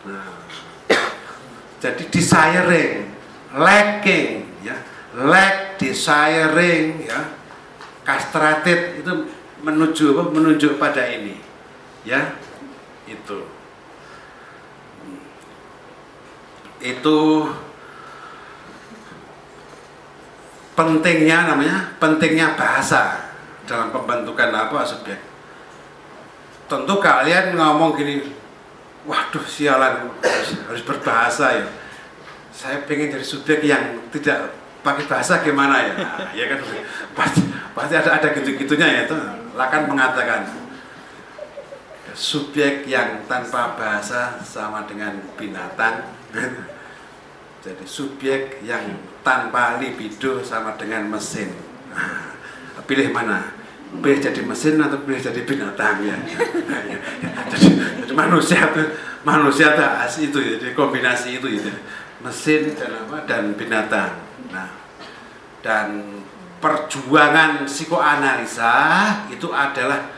Nah, 0.08 0.24
jadi 1.84 2.02
desiring 2.08 3.12
lacking 3.52 4.48
ya. 4.64 4.76
Lack 5.18 5.76
desiring 5.76 7.02
ya 7.04 7.37
castrated 8.08 9.04
itu 9.04 9.12
menuju 9.60 10.16
apa 10.16 10.32
menunjuk 10.32 10.80
pada 10.80 11.04
ini. 11.04 11.36
Ya 12.08 12.32
itu. 13.04 13.44
Itu 16.80 17.18
pentingnya 20.72 21.52
namanya 21.52 21.92
pentingnya 22.00 22.56
bahasa 22.56 23.28
dalam 23.68 23.92
pembentukan 23.92 24.56
apa 24.56 24.88
subjek. 24.88 25.20
Tentu 26.64 26.94
kalian 26.96 27.60
ngomong 27.60 27.92
gini 27.92 28.24
waduh 29.04 29.44
sialan 29.44 30.16
harus, 30.24 30.50
harus 30.64 30.82
berbahasa 30.88 31.60
ya. 31.60 31.66
Saya 32.56 32.88
pengen 32.88 33.12
jadi 33.12 33.26
subjek 33.26 33.60
yang 33.68 34.00
tidak 34.08 34.56
pakai 34.80 35.04
bahasa 35.04 35.44
gimana 35.44 35.84
ya? 35.84 35.92
Nah, 35.94 36.30
ya 36.32 36.44
kan? 36.48 36.58
Pasti 37.12 37.42
pasti 37.78 37.94
ada 37.94 38.18
ada 38.18 38.28
gitu-gitunya 38.34 38.86
ya 38.90 39.00
itu 39.06 39.16
lakan 39.54 39.82
mengatakan 39.86 40.50
subjek 42.18 42.90
yang 42.90 43.22
tanpa 43.30 43.78
bahasa 43.78 44.42
sama 44.42 44.82
dengan 44.90 45.22
binatang. 45.38 46.10
Jadi 47.64 47.84
subjek 47.86 48.62
yang 48.62 48.98
tanpa 49.22 49.78
libido 49.82 50.42
sama 50.42 50.74
dengan 50.74 51.06
mesin. 51.10 51.54
Pilih 52.88 53.10
mana? 53.10 53.54
Pilih 53.98 54.20
jadi 54.20 54.44
mesin 54.44 54.76
atau 54.78 55.00
pilih 55.00 55.16
jadi 55.16 55.48
binatang? 55.48 56.04
Ya, 56.04 56.12
jadi, 57.52 57.68
jadi 58.04 58.12
manusia 58.12 58.68
manusia 59.24 59.72
itu 60.20 60.38
ya 60.38 60.60
jadi 60.60 60.76
kombinasi 60.76 61.40
itu 61.40 61.48
ya. 61.56 61.72
Mesin 62.20 62.76
dan 63.24 63.56
binatang. 63.56 64.20
Nah 64.52 64.78
dan 65.64 66.18
perjuangan 66.58 67.66
psikoanalisa 67.66 68.74
itu 69.30 69.50
adalah 69.54 70.10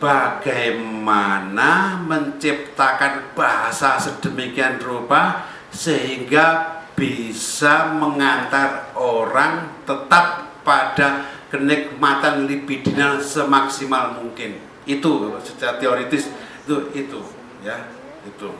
bagaimana 0.00 2.00
menciptakan 2.04 3.36
bahasa 3.36 4.00
sedemikian 4.00 4.80
rupa 4.80 5.48
sehingga 5.72 6.80
bisa 6.94 7.90
mengantar 7.96 8.94
orang 8.94 9.82
tetap 9.82 10.56
pada 10.62 11.26
kenikmatan 11.50 12.46
libidinal 12.46 13.18
semaksimal 13.20 14.22
mungkin. 14.22 14.62
Itu 14.84 15.40
secara 15.42 15.80
teoritis 15.80 16.30
itu 16.64 16.76
itu 16.94 17.20
ya 17.64 17.76
itu. 18.24 18.50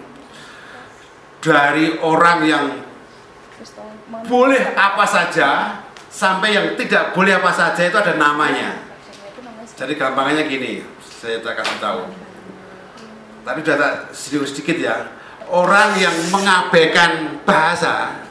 Dari 1.45 2.01
orang 2.01 2.39
yang 2.45 2.67
boleh 4.25 4.73
apa 4.75 5.05
saja 5.05 5.81
sampai 6.15 6.55
yang 6.55 6.79
tidak 6.79 7.11
boleh 7.11 7.35
apa 7.35 7.51
saja 7.51 7.83
itu 7.83 7.99
ada 7.99 8.15
namanya. 8.15 8.87
Jadi 9.75 9.99
gampangnya 9.99 10.47
gini 10.47 10.87
saya 11.03 11.43
tak 11.43 11.59
kasih 11.59 11.79
tahu. 11.83 12.03
Tapi 13.43 13.59
sudah 13.67 13.77
tak 13.77 13.95
sedikit 14.15 14.47
sedikit 14.47 14.77
ya. 14.79 14.97
Orang 15.51 15.99
yang 15.99 16.15
mengabaikan 16.31 17.43
bahasa 17.43 18.23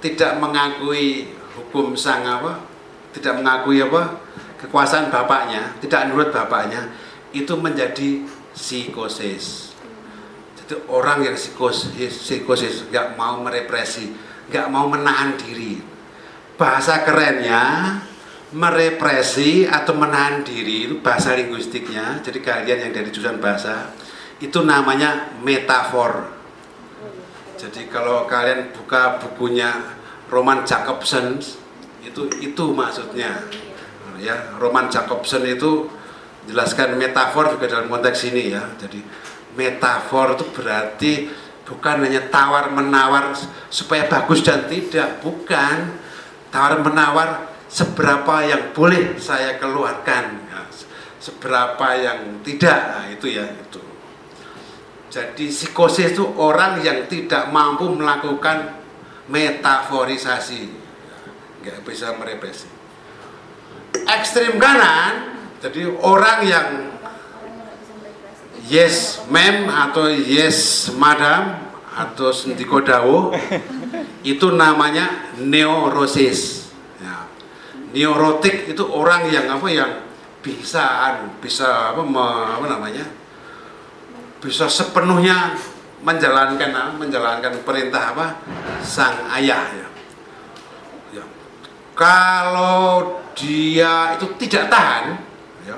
tidak 0.00 0.40
mengakui 0.40 1.30
hukum 1.54 1.92
sang 1.94 2.24
apa 2.24 2.64
tidak 3.12 3.38
mengakui 3.38 3.78
apa 3.84 4.18
kekuasaan 4.60 5.12
bapaknya 5.12 5.76
tidak 5.78 6.10
nurut 6.10 6.32
bapaknya 6.32 6.88
itu 7.36 7.52
menjadi 7.54 8.24
psikosis. 8.56 9.76
Jadi 10.56 10.82
orang 10.88 11.22
yang 11.22 11.36
psikosis 11.36 12.16
psikosis 12.16 12.88
nggak 12.88 13.14
mau 13.14 13.44
merepresi 13.44 14.10
nggak 14.50 14.66
mau 14.72 14.90
menahan 14.90 15.38
diri 15.38 15.95
bahasa 16.56 17.04
kerennya 17.04 17.62
merepresi 18.56 19.68
atau 19.68 19.92
menahan 19.92 20.40
diri 20.40 20.88
itu 20.88 21.04
bahasa 21.04 21.36
linguistiknya. 21.36 22.24
Jadi 22.24 22.40
kalian 22.40 22.88
yang 22.88 22.92
dari 22.92 23.08
jurusan 23.12 23.38
bahasa 23.38 23.92
itu 24.40 24.64
namanya 24.64 25.36
metafor. 25.44 26.32
Jadi 27.56 27.88
kalau 27.88 28.28
kalian 28.28 28.72
buka 28.76 29.20
bukunya 29.20 29.96
Roman 30.28 30.64
Jacobson 30.64 31.40
itu 32.04 32.22
itu 32.40 32.64
maksudnya. 32.72 33.44
Ya 34.16 34.56
Roman 34.56 34.88
Jacobson 34.88 35.44
itu 35.44 35.92
jelaskan 36.48 36.96
metafor 36.96 37.52
juga 37.52 37.68
dalam 37.68 37.92
konteks 37.92 38.32
ini 38.32 38.56
ya. 38.56 38.64
Jadi 38.80 39.00
metafor 39.56 40.36
itu 40.36 40.44
berarti 40.52 41.12
bukan 41.66 42.06
hanya 42.06 42.30
tawar 42.30 42.70
menawar 42.70 43.34
supaya 43.68 44.06
bagus 44.06 44.40
dan 44.40 44.70
tidak 44.70 45.18
bukan 45.20 46.05
tawar 46.56 46.80
menawar 46.80 47.28
seberapa 47.68 48.40
yang 48.48 48.72
boleh 48.72 49.20
saya 49.20 49.60
keluarkan? 49.60 50.24
Ya, 50.48 50.64
seberapa 51.20 51.86
yang 52.00 52.40
tidak? 52.40 52.80
Nah, 52.96 53.06
itu 53.12 53.28
ya 53.28 53.44
itu. 53.44 53.84
Jadi 55.12 55.52
psikosis 55.52 56.16
itu 56.16 56.24
orang 56.40 56.80
yang 56.80 57.04
tidak 57.04 57.52
mampu 57.52 57.92
melakukan 57.92 58.80
metaforisasi. 59.28 60.72
Nggak 61.60 61.84
bisa 61.84 62.16
merepresi 62.16 62.76
ekstrim 64.06 64.60
kanan 64.62 65.34
jadi 65.58 65.90
orang 65.90 66.38
yang 66.46 66.68
yes 68.70 69.24
ma'am 69.32 69.66
atau 69.66 70.12
yes 70.12 70.90
madam 70.94 71.58
atau 71.96 72.28
sendiko 72.30 72.84
dawo 72.84 73.32
itu 74.26 74.50
namanya 74.50 75.30
neurosis 75.38 76.74
ya. 76.98 77.30
neurotik 77.94 78.74
itu 78.74 78.82
orang 78.82 79.30
yang 79.30 79.46
apa 79.46 79.68
yang 79.70 79.92
bisa 80.42 81.14
bisa 81.38 81.94
apa, 81.94 82.02
apa 82.58 82.66
namanya 82.66 83.06
bisa 84.42 84.66
sepenuhnya 84.66 85.54
menjalankan 86.02 86.70
apa, 86.74 86.92
menjalankan 86.98 87.62
perintah 87.62 88.14
apa 88.14 88.26
sang 88.82 89.30
ayah 89.38 89.62
ya. 89.70 89.88
ya. 91.22 91.24
Kalau 91.94 93.22
dia 93.38 94.18
itu 94.18 94.26
tidak 94.42 94.70
tahan 94.70 95.18
ya, 95.70 95.76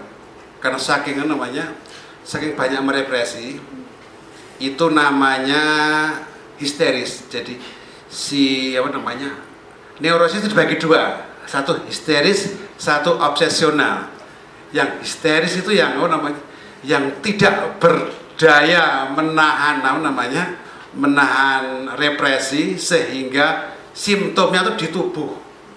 karena 0.60 0.80
saking 0.80 1.20
namanya 1.24 1.76
saking 2.24 2.56
banyak 2.56 2.80
merepresi 2.80 3.60
itu 4.60 4.86
namanya 4.88 5.64
histeris. 6.60 7.24
Jadi 7.30 7.77
si 8.08 8.72
apa 8.74 8.88
namanya 8.88 9.36
neurosis 10.00 10.42
itu 10.42 10.54
dibagi 10.54 10.80
dua, 10.80 11.28
satu 11.44 11.84
histeris, 11.86 12.56
satu 12.80 13.18
obsesional. 13.18 14.10
Yang 14.68 15.00
histeris 15.00 15.52
itu 15.64 15.72
yang 15.72 15.96
apa 15.96 16.08
namanya 16.12 16.40
yang 16.84 17.24
tidak 17.24 17.80
ber 17.80 18.12
daya 18.38 19.10
menahan 19.16 19.80
apa 19.82 20.00
namanya 20.00 20.44
menahan 20.94 21.90
represi 21.98 22.78
sehingga 22.78 23.74
simptomnya 23.96 24.62
itu 24.68 24.86
di 24.86 24.88
tubuh. 24.92 25.32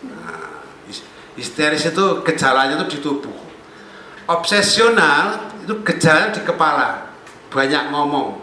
Nah, 0.06 0.62
histeris 1.40 1.88
itu 1.90 2.06
gejalanya 2.22 2.78
itu 2.84 2.98
di 2.98 3.00
tubuh. 3.02 3.38
Obsesional 4.30 5.52
itu 5.64 5.74
gejala 5.82 6.30
di 6.32 6.42
kepala. 6.46 7.12
Banyak 7.52 7.92
ngomong 7.92 8.40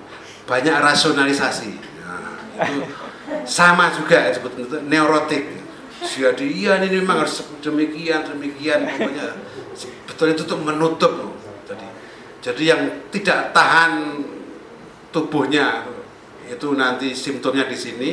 banyak 0.49 0.77
rasionalisasi. 0.81 1.71
Nah, 2.03 2.41
sama 3.49 3.93
juga 3.93 4.29
disebut 4.29 4.53
itu 4.57 4.79
neurotik. 4.85 5.45
Jadi 5.99 6.47
iya 6.63 6.79
ini 6.79 7.03
memang 7.03 7.27
harus 7.27 7.43
demikian 7.59 8.23
demikian 8.23 8.87
pokoknya 8.87 9.27
betul 10.07 10.27
itu 10.31 10.43
tuh 10.47 10.59
menutup. 10.63 11.13
Jadi 11.67 11.87
jadi 12.39 12.63
yang 12.75 12.83
tidak 13.11 13.51
tahan 13.51 14.23
tubuhnya 15.11 15.91
itu 16.47 16.69
nanti 16.79 17.13
simptomnya 17.13 17.67
di 17.67 17.77
sini. 17.77 18.13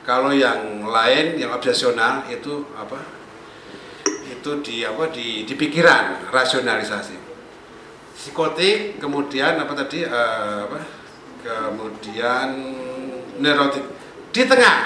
Kalau 0.00 0.34
yang 0.34 0.82
lain 0.82 1.38
yang 1.38 1.54
obsesional 1.54 2.26
itu 2.26 2.66
apa? 2.74 2.98
Itu 4.26 4.58
di 4.64 4.82
apa 4.82 5.12
di, 5.12 5.46
di 5.46 5.54
pikiran 5.54 6.32
rasionalisasi. 6.32 7.16
Psikotik 8.18 8.98
kemudian 8.98 9.60
apa 9.62 9.72
tadi? 9.76 10.02
Uh, 10.02 10.66
apa? 10.66 10.80
Kemudian 11.40 12.48
neurotik 13.38 13.99
di 14.30 14.42
tengah. 14.46 14.78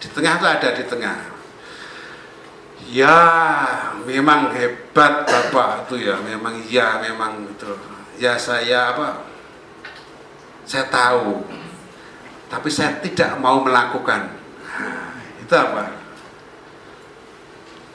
Di 0.00 0.08
tengah 0.10 0.32
itu 0.40 0.46
ada 0.46 0.68
di 0.72 0.84
tengah. 0.86 1.18
Ya 2.90 3.18
memang 4.02 4.50
hebat 4.54 5.28
bapak 5.28 5.86
itu 5.86 6.10
ya. 6.10 6.18
Memang 6.18 6.62
ya 6.66 6.98
memang 6.98 7.46
itu. 7.46 7.70
Ya 8.18 8.38
saya 8.40 8.94
apa? 8.94 9.26
Saya 10.66 10.86
tahu. 10.90 11.44
Tapi 12.50 12.68
saya 12.70 12.98
tidak 12.98 13.38
mau 13.38 13.62
melakukan. 13.62 14.34
Nah, 14.34 15.14
itu 15.38 15.54
apa? 15.54 15.94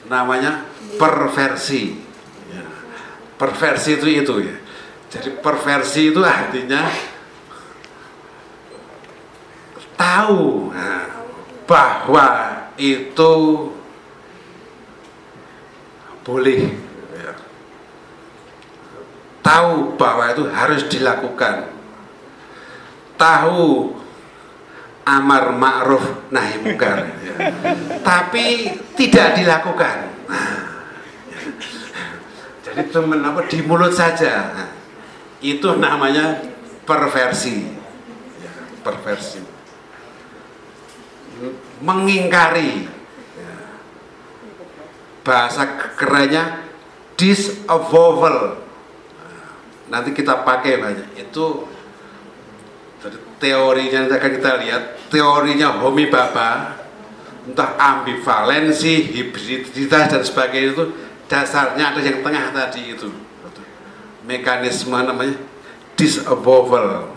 Namanya 0.08 0.64
perversi. 0.96 2.04
Ya. 2.48 2.64
perversi 3.36 4.00
itu 4.00 4.06
itu 4.08 4.34
ya. 4.40 4.56
Jadi 5.12 5.28
perversi 5.44 6.08
itu 6.08 6.24
artinya 6.24 6.88
tahu 9.96 10.70
nah, 10.70 11.24
bahwa 11.64 12.28
itu 12.76 13.32
boleh 16.22 16.62
ya. 17.16 17.32
tahu 19.40 19.96
bahwa 19.96 20.36
itu 20.36 20.44
harus 20.52 20.82
dilakukan 20.86 21.72
tahu 23.16 23.96
amar 25.08 25.56
ma'ruf 25.56 26.28
nahi 26.28 26.60
mungkar 26.60 27.08
ya. 27.24 27.36
tapi 28.04 28.76
tidak 28.94 29.40
dilakukan 29.40 30.12
nah, 30.28 30.84
ya. 31.32 31.40
jadi 32.68 32.82
teman 32.92 33.24
apa 33.24 33.48
di 33.48 33.58
mulut 33.64 33.96
saja 33.96 34.52
nah, 34.52 34.70
itu 35.40 35.72
namanya 35.80 36.44
perversi 36.84 37.64
perversi 38.84 39.55
mengingkari. 41.80 42.88
Bahasa 45.26 45.66
kerennya 45.98 46.62
disavowal 47.18 48.62
nanti 49.90 50.14
kita 50.14 50.46
pakai 50.46 50.78
banyak. 50.78 51.08
Itu 51.18 51.66
teorinya 53.42 54.06
akan 54.06 54.30
kita 54.38 54.52
lihat. 54.62 54.82
Teorinya 55.10 55.82
Homi 55.82 56.06
Baba 56.10 56.78
entah 57.46 57.78
ambivalensi, 57.78 59.06
hibriditas 59.14 60.10
dan 60.10 60.22
sebagainya 60.22 60.74
itu 60.74 60.84
dasarnya 61.30 61.94
ada 61.94 62.00
yang 62.02 62.22
tengah 62.22 62.50
tadi 62.50 62.94
itu. 62.94 63.10
Mekanisme 64.26 64.94
namanya 64.94 65.38
disavowal 65.94 67.15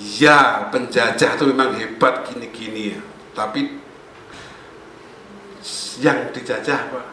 ya 0.00 0.68
penjajah 0.72 1.36
itu 1.36 1.44
memang 1.52 1.76
hebat 1.76 2.24
gini-gini 2.24 2.96
ya. 2.96 3.00
tapi 3.36 3.76
yang 6.00 6.32
dijajah 6.32 6.80
Pak 6.88 7.06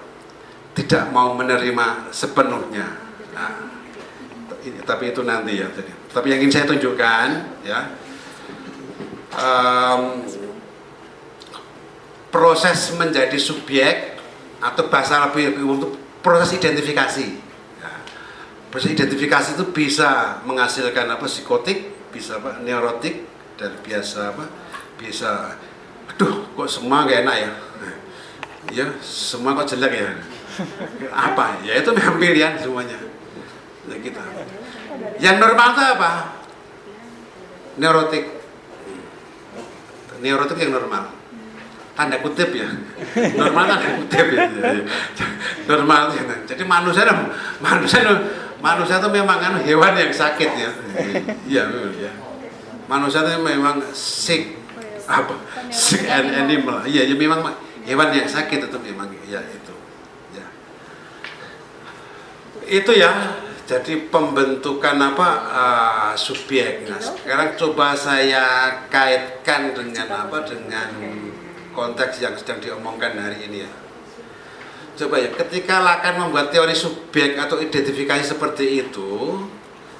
tidak 0.71 1.11
mau 1.11 1.35
menerima 1.35 2.13
sepenuhnya 2.15 2.87
nah, 3.35 3.67
ini, 4.63 4.79
tapi 4.87 5.11
itu 5.11 5.19
nanti 5.25 5.59
ya 5.59 5.67
jadi 5.67 5.91
tapi 6.07 6.31
yang 6.31 6.39
ingin 6.39 6.53
saya 6.53 6.65
tunjukkan 6.71 7.29
ya 7.67 7.79
um, 9.35 10.23
proses 12.31 12.95
menjadi 12.95 13.35
subjek 13.35 14.15
atau 14.63 14.87
bahasa 14.87 15.27
lebih 15.27 15.59
untuk 15.59 15.99
proses 16.23 16.55
identifikasi 16.55 17.27
ya. 17.83 17.91
proses 18.71 18.95
identifikasi 18.95 19.59
itu 19.59 19.65
bisa 19.75 20.39
menghasilkan 20.47 21.09
apa 21.11 21.27
psikotik 21.27 21.96
bisa 22.17 22.41
apa 22.41 22.65
neurotik 22.65 23.29
dan 23.61 23.77
biasa 23.85 24.33
apa 24.33 24.49
bisa 24.97 25.53
aduh 26.09 26.49
kok 26.57 26.65
semua 26.65 27.05
gak 27.05 27.21
enak 27.29 27.37
ya? 27.37 27.51
Ya 28.73 28.85
semua 29.05 29.53
kok 29.53 29.69
jelek 29.69 29.93
ya? 29.93 30.17
Apa? 31.13 31.61
Ya 31.61 31.77
itu 31.77 31.93
memang 31.93 32.17
pilihan 32.17 32.57
semuanya. 32.57 32.97
Ya 33.85 33.95
kita. 34.01 34.25
Yang 35.21 35.37
normal 35.37 35.67
itu 35.77 35.83
apa? 35.85 36.11
Neurotik. 37.77 38.25
Neurotik 40.25 40.57
yang 40.57 40.73
normal. 40.73 41.13
Tanda 41.93 42.17
kutip 42.19 42.49
ya. 42.49 42.65
Normal 43.37 43.63
tanda 43.69 43.87
kutip 44.01 44.25
ya. 44.33 44.49
Normal. 45.69 46.17
Jadi 46.49 46.63
manusia 46.65 47.05
manusia 47.61 48.01
manusia 48.59 48.97
itu 48.97 49.09
memang 49.13 49.37
kan 49.37 49.53
hewan 49.61 49.93
yang 49.93 50.13
sakit 50.13 50.49
ya. 50.57 50.71
Iya 51.47 51.63
ya 51.97 52.11
manusia 52.87 53.21
itu 53.23 53.39
memang 53.43 53.83
sick. 53.93 54.55
Apa? 55.07 55.39
Sick 55.71 56.03
and 56.07 56.31
animal. 56.35 56.83
Iya 56.87 57.07
ya 57.07 57.15
memang 57.15 57.43
hewan 57.83 58.09
yang 58.15 58.27
sakit 58.27 58.67
itu 58.67 58.77
memang 58.81 59.11
ya 59.27 59.43
itu. 59.43 59.75
Ya. 60.35 60.47
Itu 62.67 62.91
ya 62.95 63.11
jadi 63.67 64.07
pembentukan 64.07 64.95
apa 64.95 65.29
uh, 65.51 66.13
subjek 66.15 66.87
nah 66.87 67.03
sekarang 67.03 67.59
coba 67.59 67.91
saya 67.99 68.71
kaitkan 68.87 69.75
dengan 69.75 70.07
apa 70.23 70.47
dengan 70.47 70.87
konteks 71.75 72.23
yang 72.23 72.31
sedang 72.39 72.63
diomongkan 72.63 73.19
hari 73.19 73.43
ini 73.51 73.67
ya 73.67 73.71
coba 74.97 75.21
ya 75.21 75.29
ketika 75.45 75.79
Lakan 75.79 76.27
membuat 76.27 76.49
teori 76.49 76.73
subjek 76.73 77.37
atau 77.37 77.61
identifikasi 77.61 78.25
seperti 78.25 78.81
itu 78.81 79.45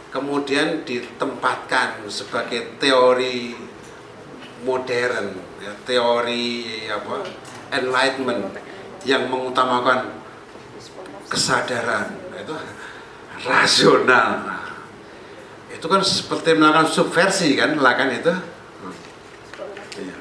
kemudian 0.10 0.82
ditempatkan 0.82 2.02
sebagai 2.10 2.82
teori 2.82 3.54
modern 4.66 5.38
ya, 5.62 5.72
teori 5.86 6.66
apa 6.90 7.22
enlightenment 7.70 8.58
yang 9.06 9.30
mengutamakan 9.30 10.18
kesadaran 11.30 12.18
itu 12.34 12.56
rasional. 13.46 14.58
Itu 15.70 15.86
kan 15.86 16.02
seperti 16.02 16.58
melakukan 16.58 16.90
subversi 16.90 17.54
kan 17.54 17.78
Lakan 17.78 18.10
itu? 18.18 18.34
Iya. 19.98 20.16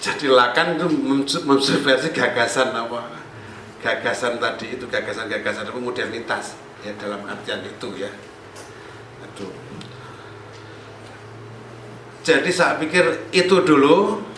jadi 0.00 0.26
Lakan 0.28 0.76
itu 0.76 0.86
mensubversi 1.48 2.12
gagasan 2.12 2.76
apa 2.76 3.19
gagasan 3.80 4.36
tadi 4.36 4.76
itu 4.76 4.84
gagasan-gagasan 4.86 5.72
modernitas 5.80 6.56
ya 6.84 6.92
dalam 7.00 7.24
artian 7.26 7.64
itu 7.64 7.88
ya. 7.96 8.12
Aduh. 9.24 9.52
Jadi 12.20 12.50
saya 12.52 12.76
pikir 12.76 13.32
itu 13.32 13.56
dulu. 13.64 14.28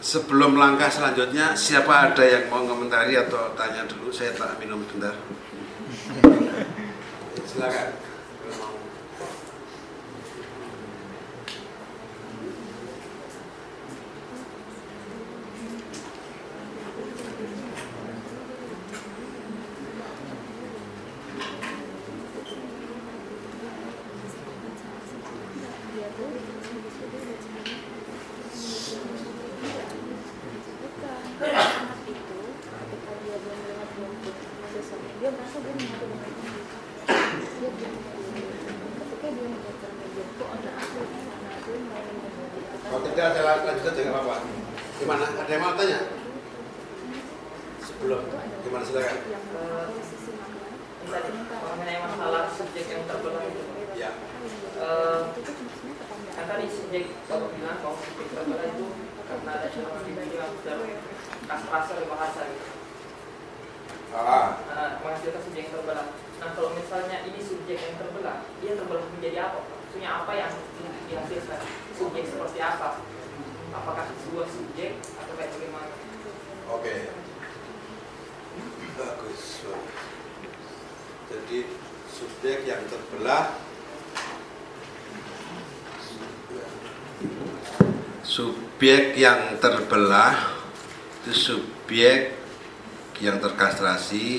Sebelum 0.00 0.56
langkah 0.56 0.88
selanjutnya 0.88 1.52
siapa 1.52 2.08
ada 2.08 2.24
yang 2.24 2.48
mau 2.48 2.64
komentari 2.64 3.20
atau 3.20 3.52
tanya 3.52 3.84
dulu? 3.84 4.08
Saya 4.08 4.32
tak 4.32 4.56
minum 4.56 4.80
bentar 4.88 5.12
silakan 7.50 8.09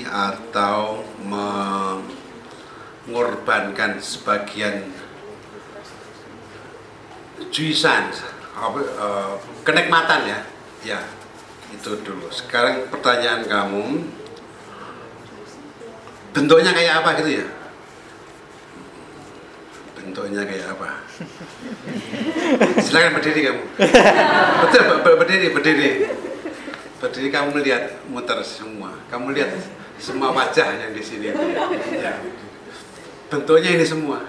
atau 0.04 1.00
mengorbankan 1.24 3.96
sebagian 3.96 4.92
juisan 7.48 8.12
eh, 8.12 9.32
kenikmatan 9.64 10.28
ya? 10.28 10.44
Ya 10.84 11.00
itu 11.72 11.96
dulu. 12.04 12.28
Sekarang 12.28 12.92
pertanyaan 12.92 13.48
kamu 13.48 14.04
bentuknya 16.36 16.76
kayak 16.76 17.00
apa 17.00 17.24
gitu 17.24 17.40
ya? 17.40 17.48
Bentuknya 19.96 20.44
kayak 20.44 20.76
apa? 20.76 21.00
Silakan 22.84 23.16
berdiri 23.16 23.48
kamu. 23.48 23.64
Betul 24.68 24.82
ber- 24.84 25.00
ber- 25.00 25.24
berdiri 25.24 25.56
berdiri 25.56 26.12
berdiri 27.02 27.34
kamu 27.34 27.58
melihat 27.58 27.98
muter 28.06 28.38
semua. 28.46 28.94
Kamu 29.10 29.34
lihat 29.34 29.50
semua 29.98 30.30
wajah 30.30 30.70
yang 30.78 30.94
di 30.94 31.02
sini. 31.02 31.34
Ya. 31.98 32.22
bentuknya 33.26 33.74
ini 33.74 33.82
semua. 33.82 34.22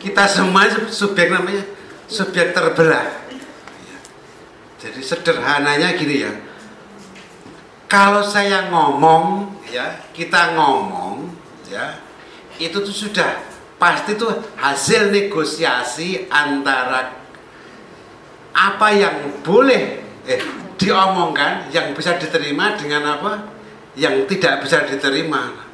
Kita 0.00 0.24
semua 0.24 0.64
sub- 0.70 0.88
subjek 0.88 1.28
namanya 1.28 1.66
subjek 2.08 2.56
terbelah. 2.56 3.04
Ya. 3.84 3.98
jadi 4.80 5.00
sederhananya 5.04 5.92
gini 5.98 6.24
ya. 6.24 6.32
Kalau 7.84 8.24
saya 8.24 8.70
ngomong 8.70 9.58
ya 9.68 10.08
kita 10.16 10.56
ngomong 10.56 11.36
ya 11.68 12.00
itu 12.56 12.80
tuh 12.80 12.96
sudah. 12.96 13.44
Pasti 13.76 14.16
tuh 14.16 14.30
hasil 14.60 15.10
negosiasi 15.10 16.28
antara 16.30 17.19
apa 18.54 18.88
yang 18.92 19.42
boleh 19.44 20.02
eh 20.26 20.42
diomongkan 20.80 21.68
yang 21.68 21.92
bisa 21.92 22.16
diterima 22.16 22.74
dengan 22.80 23.20
apa? 23.20 23.32
Yang 23.94 24.32
tidak 24.32 24.64
bisa 24.64 24.80
diterima. 24.88 25.68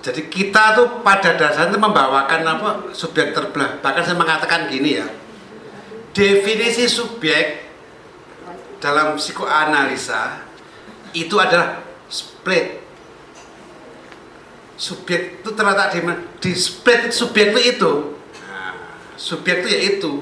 Jadi 0.00 0.32
kita 0.32 0.72
tuh 0.80 1.04
pada 1.04 1.36
dasarnya 1.36 1.76
membawakan 1.76 2.40
apa? 2.46 2.70
Subjek 2.96 3.36
terbelah. 3.36 3.76
Bahkan 3.84 4.02
saya 4.06 4.16
mengatakan 4.16 4.70
gini 4.72 4.96
ya. 4.96 5.06
Definisi 6.16 6.88
subjek 6.88 7.68
dalam 8.80 9.20
psikoanalisa 9.20 10.48
itu 11.12 11.36
adalah 11.36 11.84
split. 12.08 12.80
Subjek 14.80 15.44
itu 15.44 15.50
terletak 15.52 15.92
di 15.92 16.00
mana? 16.00 16.24
di 16.40 16.52
split 16.56 17.12
subjek 17.12 17.52
itu 17.52 17.60
itu. 17.76 17.92
Nah, 18.48 18.72
subjek 19.20 19.60
itu 19.60 19.68
yaitu 19.68 20.12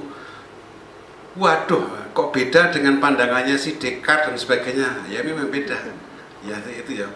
waduh 1.39 2.11
kok 2.11 2.35
beda 2.35 2.75
dengan 2.75 2.99
pandangannya 2.99 3.55
si 3.55 3.79
Descartes 3.79 4.35
dan 4.35 4.37
sebagainya? 4.37 4.89
Ya 5.07 5.23
memang 5.23 5.49
beda. 5.49 5.79
Ya 6.43 6.59
itu 6.75 6.99
ya. 6.99 7.09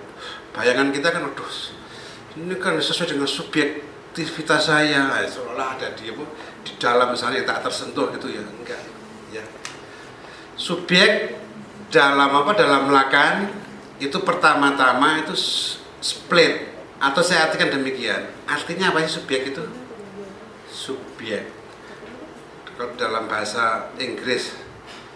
Bayangan 0.55 0.95
kita 0.95 1.11
kan 1.11 1.27
waduh 1.27 1.51
ini 2.39 2.55
kan 2.57 2.79
sesuai 2.79 3.19
dengan 3.19 3.29
subjektivitas 3.29 4.71
saya. 4.71 5.11
Eh, 5.21 5.29
seolah 5.29 5.77
ada 5.77 5.91
di 5.99 6.09
di 6.63 6.73
dalam 6.79 7.13
misalnya 7.13 7.43
tak 7.43 7.67
tersentuh 7.67 8.15
gitu 8.15 8.31
ya. 8.31 8.47
Enggak 8.47 8.81
ya. 9.35 9.45
Subjek 10.55 11.37
dalam 11.91 12.31
apa 12.31 12.55
dalam 12.55 12.89
lakan 12.89 13.51
itu 13.99 14.17
pertama-tama 14.23 15.21
itu 15.27 15.35
split. 15.99 16.71
Atau 17.03 17.19
saya 17.19 17.51
artikan 17.51 17.75
demikian. 17.75 18.31
Artinya 18.47 18.95
apa 18.95 19.03
sih 19.03 19.19
subjek 19.19 19.51
itu? 19.51 19.67
Subjek 20.71 21.62
kalau 22.83 22.99
dalam 22.99 23.31
bahasa 23.31 23.95
Inggris 23.95 24.59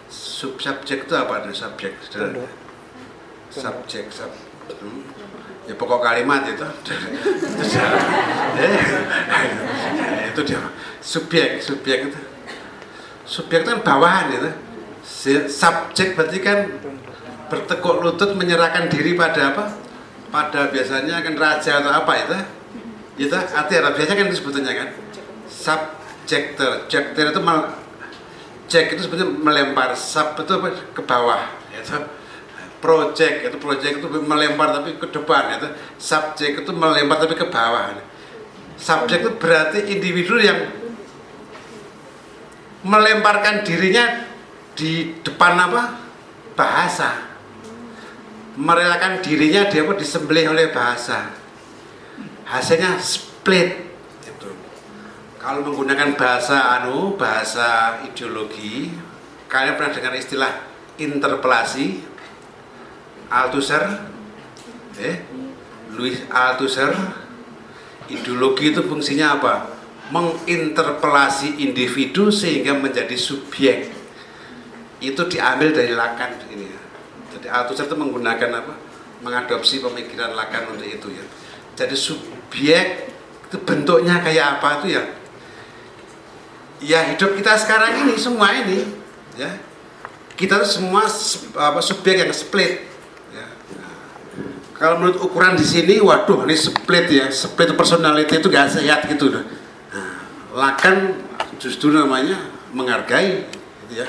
sub 0.07 0.55
subjek 0.55 1.03
itu 1.03 1.11
apa 1.19 1.43
nih 1.43 1.51
subjek? 1.51 1.99
Subjek 3.51 4.07
sub. 4.07 4.31
Hmm. 4.71 5.03
ya 5.67 5.75
pokok 5.75 5.99
kalimat 5.99 6.47
itu. 6.47 6.63
Itu 6.63 7.63
dia. 7.67 7.87
Eh, 8.55 8.79
itu 10.31 10.41
dia 10.47 10.63
subjek 11.03 11.59
subjek 11.59 12.07
itu. 12.07 12.19
Subjek 13.27 13.67
itu 13.67 13.69
kan 13.75 13.83
bawahan 13.83 14.31
itu. 14.31 14.51
Subjek 15.51 16.15
berarti 16.15 16.39
kan 16.39 16.71
bertekuk 17.51 17.99
lutut 17.99 18.31
menyerahkan 18.39 18.87
diri 18.87 19.19
pada 19.19 19.51
apa? 19.51 19.75
Pada 20.31 20.71
biasanya 20.71 21.19
kan 21.19 21.35
raja 21.35 21.83
atau 21.83 21.91
apa 21.91 22.13
itu? 22.15 22.37
Itu 23.27 23.35
arti 23.35 23.75
Arab 23.75 23.99
biasanya 23.99 24.23
kan? 24.23 24.25
Itu 24.31 24.39
sebetulnya 24.39 24.71
kan 24.71 24.89
subjector 26.27 26.91
jector 26.91 27.31
itu 27.31 27.39
mal 27.39 27.71
jack 28.67 28.91
itu 28.91 29.07
sebetulnya 29.07 29.31
melempar 29.31 29.95
sub 29.95 30.35
itu 30.35 30.51
apa? 30.59 30.75
ke 30.91 31.01
bawah 31.07 31.55
itu. 31.71 31.95
Project 32.83 33.47
itu 33.47 33.57
project 33.63 33.95
itu 34.03 34.07
melempar 34.27 34.75
tapi 34.75 34.99
ke 34.99 35.07
depan 35.07 35.55
itu. 35.55 35.71
Subject 35.95 36.67
itu 36.67 36.71
melempar 36.75 37.23
tapi 37.23 37.39
ke 37.39 37.47
bawah 37.47 37.95
subjek 38.75 39.23
itu 39.23 39.31
berarti 39.39 39.79
individu 39.87 40.35
yang 40.35 40.67
melemparkan 42.83 43.63
dirinya 43.63 44.27
di 44.75 45.15
depan 45.23 45.55
apa? 45.55 45.83
Bahasa. 46.59 47.23
Merelakan 48.59 49.23
dirinya 49.23 49.71
dia 49.71 49.87
pun 49.87 49.95
disembelih 49.95 50.51
oleh 50.51 50.75
bahasa. 50.75 51.31
Hasilnya 52.43 52.99
split 52.99 53.86
kalau 55.47 55.63
menggunakan 55.63 56.19
bahasa 56.19 56.75
anu 56.75 57.15
bahasa 57.15 58.03
ideologi 58.03 58.91
kalian 59.47 59.79
pernah 59.79 59.95
dengar 59.95 60.11
istilah 60.19 60.51
interpelasi 60.99 62.03
Althusser 63.31 64.11
eh 64.99 65.23
Louis 65.95 66.19
Althusser 66.27 66.91
ideologi 68.11 68.75
itu 68.75 68.83
fungsinya 68.91 69.39
apa 69.39 69.71
menginterpelasi 70.11 71.63
individu 71.63 72.27
sehingga 72.27 72.75
menjadi 72.75 73.15
subjek 73.15 73.87
itu 74.99 75.21
diambil 75.31 75.71
dari 75.71 75.95
Lacan 75.95 76.43
ini 76.51 76.67
ya. 76.67 76.81
Jadi 77.39 77.47
Althusser 77.47 77.87
itu 77.87 77.95
menggunakan 77.95 78.51
apa? 78.51 78.75
Mengadopsi 79.23 79.79
pemikiran 79.79 80.35
Lacan 80.35 80.75
untuk 80.75 80.91
itu 80.91 81.07
ya. 81.07 81.23
Jadi 81.79 81.95
subjek 81.95 83.15
itu 83.47 83.57
bentuknya 83.63 84.19
kayak 84.19 84.59
apa 84.59 84.83
itu 84.83 84.99
ya? 84.99 85.16
Ya 86.83 87.13
hidup 87.13 87.33
kita 87.33 87.57
sekarang 87.57 88.05
ini 88.05 88.13
semua 88.17 88.53
ini 88.53 88.85
ya. 89.37 89.57
Kita 90.37 90.61
tuh 90.61 90.69
semua 90.69 91.09
apa 91.57 91.81
subjek 91.81 92.21
yang 92.21 92.29
split 92.29 92.85
ya. 93.33 93.45
Nah, 93.81 93.93
kalau 94.77 95.01
menurut 95.01 95.17
ukuran 95.17 95.57
di 95.57 95.65
sini, 95.65 95.97
waduh 95.97 96.45
ini 96.45 96.53
split 96.53 97.09
ya, 97.09 97.25
split 97.33 97.73
personality 97.73 98.37
itu 98.37 98.45
gak 98.53 98.69
sehat 98.69 99.09
gitu. 99.09 99.33
Nah, 99.33 99.43
Lacan 100.53 101.17
justru 101.57 101.89
namanya 101.89 102.37
menghargai 102.71 103.49
gitu 103.87 104.03
ya 104.03 104.07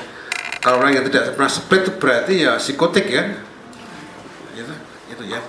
kalau 0.59 0.83
orang 0.83 0.99
yang 0.99 1.05
tidak 1.07 1.33
pernah 1.33 1.51
split 1.51 1.83
berarti 1.97 2.45
ya 2.45 2.59
psikotik 2.59 3.07
kan 3.09 3.41
itu 4.53 4.73
itu 5.09 5.23
ya 5.25 5.39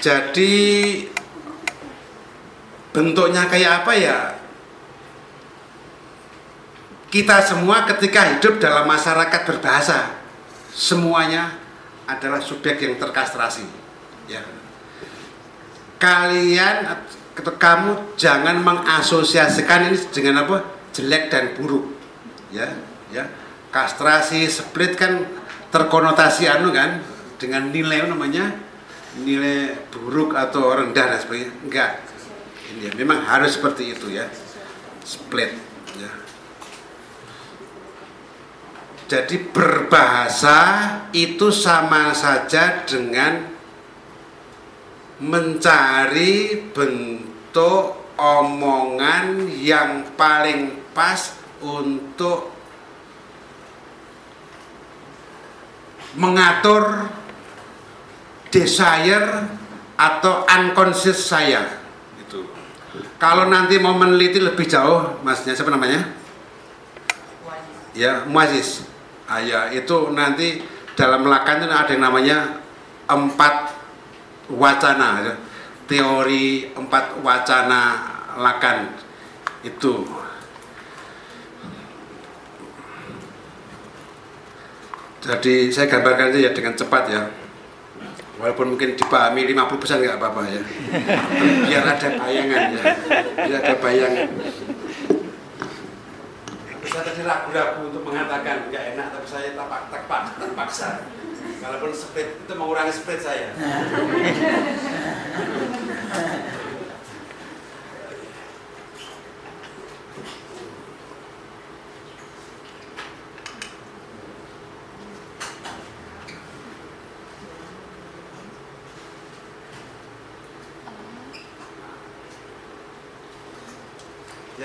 jadi 0.00 0.54
bentuknya 2.90 3.46
kayak 3.48 3.84
apa 3.84 3.92
ya 3.96 4.18
kita 7.10 7.42
semua 7.42 7.82
ketika 7.90 8.38
hidup 8.38 8.62
dalam 8.62 8.86
masyarakat 8.86 9.42
berbahasa 9.42 10.14
semuanya 10.70 11.58
adalah 12.06 12.38
subjek 12.38 12.78
yang 12.78 12.94
terkastrasi 12.96 13.66
ya. 14.30 14.40
Kalian 16.00 16.86
Itu 17.40 17.56
kamu 17.56 18.20
jangan 18.20 18.60
mengasosiasikan 18.60 19.90
ini 19.90 19.96
dengan 20.12 20.44
apa? 20.44 20.60
Jelek 20.92 21.32
dan 21.32 21.56
buruk 21.56 21.88
ya 22.54 22.68
ya. 23.10 23.26
Kastrasi 23.72 24.44
split 24.44 24.98
kan 24.98 25.24
terkonotasi 25.72 26.46
anu 26.46 26.68
kan 26.68 27.00
dengan 27.40 27.72
nilai 27.72 28.06
namanya? 28.06 28.54
Nilai 29.24 29.72
buruk 29.88 30.36
atau 30.36 30.68
rendah 30.68 31.16
dan 31.16 31.18
sebagainya. 31.18 31.52
Enggak. 31.64 31.90
Ini 32.70 32.86
ya, 32.86 32.90
memang 32.94 33.24
harus 33.24 33.56
seperti 33.56 33.96
itu 33.96 34.12
ya. 34.12 34.28
Split 35.00 35.56
ya 35.96 36.10
jadi 39.10 39.42
berbahasa 39.50 40.58
itu 41.10 41.50
sama 41.50 42.14
saja 42.14 42.86
dengan 42.86 43.42
mencari 45.18 46.62
bentuk 46.70 48.14
omongan 48.14 49.50
yang 49.58 50.14
paling 50.14 50.78
pas 50.94 51.34
untuk 51.58 52.54
mengatur 56.14 57.10
desire 58.54 59.50
atau 59.98 60.46
unconscious 60.46 61.26
saya 61.26 61.66
itu. 62.14 62.46
Kalau 63.18 63.50
nanti 63.50 63.74
mau 63.82 63.98
meneliti 63.98 64.38
lebih 64.38 64.70
jauh, 64.70 65.18
masnya 65.26 65.58
siapa 65.58 65.74
namanya? 65.74 66.14
Wajib. 67.42 67.98
Ya, 67.98 68.22
Muaziz. 68.30 68.89
Ah, 69.30 69.38
ya, 69.38 69.70
itu 69.70 70.10
nanti 70.10 70.58
dalam 70.98 71.22
Lakan 71.22 71.62
itu 71.62 71.70
ada 71.70 71.86
yang 71.94 72.02
namanya 72.02 72.38
empat 73.06 73.54
wacana, 74.50 75.22
ya. 75.22 75.34
teori 75.86 76.74
empat 76.74 77.22
wacana 77.22 77.82
Lakan 78.42 78.90
itu. 79.62 80.02
Jadi 85.20 85.68
saya 85.70 85.86
gambarkan 85.86 86.34
aja 86.34 86.38
ya 86.48 86.50
dengan 86.50 86.74
cepat 86.74 87.04
ya. 87.12 87.22
Walaupun 88.40 88.74
mungkin 88.74 88.96
dipahami 88.96 89.46
50% 89.52 89.78
nggak 90.00 90.16
apa-apa 90.16 90.42
ya. 90.48 90.62
Biar 91.68 91.84
ada 91.86 92.08
bayangan 92.18 92.62
ya. 92.72 92.82
Biar 93.46 93.58
ada 93.62 93.74
bayangan. 93.78 94.28
Saya 96.90 97.06
tadi 97.06 97.22
ragu-ragu 97.22 97.86
untuk 97.86 98.02
mengatakan 98.02 98.66
nggak 98.66 98.98
enak, 98.98 99.14
tapi 99.14 99.26
saya 99.30 99.54
terpak, 99.54 99.94
terpak, 99.94 100.34
terpaksa. 100.42 101.06
Walaupun 101.62 101.94
speed 101.94 102.42
itu 102.42 102.52
mengurangi 102.58 102.90
speed 102.90 103.22
saya. 103.22 103.54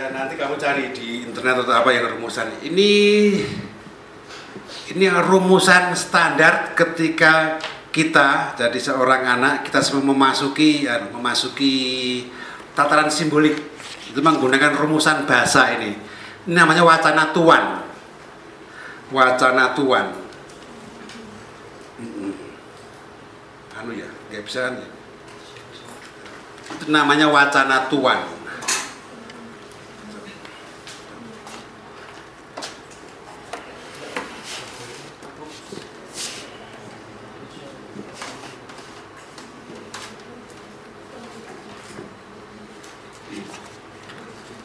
Ya 0.05 0.13
nanti 0.13 0.37
kamu 0.37 0.61
cari 0.61 0.93
di 0.93 1.25
internet 1.25 1.65
atau 1.65 1.81
apa 1.81 1.89
yang 1.89 2.05
rumusan. 2.13 2.61
Ini 2.61 2.91
ini 4.93 5.05
rumusan 5.09 5.97
standar 5.97 6.77
ketika 6.77 7.57
kita 7.89 8.53
jadi 8.53 8.77
seorang 8.77 9.25
anak 9.25 9.65
kita 9.65 9.81
semua 9.81 10.13
memasuki 10.13 10.85
ya, 10.85 11.09
memasuki 11.09 11.73
tataran 12.77 13.09
simbolik 13.09 13.57
itu 14.13 14.21
menggunakan 14.21 14.77
rumusan 14.77 15.25
bahasa 15.25 15.73
ini. 15.73 15.97
Ini 16.45 16.53
namanya 16.53 16.85
wacana 16.85 17.33
tuan. 17.33 17.81
Wacana 19.09 19.73
tuan. 19.73 20.05
Anu 23.73 23.89
ya, 23.97 24.05
bisa 24.45 24.69
kan 24.69 24.77
ya? 24.77 24.87
Itu 26.77 26.93
namanya 26.93 27.25
wacana 27.25 27.89
tuan. 27.89 28.44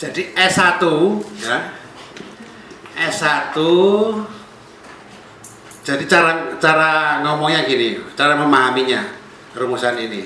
Jadi 0.00 0.32
S1 0.32 0.80
ya. 1.44 1.58
S1 2.96 3.56
jadi 5.80 6.04
cara 6.04 6.56
cara 6.60 7.20
ngomongnya 7.24 7.64
gini, 7.64 8.00
cara 8.16 8.36
memahaminya 8.36 9.00
rumusan 9.56 9.96
ini. 10.00 10.22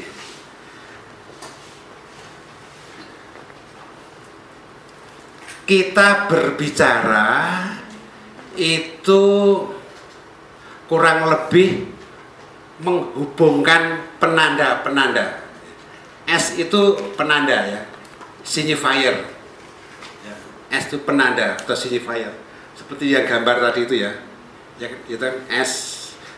Kita 5.64 6.29
berbicara 6.29 7.31
itu 8.55 9.22
kurang 10.87 11.27
lebih 11.33 11.89
menghubungkan 12.85 14.05
penanda-penanda. 14.20 15.41
S 16.29 16.61
itu 16.61 16.95
penanda 17.18 17.57
ya, 17.64 17.83
signifier. 18.45 19.34
Ya, 20.75 20.83
S 20.83 20.91
itu 20.91 20.99
penanda 21.07 21.55
atau 21.55 21.79
signifier. 21.79 22.35
Seperti 22.75 23.14
yang 23.14 23.22
gambar 23.31 23.70
tadi 23.70 23.87
itu 23.87 23.95
ya. 24.03 24.11
Ya, 24.83 24.91
itu 25.07 25.22
kan 25.22 25.39
S, 25.47 25.70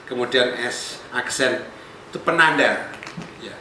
kemudian 0.05 0.53
S 0.61 1.01
aksen 1.09 1.65
itu 2.13 2.21
penanda. 2.21 2.93
Ya. 3.41 3.57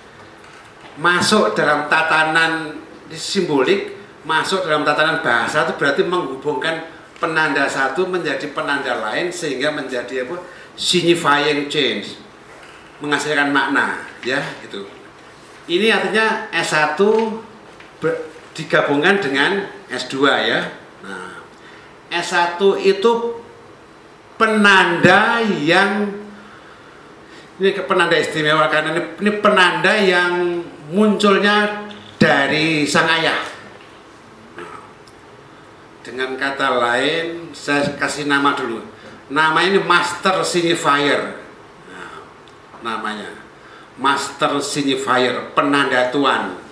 Masuk 1.00 1.56
dalam 1.56 1.88
tatanan 1.88 2.76
simbolik, 3.08 3.96
masuk 4.28 4.68
dalam 4.68 4.84
tatanan 4.84 5.24
bahasa 5.24 5.64
itu 5.64 5.80
berarti 5.80 6.04
menghubungkan 6.04 6.92
penanda 7.24 7.64
satu 7.72 8.04
menjadi 8.12 8.52
penanda 8.52 9.00
lain 9.00 9.32
sehingga 9.32 9.72
menjadi 9.72 10.28
apa? 10.28 10.44
signifying 10.76 11.72
change. 11.72 12.20
Menghasilkan 13.00 13.56
makna, 13.56 14.04
ya, 14.28 14.44
itu. 14.60 14.84
Ini 15.72 15.88
artinya 15.88 16.52
S1 16.52 17.00
ber- 18.04 18.36
digabungkan 18.56 19.20
dengan 19.20 19.68
S2 19.89 20.16
ya. 20.25 20.62
Nah, 21.05 21.45
S1 22.09 22.57
itu 22.82 23.41
penanda 24.36 25.39
yang 25.43 26.12
ini 27.55 27.71
penanda 27.87 28.20
istimewa 28.20 28.67
karena 28.67 28.91
ini, 28.91 29.01
ini 29.24 29.32
penanda 29.39 29.93
yang 29.95 30.59
munculnya 30.91 31.87
dari 32.20 32.83
sang 32.83 33.07
ayah. 33.07 33.39
Nah, 34.59 34.75
Dengan 36.03 36.36
kata 36.36 36.67
lain, 36.75 37.55
saya 37.55 37.95
kasih 37.95 38.28
nama 38.28 38.57
dulu. 38.59 38.83
Nama 39.32 39.59
ini 39.66 39.79
Master 39.82 40.43
Signifier. 40.43 41.39
Nah, 41.89 42.12
namanya 42.83 43.32
Master 43.95 44.59
Signifier, 44.59 45.55
penanda 45.55 46.12
tuan 46.12 46.64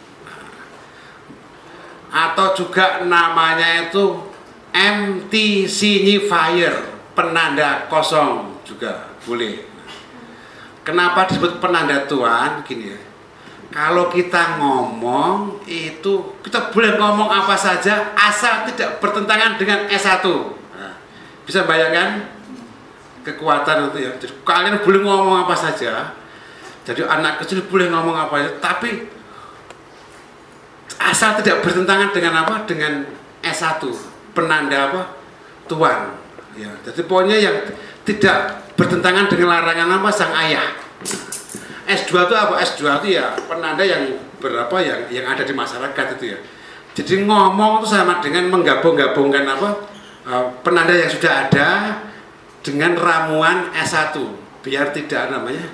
atau 2.14 2.54
juga 2.54 3.02
namanya 3.02 3.90
itu 3.90 4.22
empty 4.70 5.66
signifier 5.66 6.94
penanda 7.18 7.90
kosong 7.90 8.62
juga 8.62 9.10
boleh. 9.26 9.66
Kenapa 10.86 11.26
disebut 11.26 11.58
penanda 11.58 12.06
tuan? 12.06 12.62
Gini 12.62 12.94
ya. 12.94 13.00
Kalau 13.74 14.14
kita 14.14 14.62
ngomong 14.62 15.66
itu 15.66 16.38
kita 16.46 16.70
boleh 16.70 16.94
ngomong 17.02 17.34
apa 17.34 17.58
saja 17.58 18.14
asal 18.14 18.70
tidak 18.70 19.02
bertentangan 19.02 19.58
dengan 19.58 19.90
S1 19.90 20.22
Nah, 20.78 20.94
bisa 21.42 21.66
bayangkan 21.66 22.30
kekuatan 23.26 23.90
itu 23.90 23.98
ya. 24.06 24.12
Jadi 24.22 24.34
kalian 24.46 24.78
boleh 24.86 25.00
ngomong 25.02 25.50
apa 25.50 25.56
saja. 25.58 26.14
Jadi 26.86 27.02
anak 27.02 27.42
kecil 27.42 27.66
boleh 27.66 27.90
ngomong 27.90 28.14
apa 28.14 28.36
saja 28.38 28.52
tapi 28.62 29.13
asal 31.00 31.40
tidak 31.40 31.64
bertentangan 31.64 32.10
dengan 32.16 32.44
apa? 32.46 32.64
Dengan 32.68 33.06
S1 33.44 33.84
penanda 34.34 34.92
apa? 34.92 35.02
Tuan 35.68 36.20
ya 36.54 36.70
jadi 36.86 37.02
pokoknya 37.10 37.38
yang 37.40 37.58
tidak 38.04 38.68
bertentangan 38.76 39.32
dengan 39.32 39.58
larangan 39.58 39.90
apa? 40.02 40.10
Sang 40.12 40.34
ayah. 40.36 40.76
S2 41.84 42.12
itu 42.16 42.36
apa? 42.36 42.54
S2 42.64 42.82
itu 43.04 43.08
ya 43.20 43.36
penanda 43.48 43.84
yang 43.84 44.20
berapa? 44.40 44.76
Yang 44.80 45.00
yang 45.12 45.26
ada 45.28 45.44
di 45.44 45.54
masyarakat 45.56 46.06
itu 46.20 46.26
ya. 46.36 46.40
Jadi 46.94 47.26
ngomong 47.26 47.82
itu 47.82 47.88
sama 47.90 48.22
dengan 48.22 48.54
menggabung-gabungkan 48.54 49.44
apa? 49.50 49.70
Eh, 50.24 50.46
penanda 50.64 50.94
yang 50.96 51.12
sudah 51.12 51.48
ada 51.48 51.70
dengan 52.64 52.96
ramuan 52.96 53.72
S1 53.76 54.16
biar 54.64 54.96
tidak 54.96 55.32
namanya? 55.32 55.68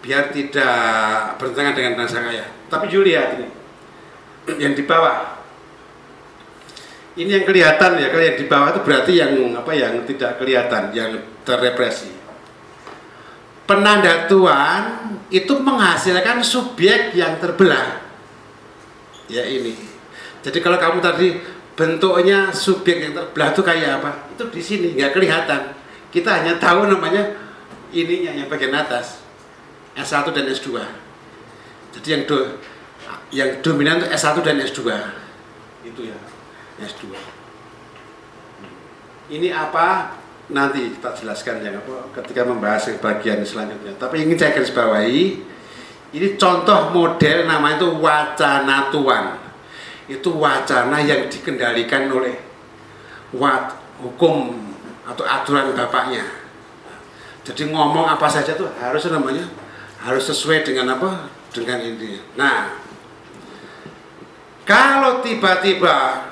Biar 0.00 0.32
tidak 0.32 1.36
bertentangan 1.36 1.74
dengan 1.76 2.06
sang 2.06 2.30
ayah. 2.30 2.46
Tapi 2.70 2.86
Julia 2.86 3.34
ini 3.36 3.59
yang 4.58 4.74
di 4.74 4.82
bawah. 4.88 5.38
Ini 7.20 7.42
yang 7.42 7.44
kelihatan 7.44 8.00
ya, 8.00 8.08
kalau 8.08 8.24
yang 8.24 8.38
di 8.38 8.46
bawah 8.46 8.68
itu 8.72 8.80
berarti 8.86 9.12
yang 9.18 9.32
apa 9.52 9.72
yang 9.74 9.92
tidak 10.06 10.40
kelihatan, 10.40 10.94
yang 10.94 11.10
terrepresi. 11.42 12.10
Penanda 13.66 14.26
tuan 14.26 15.14
itu 15.30 15.54
menghasilkan 15.58 16.42
subjek 16.42 17.14
yang 17.14 17.38
terbelah. 17.38 18.02
Ya 19.30 19.46
ini. 19.46 19.78
Jadi 20.42 20.58
kalau 20.58 20.80
kamu 20.80 20.98
tadi 20.98 21.38
bentuknya 21.78 22.50
subjek 22.50 22.98
yang 22.98 23.12
terbelah 23.14 23.54
itu 23.54 23.62
kayak 23.62 23.90
apa? 24.02 24.10
Itu 24.34 24.50
di 24.50 24.62
sini 24.62 24.98
nggak 24.98 25.12
kelihatan. 25.14 25.76
Kita 26.10 26.42
hanya 26.42 26.58
tahu 26.58 26.90
namanya 26.90 27.36
ininya 27.94 28.34
yang 28.34 28.50
bagian 28.50 28.74
atas. 28.74 29.22
S1 29.94 30.30
dan 30.30 30.46
S2. 30.50 30.78
Jadi 31.98 32.08
yang 32.10 32.22
do, 32.26 32.58
yang 33.30 33.62
dominan 33.62 34.02
itu 34.02 34.08
S1 34.10 34.36
dan 34.42 34.58
S2. 34.58 34.80
Itu 35.86 36.00
ya. 36.06 36.18
S2. 36.82 37.14
Ini 39.30 39.48
apa? 39.54 40.18
Nanti 40.50 40.98
tak 40.98 41.14
jelaskan 41.14 41.62
ya 41.62 41.70
apa 41.78 42.10
ketika 42.18 42.42
membahas 42.42 42.90
bagian 42.98 43.38
selanjutnya. 43.46 43.94
Tapi 43.94 44.26
ingin 44.26 44.34
saya 44.34 44.50
garis 44.50 44.74
bawahi 44.74 45.38
ini 46.10 46.34
contoh 46.34 46.90
model 46.90 47.46
namanya 47.46 47.78
itu 47.78 47.88
wacana 48.02 48.90
tuan. 48.90 49.38
Itu 50.10 50.42
wacana 50.42 50.98
yang 50.98 51.30
dikendalikan 51.30 52.10
oleh 52.10 52.34
wat 53.30 53.78
hukum 54.02 54.58
atau 55.06 55.22
aturan 55.22 55.70
bapaknya. 55.70 56.26
Jadi 57.46 57.70
ngomong 57.70 58.10
apa 58.10 58.26
saja 58.26 58.58
tuh 58.58 58.66
harus 58.82 59.06
namanya 59.06 59.46
harus 60.02 60.26
sesuai 60.26 60.66
dengan 60.66 60.98
apa? 60.98 61.30
Dengan 61.54 61.78
ini. 61.78 62.18
Nah, 62.34 62.79
kalau 64.70 65.18
tiba-tiba 65.18 66.30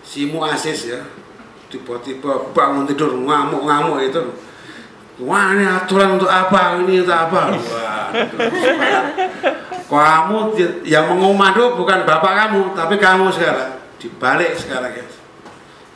si 0.00 0.24
muasis 0.32 0.88
ya 0.88 1.00
tiba-tiba 1.68 2.48
bangun 2.56 2.88
tidur 2.88 3.12
ngamuk-ngamuk 3.12 4.00
itu 4.08 4.24
wah 5.20 5.52
ini 5.52 5.68
aturan 5.68 6.16
untuk 6.16 6.32
apa? 6.32 6.80
Ini 6.80 7.04
untuk 7.04 7.18
apa? 7.28 7.40
Wah 9.92 10.16
kamu 10.24 10.56
yang 10.88 11.12
mengomando 11.12 11.76
bukan 11.76 12.08
bapak 12.08 12.32
kamu 12.32 12.72
tapi 12.72 12.96
kamu 12.96 13.28
sekarang. 13.28 13.76
Dibalik 14.00 14.56
sekarang 14.56 14.96
ya 14.96 15.04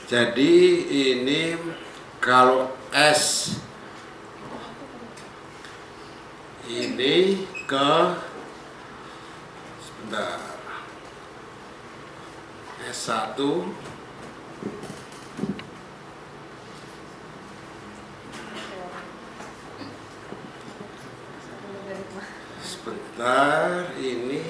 jadi 0.04 0.54
ini 0.84 1.56
kalau 2.20 2.68
S 2.92 3.56
ini 6.68 7.48
ke 7.64 7.92
sebentar 10.14 10.38
S1 12.86 13.38
sebentar 22.62 23.90
ini 23.98 24.40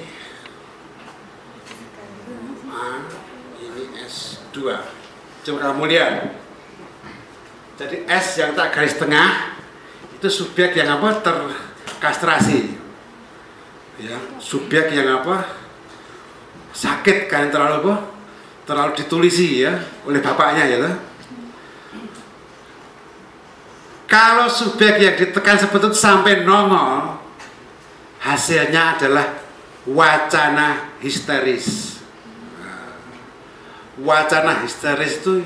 A 2.68 2.88
ini 3.56 3.84
S2 4.04 4.56
coba 5.44 5.58
kamu 5.60 5.84
lihat. 5.88 6.36
Jadi 7.74 8.06
S 8.06 8.26
yang 8.38 8.52
tak 8.52 8.76
garis 8.76 9.00
tengah 9.00 9.56
itu 10.12 10.28
subjek 10.28 10.76
yang 10.76 11.00
apa 11.00 11.24
terkastrasi 11.24 12.83
ya 13.98 14.18
subjek 14.42 14.90
yang 14.90 15.22
apa? 15.22 15.46
Sakit 16.74 17.30
kan 17.30 17.50
terlalu 17.54 17.86
apa? 17.86 17.94
Terlalu 18.64 18.92
ditulisi 18.98 19.62
ya 19.62 19.76
oleh 20.08 20.18
bapaknya 20.18 20.64
ya 20.66 20.78
toh. 20.80 20.96
kalau 24.04 24.46
subjek 24.46 25.02
yang 25.02 25.18
ditekan 25.18 25.58
itu 25.58 25.90
sampai 25.90 26.46
nongol 26.46 27.18
hasilnya 28.22 28.94
adalah 28.94 29.42
wacana 29.82 30.94
histeris. 31.02 31.98
Nah, 32.62 32.94
wacana 33.98 34.62
histeris 34.62 35.18
itu 35.18 35.42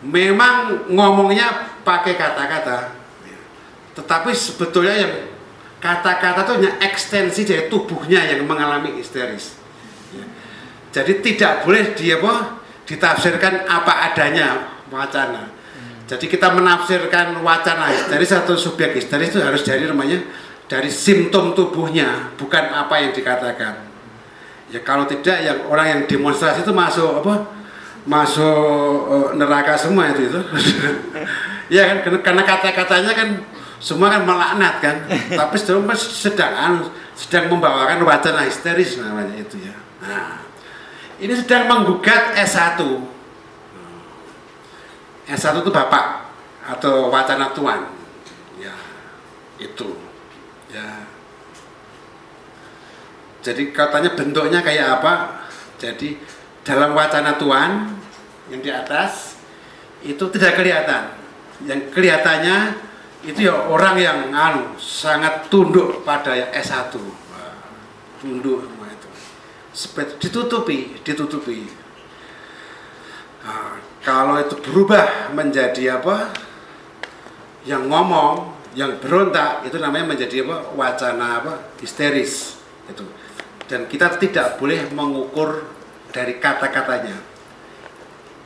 memang 0.00 0.88
ngomongnya 0.88 1.76
pakai 1.84 2.16
kata-kata 2.16 2.96
tetapi 3.96 4.30
sebetulnya 4.36 4.92
yang 4.92 5.12
kata-kata 5.80 6.40
itu 6.46 6.52
hanya 6.60 6.72
ekstensi 6.80 7.44
dari 7.44 7.68
tubuhnya 7.68 8.24
yang 8.24 8.44
mengalami 8.48 8.96
histeris. 8.96 9.58
Ya. 10.14 10.24
jadi 10.94 11.18
tidak 11.18 11.66
boleh 11.66 11.92
dia 11.98 12.16
apa 12.22 12.62
ditafsirkan 12.86 13.66
apa 13.66 13.92
adanya 14.12 14.78
wacana. 14.88 15.50
Jadi 16.06 16.30
kita 16.30 16.54
menafsirkan 16.54 17.42
wacana 17.42 17.90
histeris 17.90 18.30
atau 18.30 18.54
subjek 18.54 18.94
histeris 18.94 19.34
itu 19.34 19.42
harus 19.42 19.66
dari 19.66 19.90
namanya 19.90 20.22
dari 20.70 20.86
simptom 20.86 21.50
tubuhnya 21.54 22.30
bukan 22.38 22.70
apa 22.70 22.94
yang 23.02 23.10
dikatakan. 23.10 23.82
Ya 24.70 24.82
kalau 24.82 25.06
tidak 25.06 25.42
yang 25.42 25.58
orang 25.66 25.86
yang 25.86 26.00
demonstrasi 26.06 26.62
itu 26.62 26.74
masuk 26.74 27.22
apa 27.22 27.50
masuk 28.06 28.98
eh, 29.10 29.28
neraka 29.34 29.74
semua 29.74 30.14
itu 30.14 30.30
itu. 30.30 30.40
Ya 31.66 31.82
kan 31.90 32.22
karena 32.22 32.46
kata-katanya 32.46 33.10
kan 33.10 33.42
semua 33.78 34.08
kan 34.08 34.22
melaknat 34.24 34.74
kan? 34.80 34.96
Tapi 35.40 35.54
sedang 35.60 35.84
sedang 35.96 36.88
sedang 37.16 37.48
membawakan 37.52 38.04
wacana 38.04 38.44
histeris 38.44 39.00
namanya 39.00 39.36
itu 39.36 39.60
ya. 39.60 39.74
Nah 40.04 40.44
ini 41.16 41.32
sedang 41.32 41.64
menggugat 41.68 42.36
S1 42.36 42.80
S1 45.26 45.54
itu 45.58 45.70
bapak 45.74 46.30
atau 46.76 47.10
wacana 47.10 47.50
tuan. 47.50 47.90
Ya 48.62 48.74
itu. 49.58 49.98
Ya. 50.70 51.02
Jadi 53.42 53.74
katanya 53.74 54.14
bentuknya 54.14 54.62
kayak 54.62 55.02
apa? 55.02 55.42
Jadi 55.78 56.18
dalam 56.62 56.94
wacana 56.94 57.38
tuan 57.38 57.94
yang 58.50 58.62
di 58.62 58.70
atas 58.70 59.38
itu 60.02 60.22
tidak 60.30 60.58
kelihatan. 60.58 61.14
Yang 61.66 61.90
kelihatannya 61.90 62.56
itu 63.26 63.50
ya 63.50 63.66
orang 63.66 63.98
yang 63.98 64.18
anu 64.30 64.78
sangat 64.78 65.50
tunduk 65.50 66.06
pada 66.06 66.38
yang 66.38 66.50
S1 66.54 66.94
Wah, 66.94 67.58
tunduk 68.22 68.62
semua 68.62 68.86
itu. 68.86 69.08
Seperti 69.74 70.12
ditutupi 70.30 70.78
ditutupi. 71.02 71.66
Nah, 73.42 73.82
kalau 74.06 74.38
itu 74.38 74.54
berubah 74.62 75.34
menjadi 75.34 75.98
apa? 75.98 76.30
Yang 77.66 77.82
ngomong 77.90 78.54
yang 78.78 78.94
berontak 79.02 79.66
itu 79.66 79.74
namanya 79.82 80.14
menjadi 80.14 80.46
apa? 80.46 80.56
Wacana 80.78 81.26
apa? 81.42 81.52
Histeris 81.82 82.62
itu. 82.86 83.02
Dan 83.66 83.90
kita 83.90 84.14
tidak 84.22 84.62
boleh 84.62 84.86
mengukur 84.94 85.66
dari 86.14 86.38
kata-katanya. 86.38 87.18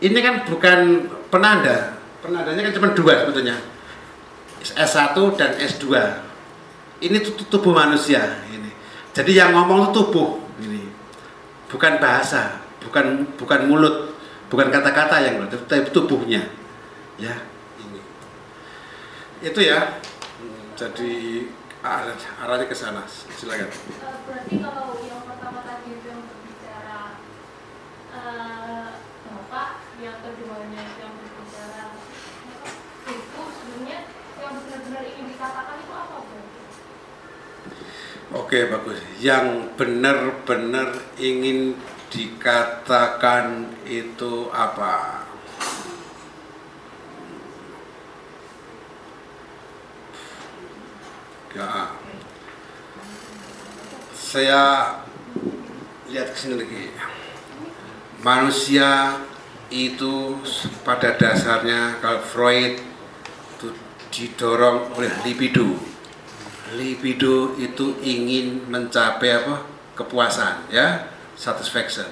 Ini 0.01 0.16
kan 0.24 0.48
bukan 0.48 1.05
penanda. 1.28 2.01
Penandanya 2.24 2.65
kan 2.65 2.73
cuma 2.73 2.89
dua 2.97 3.28
sebetulnya 3.28 3.61
S1 4.61 5.16
dan 5.35 5.57
S2 5.57 5.85
ini 7.01 7.16
tu- 7.20 7.32
tu- 7.32 7.49
tubuh 7.49 7.73
manusia 7.73 8.45
ini. 8.47 8.69
Jadi 9.11 9.32
yang 9.32 9.57
ngomong 9.57 9.89
itu 9.89 9.93
tubuh 9.97 10.45
ini. 10.61 10.85
Bukan 11.66 11.97
bahasa 11.97 12.61
bukan 12.81 13.24
bukan 13.37 13.61
mulut 13.65 14.12
bukan 14.49 14.69
kata-kata 14.69 15.20
yang 15.23 15.37
tapi 15.49 15.89
tubuhnya 15.89 16.45
ya 17.16 17.37
ini. 17.81 18.01
Itu 19.41 19.61
ya. 19.61 20.01
Jadi 20.77 21.45
arah- 21.81 22.16
arahnya 22.41 22.65
ke 22.65 22.77
sana. 22.77 23.05
Silakan. 23.09 23.69
Eh, 23.69 23.73
berarti 24.28 24.55
kalau 24.61 24.97
yang 25.01 25.24
pertama 25.24 25.61
tadi 25.61 25.93
itu 25.93 26.05
yang 26.05 26.20
berbicara 26.20 27.16
eh, 28.11 28.89
bapak, 29.24 29.69
yang 30.01 30.16
keduanya 30.20 30.82
yang 30.99 31.12
berbicara 31.15 31.82
itu 33.07 33.41
sebenarnya 33.41 33.99
yang 34.41 34.55
benar-benar 34.57 35.03
ingin 35.05 35.30
dikatakan 35.41 35.77
itu? 35.81 35.95
Oke 38.37 38.59
bagus. 38.69 39.01
Yang 39.25 39.73
benar-benar 39.81 40.93
ingin 41.17 41.81
dikatakan 42.12 43.73
itu 43.89 44.53
apa? 44.53 45.25
Ya. 51.57 51.97
Saya 54.12 54.62
lihat 56.12 56.29
ke 56.31 56.37
sini 56.37 56.55
lagi. 56.61 56.85
Manusia 58.21 59.17
itu 59.73 60.37
pada 60.85 61.17
dasarnya 61.17 61.99
kalau 62.05 62.23
Freud 62.23 62.90
didorong 64.11 64.93
oleh 64.99 65.11
libido. 65.23 65.78
Libido 66.74 67.59
itu 67.59 67.99
ingin 68.03 68.66
mencapai 68.70 69.31
apa? 69.43 69.57
Kepuasan 69.95 70.70
ya. 70.70 71.11
Satisfaction. 71.35 72.07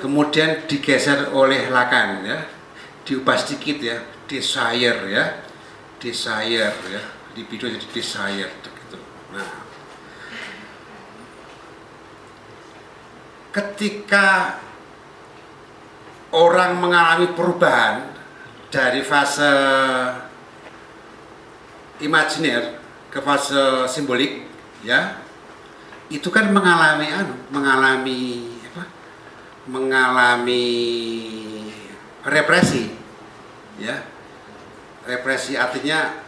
Kemudian 0.00 0.68
digeser 0.68 1.32
oleh 1.32 1.68
lakan 1.72 2.24
ya. 2.24 2.38
Diubah 3.06 3.36
sedikit 3.38 3.80
ya. 3.80 3.96
Desire 4.28 5.00
ya. 5.08 5.24
Desire 6.00 6.76
ya. 6.90 7.02
Libido 7.36 7.68
jadi 7.68 7.88
desire 7.92 8.50
gitu 8.64 8.98
nah. 9.32 9.64
Ketika 13.52 14.60
orang 16.36 16.76
mengalami 16.76 17.32
perubahan 17.32 18.12
dari 18.68 19.00
fase 19.00 19.52
imajiner 22.00 22.80
ke 23.08 23.18
fase 23.22 23.88
simbolik 23.88 24.44
ya. 24.84 25.20
Itu 26.06 26.30
kan 26.30 26.54
mengalami 26.54 27.08
anu 27.10 27.34
mengalami 27.50 28.52
apa? 28.72 28.84
Mengalami 29.66 30.66
represi 32.22 32.94
ya. 33.82 34.06
Represi 35.06 35.54
artinya 35.54 36.22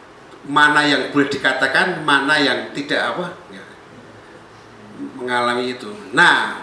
mana 0.47 0.86
yang 0.86 1.11
boleh 1.11 1.27
dikatakan 1.27 2.07
mana 2.07 2.39
yang 2.39 2.70
tidak 2.70 3.15
apa 3.15 3.27
ya, 3.51 3.65
mengalami 5.19 5.74
itu. 5.74 5.90
Nah 6.15 6.62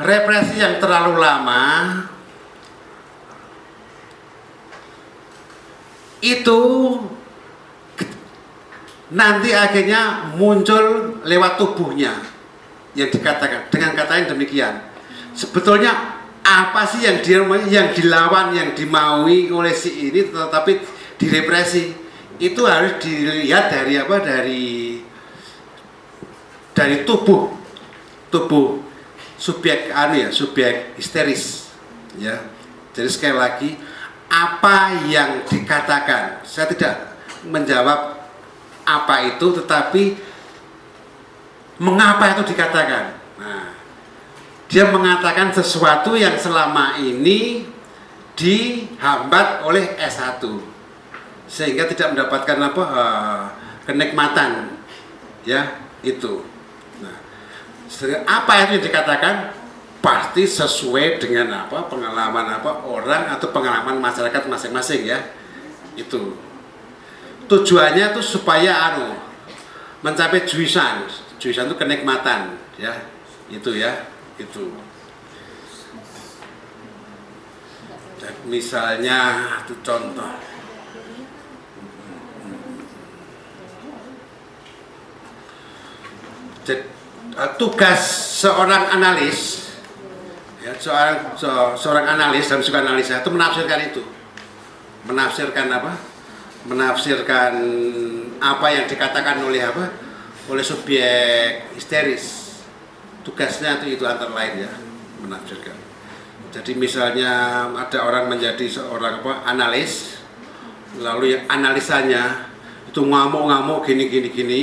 represi 0.00 0.58
yang 0.58 0.82
terlalu 0.82 1.20
lama 1.20 1.62
itu 6.24 6.60
nanti 9.14 9.54
akhirnya 9.54 10.34
muncul 10.34 11.16
lewat 11.22 11.54
tubuhnya 11.56 12.18
yang 12.98 13.08
dikatakan. 13.08 13.70
Dengan 13.70 13.94
kata 13.94 14.12
yang 14.20 14.28
demikian. 14.34 14.74
Sebetulnya 15.34 16.18
apa 16.44 16.82
sih 16.84 17.06
yang 17.06 17.22
dia 17.22 17.40
yang 17.70 17.94
dilawan 17.94 18.52
yang 18.52 18.74
dimaui 18.74 19.48
oleh 19.48 19.72
si 19.72 20.10
ini 20.10 20.28
tetapi 20.28 20.82
direpresi? 21.16 22.02
Itu 22.42 22.66
harus 22.66 22.98
dilihat 22.98 23.70
dari 23.70 23.94
apa? 23.94 24.16
Dari 24.18 24.98
dari 26.74 27.06
tubuh. 27.06 27.54
Tubuh 28.34 28.82
subjek 29.38 29.94
anu 29.94 30.18
ya 30.18 30.28
subjek 30.34 30.98
histeris. 30.98 31.70
Ya. 32.18 32.42
Jadi 32.94 33.10
sekali 33.10 33.34
lagi 33.38 33.70
apa 34.26 35.06
yang 35.06 35.46
dikatakan? 35.46 36.42
Saya 36.42 36.66
tidak 36.70 37.14
menjawab 37.46 38.23
apa 38.84 39.34
itu 39.34 39.46
tetapi 39.60 40.16
mengapa 41.80 42.36
itu 42.36 42.54
dikatakan? 42.54 43.16
Nah 43.40 43.74
dia 44.68 44.88
mengatakan 44.88 45.52
sesuatu 45.52 46.16
yang 46.16 46.36
selama 46.40 47.00
ini 47.00 47.68
dihambat 48.34 49.62
oleh 49.62 49.94
S1 50.00 50.42
sehingga 51.46 51.86
tidak 51.86 52.16
mendapatkan 52.16 52.58
apa 52.58 52.82
uh, 52.82 53.42
kenikmatan 53.84 54.80
ya 55.44 55.80
itu. 56.00 56.44
Nah 57.00 57.16
apa 58.28 58.52
itu 58.64 58.70
yang 58.80 58.84
dikatakan? 58.84 59.34
Pasti 60.04 60.44
sesuai 60.44 61.16
dengan 61.16 61.64
apa 61.64 61.88
pengalaman 61.88 62.60
apa 62.60 62.84
orang 62.84 63.24
atau 63.32 63.48
pengalaman 63.48 64.04
masyarakat 64.04 64.44
masing-masing 64.52 65.08
ya 65.08 65.16
itu 65.96 66.36
tujuannya 67.48 68.16
tuh 68.16 68.24
supaya 68.24 68.72
anu 68.92 69.16
mencapai 70.04 70.44
juisan. 70.44 71.08
Juisan 71.40 71.68
itu 71.68 71.76
kenikmatan 71.76 72.56
ya. 72.80 73.08
Itu 73.48 73.76
ya 73.76 74.08
itu. 74.40 74.72
Misalnya 78.48 79.20
itu 79.64 79.74
contoh. 79.84 80.32
Jadi, 86.64 86.80
tugas 87.60 88.00
seorang 88.40 88.88
analis 88.88 89.68
ya, 90.64 90.72
seorang 90.80 91.36
se, 91.36 91.48
seorang 91.76 92.08
analis 92.16 92.48
dan 92.48 92.64
suka 92.64 92.80
analisa 92.80 93.20
itu 93.20 93.28
menafsirkan 93.28 93.80
itu. 93.92 94.00
Menafsirkan 95.04 95.68
apa 95.68 96.13
menafsirkan 96.64 97.52
apa 98.40 98.66
yang 98.72 98.84
dikatakan 98.88 99.44
oleh 99.44 99.60
apa? 99.64 99.84
Oleh 100.48 100.64
subjek 100.64 101.72
histeris. 101.76 102.44
Tugasnya 103.24 103.80
itu 103.80 103.96
itu 103.96 104.04
antara 104.04 104.32
lain 104.32 104.68
ya 104.68 104.72
menafsirkan. 105.24 105.76
Jadi 106.52 106.76
misalnya 106.76 107.66
ada 107.72 107.98
orang 108.04 108.28
menjadi 108.28 108.68
seorang 108.68 109.24
apa? 109.24 109.48
Analis 109.48 110.20
lalu 111.00 111.34
yang 111.34 111.42
analisanya 111.50 112.52
itu 112.86 113.00
ngamuk-ngamuk 113.00 113.84
gini 113.88 114.04
gini 114.12 114.28
gini. 114.28 114.62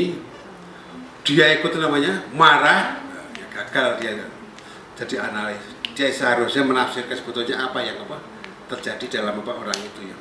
Dia 1.26 1.58
ikut 1.58 1.74
namanya 1.78 2.26
marah 2.34 3.02
ya 3.38 3.46
gagal 3.50 4.02
dia. 4.02 4.26
Jadi 4.98 5.16
analis. 5.18 5.62
Dia 5.98 6.08
seharusnya 6.14 6.64
menafsirkan 6.66 7.18
sebetulnya 7.18 7.66
apa 7.66 7.82
yang 7.82 7.98
apa? 8.06 8.22
Terjadi 8.72 9.20
dalam 9.20 9.42
apa 9.42 9.52
orang 9.52 9.76
itu 9.82 10.08
ya 10.08 10.21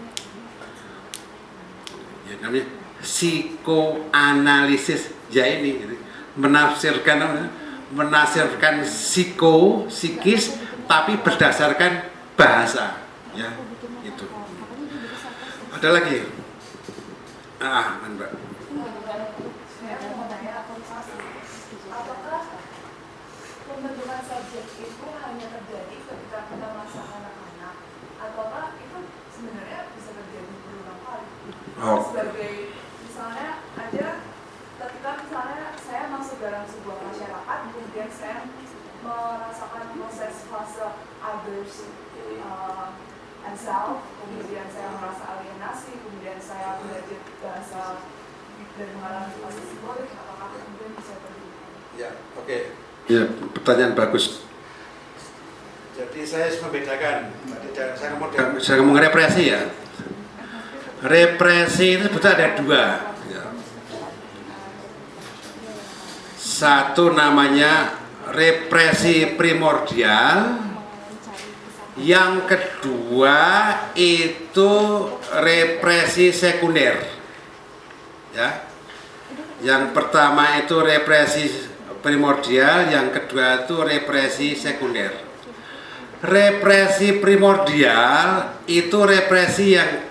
ya 2.30 2.38
namanya 2.38 2.70
psikoanalisis. 3.02 5.10
Ya 5.30 5.46
ini 5.46 5.78
gitu. 5.82 5.94
menafsirkan 6.38 7.50
menafsirkan 7.90 8.86
psiko 8.86 9.86
psikis 9.90 10.54
tapi 10.86 11.18
berdasarkan 11.18 12.06
bahasa. 12.38 13.02
Ya 13.34 13.50
itu. 14.06 14.30
Ada 15.74 15.88
lagi? 15.90 16.22
Ah 17.58 17.98
mbak 18.06 18.30
apakah 21.90 22.42
pembentukan 23.68 24.20
subjek 24.24 24.66
itu 24.78 25.06
hanya 25.20 25.46
terjadi 25.52 25.96
ketika 26.00 26.38
kita 26.48 26.68
masa 26.72 27.02
anak-anak 27.02 27.74
ataukah 28.16 28.66
itu 28.78 28.98
sebenarnya 29.34 29.80
bisa 29.92 30.10
terjadi 30.16 30.52
berulang 30.64 31.00
kali 31.04 31.28
oh 31.80 32.00
sebagai 32.12 32.76
misalnya 33.04 33.48
ada 33.76 34.08
ketika 34.80 35.10
misalnya 35.24 35.62
saya 35.80 36.04
masuk 36.12 36.36
dalam 36.40 36.64
sebuah 36.68 36.98
masyarakat 37.08 37.58
kemudian 37.72 38.10
saya 38.12 38.36
merasakan 39.00 39.84
proses 39.96 40.34
fase 40.48 40.86
others 41.24 41.74
uh, 42.44 42.92
and 43.48 43.56
self 43.56 44.04
kemudian 44.20 44.68
saya 44.68 44.88
merasa 45.00 45.24
alienasi 45.36 45.92
kemudian 46.04 46.36
saya 46.40 46.80
belajar 46.84 47.20
bahasa 47.40 47.84
dan 48.76 48.88
mengalami 48.96 49.34
fase 49.40 49.62
simbolik 49.64 50.08
apakah 50.12 50.48
kemudian 50.52 50.92
bisa 50.96 51.14
terjadi 51.16 51.50
Ya, 52.00 52.16
oke. 52.38 52.58
Ya, 53.12 53.22
pertanyaan 53.52 53.92
bagus. 53.92 54.46
Jadi 55.98 56.20
saya 56.24 56.48
harus 56.48 56.62
membedakan. 56.64 57.34
Saya 57.76 58.08
ngomong 58.16 58.30
saya 58.62 58.74
ngomong 58.80 58.96
represi 58.96 59.52
ya. 59.52 59.68
Represi 61.00 61.96
itu 61.96 62.12
sebetulnya 62.12 62.36
ada 62.36 62.48
dua. 62.60 62.84
Ya. 63.32 63.44
Satu 66.36 67.16
namanya 67.16 67.96
represi 68.36 69.32
primordial. 69.32 70.68
Yang 71.96 72.32
kedua 72.48 73.40
itu 73.96 74.72
represi 75.40 76.32
sekunder. 76.36 77.00
Ya. 78.36 78.68
Yang 79.60 79.92
pertama 79.92 80.56
itu 80.60 80.80
represi 80.80 81.44
primordial, 82.00 82.88
yang 82.88 83.12
kedua 83.12 83.64
itu 83.64 83.76
represi 83.84 84.56
sekunder. 84.56 85.12
Represi 86.20 87.16
primordial 87.20 88.60
itu 88.68 88.98
represi 89.04 89.76
yang 89.76 90.09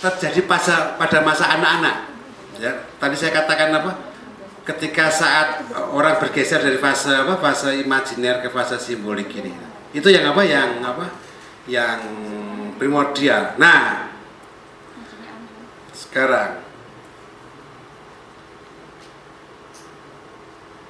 terjadi 0.00 0.48
pada 0.48 0.96
pada 0.96 1.20
masa 1.20 1.44
anak-anak. 1.52 1.96
Ya, 2.60 2.72
tadi 2.96 3.16
saya 3.16 3.32
katakan 3.36 3.72
apa? 3.76 3.92
Ketika 4.64 5.08
saat 5.12 5.68
orang 5.92 6.20
bergeser 6.20 6.60
dari 6.60 6.80
fase 6.80 7.12
apa? 7.12 7.36
Fase 7.40 7.80
imajiner 7.80 8.40
ke 8.40 8.48
fase 8.48 8.80
simbolik 8.80 9.32
ini. 9.36 9.52
Itu 9.92 10.08
yang 10.08 10.32
apa? 10.32 10.42
Yang 10.44 10.70
apa? 10.84 11.06
Yang 11.68 12.00
primordial. 12.80 13.56
Nah, 13.60 14.08
sekarang 15.92 16.64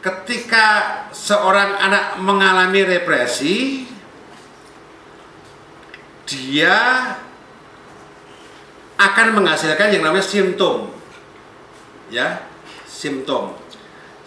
ketika 0.00 0.66
seorang 1.12 1.76
anak 1.76 2.04
mengalami 2.24 2.80
represi, 2.88 3.84
dia 6.24 6.78
akan 9.00 9.40
menghasilkan 9.40 9.96
yang 9.96 10.04
namanya 10.04 10.24
simptom. 10.24 10.92
ya 12.12 12.44
simptom. 12.84 13.56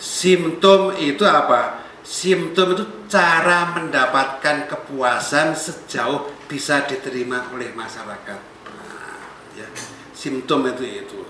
Simptom 0.01 0.97
itu 0.97 1.21
apa? 1.23 1.85
Simptom 2.01 2.73
itu 2.73 2.83
cara 3.07 3.71
mendapatkan 3.77 4.67
kepuasan 4.67 5.53
sejauh 5.53 6.27
bisa 6.49 6.83
diterima 6.89 7.47
oleh 7.53 7.71
masyarakat. 7.71 8.39
Nah, 8.67 9.21
ya 9.55 9.67
simptom 10.11 10.65
itu 10.67 10.83
itu. 10.83 11.21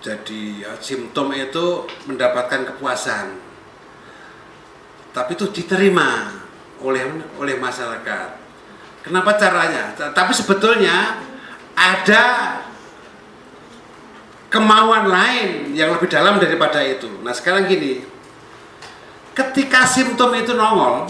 Jadi 0.00 0.64
ya, 0.64 0.78
simptom 0.80 1.28
itu 1.36 1.84
mendapatkan 2.08 2.72
kepuasan 2.72 3.50
tapi 5.10 5.34
itu 5.34 5.50
diterima 5.50 6.38
oleh 6.80 7.02
oleh 7.36 7.58
masyarakat. 7.58 8.28
Kenapa 9.02 9.34
caranya? 9.34 9.96
Tapi 9.96 10.32
sebetulnya 10.32 11.18
ada 11.80 12.24
kemauan 14.52 15.08
lain 15.08 15.72
yang 15.72 15.96
lebih 15.96 16.12
dalam 16.12 16.36
daripada 16.36 16.84
itu. 16.84 17.08
Nah 17.24 17.32
sekarang 17.32 17.64
gini, 17.64 18.04
ketika 19.32 19.88
simptom 19.88 20.36
itu 20.36 20.52
nongol, 20.52 21.08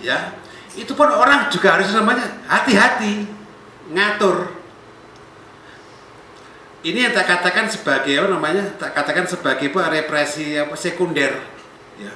ya 0.00 0.32
itu 0.72 0.96
pun 0.96 1.12
orang 1.12 1.52
juga 1.52 1.76
harus 1.76 1.92
namanya 1.92 2.40
hati-hati 2.48 3.28
ngatur. 3.92 4.56
Ini 6.86 7.10
yang 7.10 7.12
tak 7.12 7.26
katakan 7.26 7.66
sebagai 7.66 8.14
apa 8.14 8.28
namanya? 8.30 8.64
Tak 8.78 8.94
katakan 8.94 9.26
sebagai 9.26 9.74
apa 9.74 9.90
represi 9.90 10.54
apa 10.54 10.78
sekunder. 10.78 11.34
Ya. 11.98 12.14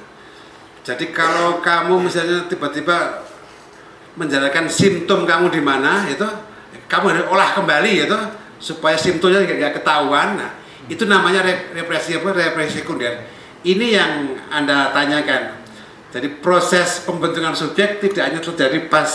Jadi 0.87 1.11
kalau 1.11 1.59
kamu 1.59 2.07
misalnya 2.07 2.47
tiba-tiba 2.47 3.27
menjalankan 4.15 4.71
simptom 4.71 5.27
kamu 5.27 5.51
di 5.51 5.59
mana 5.59 6.07
itu 6.07 6.23
kamu 6.91 7.31
olah 7.31 7.55
kembali 7.55 8.03
itu 8.03 8.17
supaya 8.59 8.99
simptomnya 8.99 9.47
nggak 9.47 9.79
ketahuan. 9.79 10.35
Nah, 10.35 10.51
itu 10.91 11.07
namanya 11.07 11.39
represi 11.71 12.19
apa? 12.19 12.35
Represi 12.35 12.83
sekunder. 12.83 13.23
Ini 13.63 13.87
yang 13.95 14.11
anda 14.51 14.91
tanyakan. 14.91 15.63
Jadi 16.11 16.27
proses 16.43 17.07
pembentukan 17.07 17.55
subjek 17.55 18.03
tidak 18.03 18.23
hanya 18.27 18.39
terjadi 18.43 18.91
pas 18.91 19.07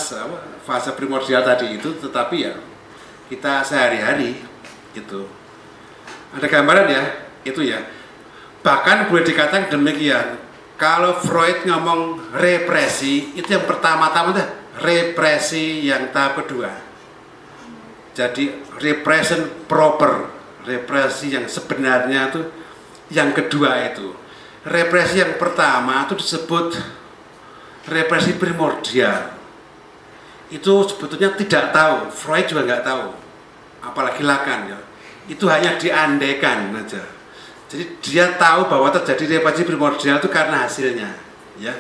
fase 0.65 0.91
primordial 0.97 1.45
tadi 1.45 1.77
itu 1.77 1.93
tetapi 2.01 2.37
ya 2.49 2.57
kita 3.29 3.61
sehari-hari 3.61 4.41
gitu. 4.97 5.29
Ada 6.33 6.49
gambaran 6.49 6.89
ya? 6.89 7.05
Itu 7.45 7.61
ya. 7.61 7.85
Bahkan 8.65 9.13
boleh 9.13 9.29
dikatakan 9.29 9.69
demikian. 9.69 10.41
Kalau 10.81 11.21
Freud 11.21 11.69
ngomong 11.69 12.33
represi 12.33 13.37
itu 13.37 13.49
yang 13.49 13.69
pertama-tama 13.69 14.33
represi 14.81 15.85
yang 15.85 16.13
tahap 16.13 16.45
kedua 16.45 16.86
jadi 18.17 18.65
repression 18.81 19.69
proper 19.69 20.33
represi 20.65 21.37
yang 21.37 21.45
sebenarnya 21.45 22.33
itu 22.33 22.41
yang 23.13 23.37
kedua 23.37 23.93
itu. 23.93 24.17
Represi 24.65 25.21
yang 25.21 25.37
pertama 25.37 26.09
itu 26.09 26.17
disebut 26.17 26.81
represi 27.93 28.41
primordial. 28.41 29.37
Itu 30.49 30.89
sebetulnya 30.89 31.37
tidak 31.37 31.77
tahu 31.77 32.09
Freud 32.09 32.49
juga 32.49 32.65
nggak 32.65 32.83
tahu. 32.89 33.07
Apalagi 33.85 34.25
Lacan 34.25 34.73
ya. 34.73 34.81
Itu 35.29 35.53
hanya 35.53 35.77
diandaikan 35.77 36.73
aja. 36.73 37.05
Jadi 37.69 38.01
dia 38.01 38.33
tahu 38.41 38.65
bahwa 38.73 38.97
terjadi 38.97 39.39
represi 39.39 39.69
primordial 39.69 40.25
itu 40.25 40.33
karena 40.33 40.65
hasilnya 40.65 41.13
ya. 41.61 41.77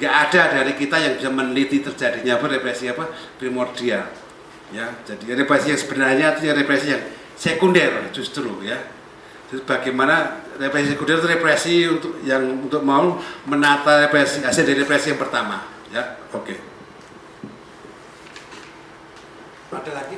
Nggak 0.00 0.14
ada 0.32 0.42
dari 0.64 0.72
kita 0.80 0.96
yang 0.96 1.20
bisa 1.20 1.28
meneliti 1.28 1.84
terjadinya 1.84 2.40
apa 2.40 2.46
represi 2.56 2.88
apa 2.88 3.04
primordial 3.36 4.27
ya 4.68 4.92
jadi 5.08 5.44
represi 5.44 5.72
yang 5.72 5.80
sebenarnya 5.80 6.26
itu 6.36 6.52
represi 6.52 6.86
yang 6.92 7.04
sekunder 7.38 8.10
justru 8.10 8.66
ya. 8.66 8.76
Jadi 9.48 9.64
bagaimana 9.64 10.44
represi 10.60 10.92
sekunder 10.92 11.22
itu 11.22 11.28
represi 11.30 11.74
untuk 11.88 12.20
yang 12.26 12.68
untuk 12.68 12.82
mau 12.84 13.16
menata 13.48 14.04
represi 14.04 14.44
hasil 14.44 14.66
dari 14.66 14.82
represi 14.82 15.14
yang 15.14 15.22
pertama 15.22 15.64
ya. 15.88 16.18
Oke. 16.34 16.58
Okay. 16.58 16.58
Ada 19.68 19.92
lagi 19.94 20.16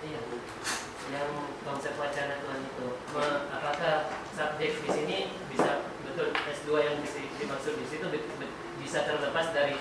iya, 0.00 0.20
yang 1.14 1.30
konsep 1.66 1.94
wacana 2.00 2.40
Tuhan 2.40 2.60
itu 2.64 2.86
apakah 3.52 3.94
subjek 4.34 4.72
di 4.82 4.88
sini 4.90 5.18
bisa 5.52 5.84
betul 6.06 6.32
S2 6.32 6.70
yang 6.80 6.96
dimaksud 7.38 7.74
di 7.76 7.86
situ 7.86 8.06
bisa 8.80 8.98
terlepas 9.04 9.52
dari 9.52 9.76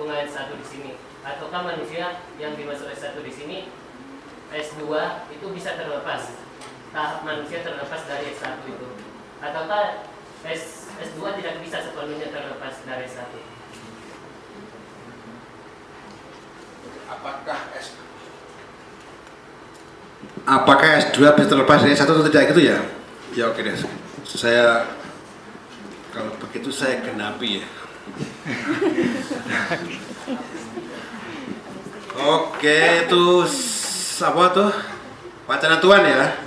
kepungan 0.00 0.24
satu 0.32 0.56
di 0.56 0.64
sini. 0.64 0.92
Ataukah 1.20 1.60
manusia 1.60 2.24
yang 2.40 2.56
dimaksud 2.56 2.88
S1 2.88 3.20
di 3.20 3.28
sini 3.28 3.58
S2 4.48 4.88
itu 5.28 5.46
bisa 5.52 5.76
terlepas? 5.76 6.40
Tahap 6.96 7.20
manusia 7.20 7.60
terlepas 7.60 8.08
dari 8.08 8.32
S1 8.32 8.64
itu. 8.64 8.88
Ataukah 9.44 10.08
S, 10.48 10.88
S2 10.96 11.20
tidak 11.44 11.60
bisa 11.60 11.84
sepenuhnya 11.84 12.32
terlepas 12.32 12.80
dari 12.88 13.04
S1 13.04 13.28
apakah 17.10 17.58
S 17.76 17.92
apakah 20.48 20.88
S2 21.12 21.20
bisa 21.36 21.48
terlepas 21.52 21.84
dari 21.84 21.92
S1 21.92 22.08
atau 22.08 22.24
tidak? 22.24 22.56
Gitu 22.56 22.62
ya? 22.72 22.78
Ya 23.36 23.52
oke 23.52 23.60
deh. 23.60 23.76
Saya 24.24 24.88
kalau 26.14 26.32
begitu 26.40 26.72
saya 26.72 27.04
genapi 27.04 27.60
ya 27.60 27.79
Oke, 32.20 33.04
itu 33.04 33.24
apa 34.20 34.44
tuh? 34.52 34.72
Wacana 35.44 35.76
Tuhan 35.76 36.08
ya. 36.08 36.40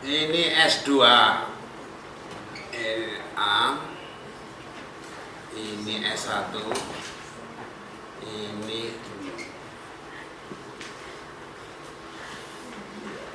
Ini 0.00 0.56
S2. 0.56 0.88
A. 3.36 3.76
Ini 5.52 5.94
S1. 6.16 6.56
Ini 8.24 8.82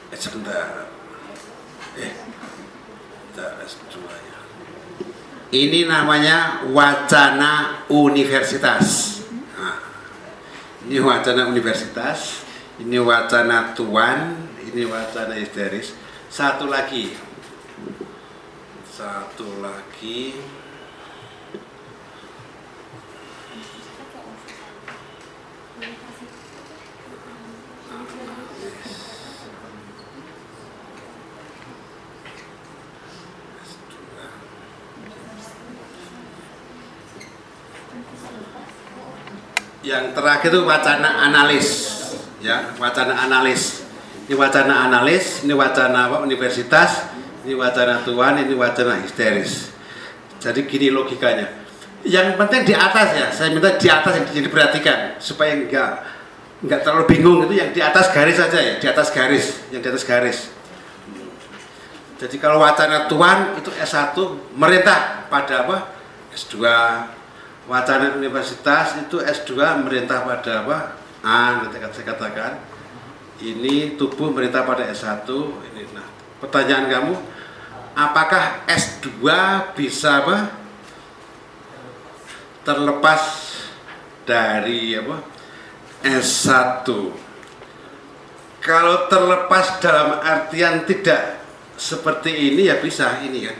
eh 0.09 0.17
sebentar. 0.17 0.89
Eh, 1.93 2.13
S2 3.37 4.01
ya. 4.01 4.44
Ini 5.55 5.87
namanya 5.87 6.67
wacana 6.67 7.87
universitas. 7.87 9.23
Nah, 9.55 9.79
ini 10.83 10.99
wacana 10.99 11.47
universitas, 11.47 12.43
ini 12.83 12.99
wacana 12.99 13.71
tuan, 13.71 14.35
ini 14.67 14.83
wacana 14.83 15.39
histeris. 15.39 15.95
Satu 16.27 16.67
lagi, 16.67 17.15
satu 18.83 19.63
lagi. 19.63 20.35
Yang 39.85 40.17
terakhir 40.17 40.49
itu 40.49 40.65
wacana 40.65 41.29
analis 41.29 41.93
ya 42.41 42.73
wacana 42.81 43.13
analis. 43.29 43.85
Ini 44.25 44.33
wacana 44.33 44.89
analis 44.89 45.45
ini 45.45 45.53
wacana 45.53 46.09
universitas 46.25 47.13
ini 47.45 47.53
wacana 47.53 48.01
tuan 48.01 48.41
ini 48.41 48.57
wacana 48.57 48.97
histeris. 49.05 49.69
Jadi 50.41 50.65
gini 50.65 50.89
logikanya. 50.89 51.61
Yang 52.01 52.37
penting 52.37 52.61
di 52.65 52.73
atas 52.73 53.07
ya 53.13 53.27
saya 53.29 53.53
minta 53.53 53.77
di 53.77 53.85
atas 53.85 54.13
yang 54.33 54.43
diperhatikan 54.45 55.21
supaya 55.21 55.53
enggak 55.53 56.01
enggak 56.65 56.81
terlalu 56.81 57.05
bingung. 57.05 57.45
Itu 57.45 57.53
yang 57.53 57.69
di 57.69 57.81
atas 57.85 58.09
garis 58.09 58.41
saja 58.41 58.57
ya 58.57 58.73
di 58.81 58.87
atas 58.89 59.13
garis 59.13 59.69
yang 59.69 59.85
di 59.85 59.89
atas 59.93 60.01
garis. 60.01 60.49
Jadi 62.15 62.41
kalau 62.41 62.57
wacana 62.57 63.05
tuan 63.05 63.59
itu 63.59 63.69
S1 63.69 64.17
merintah 64.57 65.29
pada 65.29 65.67
apa? 65.67 65.77
S2 66.33 66.57
wacana 67.65 68.13
universitas 68.17 68.97
itu 69.01 69.17
S2 69.21 69.57
merintah 69.81 70.21
pada 70.21 70.65
apa? 70.65 70.77
A, 71.25 71.65
nanti 71.65 71.81
saya 71.81 72.05
katakan. 72.13 72.53
Ini 73.35 73.99
tubuh 73.99 74.31
merintah 74.31 74.63
pada 74.63 74.87
S1 74.87 75.27
ini 75.67 75.91
nah 75.91 76.07
pertanyaan 76.39 76.87
kamu 76.87 77.15
apakah 77.99 78.63
S2 78.63 79.11
bisa 79.75 80.23
apa? 80.23 80.55
Terlepas 82.63 83.21
dari 84.23 84.95
apa? 84.95 85.19
S1 86.05 86.87
kalau 88.65 89.05
terlepas 89.05 89.77
dalam 89.77 90.17
artian 90.25 90.89
tidak 90.89 91.37
seperti 91.77 92.33
ini 92.49 92.71
ya 92.71 92.81
bisa 92.81 93.21
ini 93.21 93.45
kan. 93.45 93.57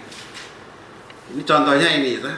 Ini 1.36 1.42
contohnya 1.46 1.90
ini 1.94 2.18
ya 2.18 2.34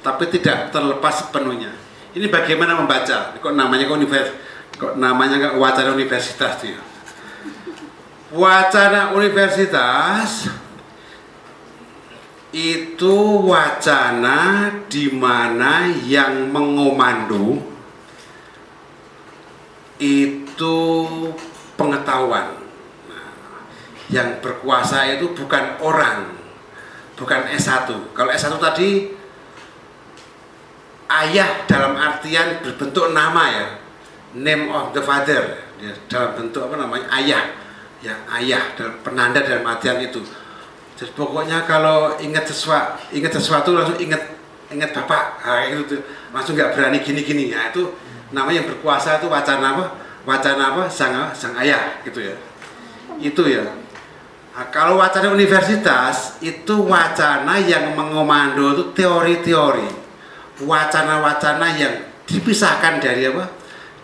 tapi 0.00 0.28
tidak 0.32 0.72
terlepas 0.72 1.24
sepenuhnya. 1.24 1.72
Ini 2.16 2.26
bagaimana 2.26 2.74
membaca? 2.74 3.36
Kok 3.38 3.54
namanya 3.54 3.86
kok 3.86 3.98
univers 4.00 4.30
kok 4.80 4.96
namanya 4.96 5.36
kok 5.36 5.60
wacana 5.60 5.92
universitas 5.92 6.52
dia? 6.64 6.80
Wacana 8.32 9.12
universitas 9.12 10.48
itu 12.50 13.16
wacana 13.46 14.70
di 14.90 15.06
mana 15.14 15.86
yang 16.02 16.50
mengomando 16.50 17.62
itu 20.00 20.76
pengetahuan. 21.78 22.56
Nah, 23.06 23.30
yang 24.10 24.40
berkuasa 24.42 25.06
itu 25.14 25.30
bukan 25.36 25.78
orang, 25.84 26.32
bukan 27.14 27.40
S1. 27.54 27.86
Kalau 28.16 28.30
S1 28.32 28.56
tadi 28.58 29.19
ayah 31.10 31.66
dalam 31.66 31.98
artian 31.98 32.62
berbentuk 32.62 33.10
nama 33.10 33.42
ya, 33.50 33.66
name 34.38 34.70
of 34.70 34.94
the 34.94 35.02
father, 35.02 35.58
ya, 35.82 35.90
dalam 36.06 36.38
bentuk 36.38 36.70
apa 36.70 36.78
namanya 36.78 37.06
ayah, 37.18 37.44
ya 37.98 38.14
ayah 38.38 38.62
dalam 38.78 38.94
penanda 39.02 39.42
dalam 39.42 39.66
artian 39.66 39.98
itu. 39.98 40.22
Jadi 40.94 41.10
pokoknya 41.16 41.66
kalau 41.66 42.14
ingat 42.22 42.46
sesuatu, 42.46 43.10
ingat 43.10 43.32
sesuatu 43.34 43.74
langsung 43.74 43.98
ingat 43.98 44.22
ingat 44.70 44.94
bapak, 44.94 45.42
nah, 45.42 45.66
itu 45.66 45.98
langsung 46.30 46.54
nggak 46.54 46.78
berani 46.78 47.02
gini-gini. 47.02 47.50
Ya 47.50 47.74
itu 47.74 47.90
namanya 48.30 48.62
yang 48.62 48.68
berkuasa 48.70 49.18
itu 49.18 49.26
wacana 49.26 49.74
apa? 49.74 49.84
Wacana 50.22 50.62
apa? 50.76 50.82
Sang 50.86 51.34
sang 51.34 51.58
ayah 51.58 51.98
gitu 52.06 52.22
ya. 52.22 52.36
Itu 53.18 53.48
ya. 53.50 53.66
Nah, 54.50 54.66
kalau 54.68 55.00
wacana 55.00 55.32
universitas 55.32 56.36
itu 56.44 56.84
wacana 56.84 57.56
yang 57.58 57.96
mengomando 57.96 58.76
itu 58.76 58.84
teori-teori, 58.92 59.88
wacana-wacana 60.64 61.68
yang 61.76 61.94
dipisahkan 62.28 63.00
dari 63.00 63.28
apa? 63.28 63.44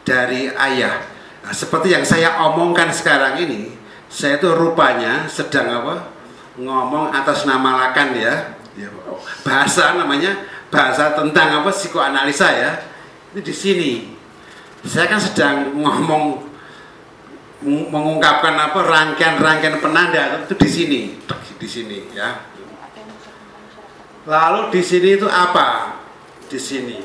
Dari 0.07 0.49
ayah. 0.51 1.03
Nah, 1.47 1.55
seperti 1.55 1.95
yang 1.95 2.03
saya 2.03 2.43
omongkan 2.47 2.91
sekarang 2.91 3.39
ini, 3.39 3.75
saya 4.11 4.39
itu 4.39 4.51
rupanya 4.55 5.27
sedang 5.31 5.71
apa? 5.83 6.17
ngomong 6.57 7.13
atas 7.13 7.45
nama 7.45 7.85
Lakan 7.85 8.17
ya. 8.17 8.57
ya 8.77 8.89
bahasa 9.45 9.93
namanya 9.97 10.41
bahasa 10.73 11.13
tentang 11.13 11.63
apa 11.63 11.71
psikoanalisa 11.73 12.49
ya. 12.53 12.73
Ini 13.33 13.41
di 13.45 13.55
sini. 13.55 13.93
Saya 14.87 15.11
kan 15.11 15.21
sedang 15.21 15.77
ngomong 15.77 16.47
mengungkapkan 17.67 18.55
apa 18.55 18.79
rangkaian-rangkaian 18.85 19.81
penanda 19.81 20.45
itu 20.45 20.55
di 20.55 20.69
sini, 20.69 21.01
di 21.57 21.69
sini 21.69 21.99
ya. 22.13 22.47
Lalu 24.27 24.75
di 24.75 24.83
sini 24.85 25.09
itu 25.17 25.27
apa? 25.27 25.99
Di 26.47 26.59
sini. 26.63 26.99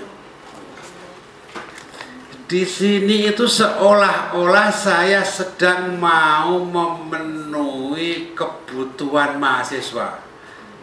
Di 2.52 2.68
sini 2.68 3.32
itu 3.32 3.48
seolah-olah 3.48 4.70
saya 4.76 5.24
sedang 5.24 5.96
mau 5.96 6.60
memenuhi 6.60 8.36
kebutuhan 8.36 9.40
mahasiswa. 9.40 10.20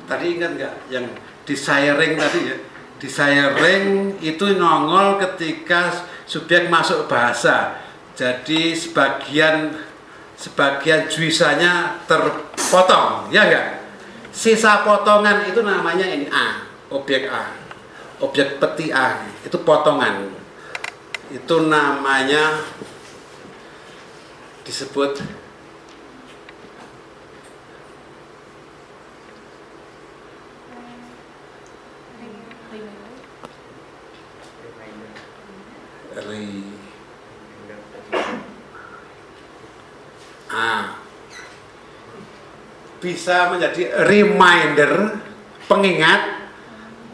Tadi 0.09 0.41
ingat 0.41 0.57
nggak 0.57 0.75
yang 0.89 1.05
di 1.45 1.53
sharing 1.53 2.17
tadi 2.17 2.41
ya? 2.49 2.57
Di 2.97 3.05
sharing 3.05 4.17
itu 4.25 4.57
nongol 4.57 5.21
ketika 5.21 5.93
subjek 6.25 6.73
masuk 6.73 7.05
bahasa. 7.05 7.85
Jadi 8.17 8.73
sebagian 8.73 9.77
sebagian 10.41 11.07
juisanya 11.07 12.01
terpotong, 12.09 13.29
ya 13.29 13.45
enggak? 13.45 13.67
Sisa 14.33 14.89
potongan 14.89 15.45
itu 15.45 15.61
namanya 15.61 16.09
ini 16.09 16.33
A, 16.33 16.65
objek 16.89 17.29
A. 17.29 17.68
Objek 18.19 18.59
peti 18.59 18.91
A 18.91 19.23
itu 19.47 19.57
potongan. 19.63 20.35
Itu 21.31 21.71
namanya 21.71 22.67
disebut 24.67 25.23
ah 40.49 40.97
bisa 42.99 43.55
menjadi 43.55 44.05
reminder 44.11 45.23
pengingat 45.71 46.51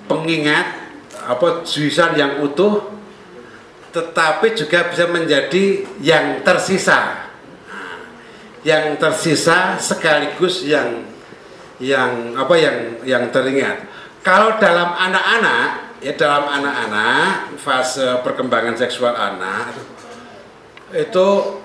pengingat 0.09 0.84
apa 1.29 1.65
juisan 1.65 2.17
yang 2.17 2.45
utuh 2.45 2.95
tetapi 3.95 4.59
juga 4.59 4.91
bisa 4.91 5.07
menjadi 5.07 5.87
yang 6.03 6.43
tersisa. 6.43 7.31
Yang 8.67 8.99
tersisa 8.99 9.79
sekaligus 9.79 10.67
yang 10.67 11.07
yang 11.79 12.35
apa 12.35 12.55
yang 12.59 12.77
yang 13.07 13.25
teringat. 13.31 13.87
Kalau 14.25 14.57
dalam 14.59 14.97
anak-anak 14.99 15.85
ya 16.05 16.13
dalam 16.17 16.45
anak-anak 16.49 17.57
fase 17.61 18.21
perkembangan 18.21 18.77
seksual 18.77 19.17
anak 19.17 19.73
itu 20.93 21.61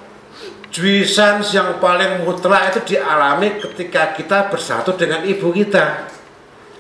juisan 0.72 1.44
yang 1.52 1.82
paling 1.84 2.24
mutlak 2.24 2.72
itu 2.72 2.96
dialami 2.96 3.60
ketika 3.60 4.16
kita 4.16 4.48
bersatu 4.48 4.96
dengan 4.96 5.28
ibu 5.28 5.52
kita 5.52 6.08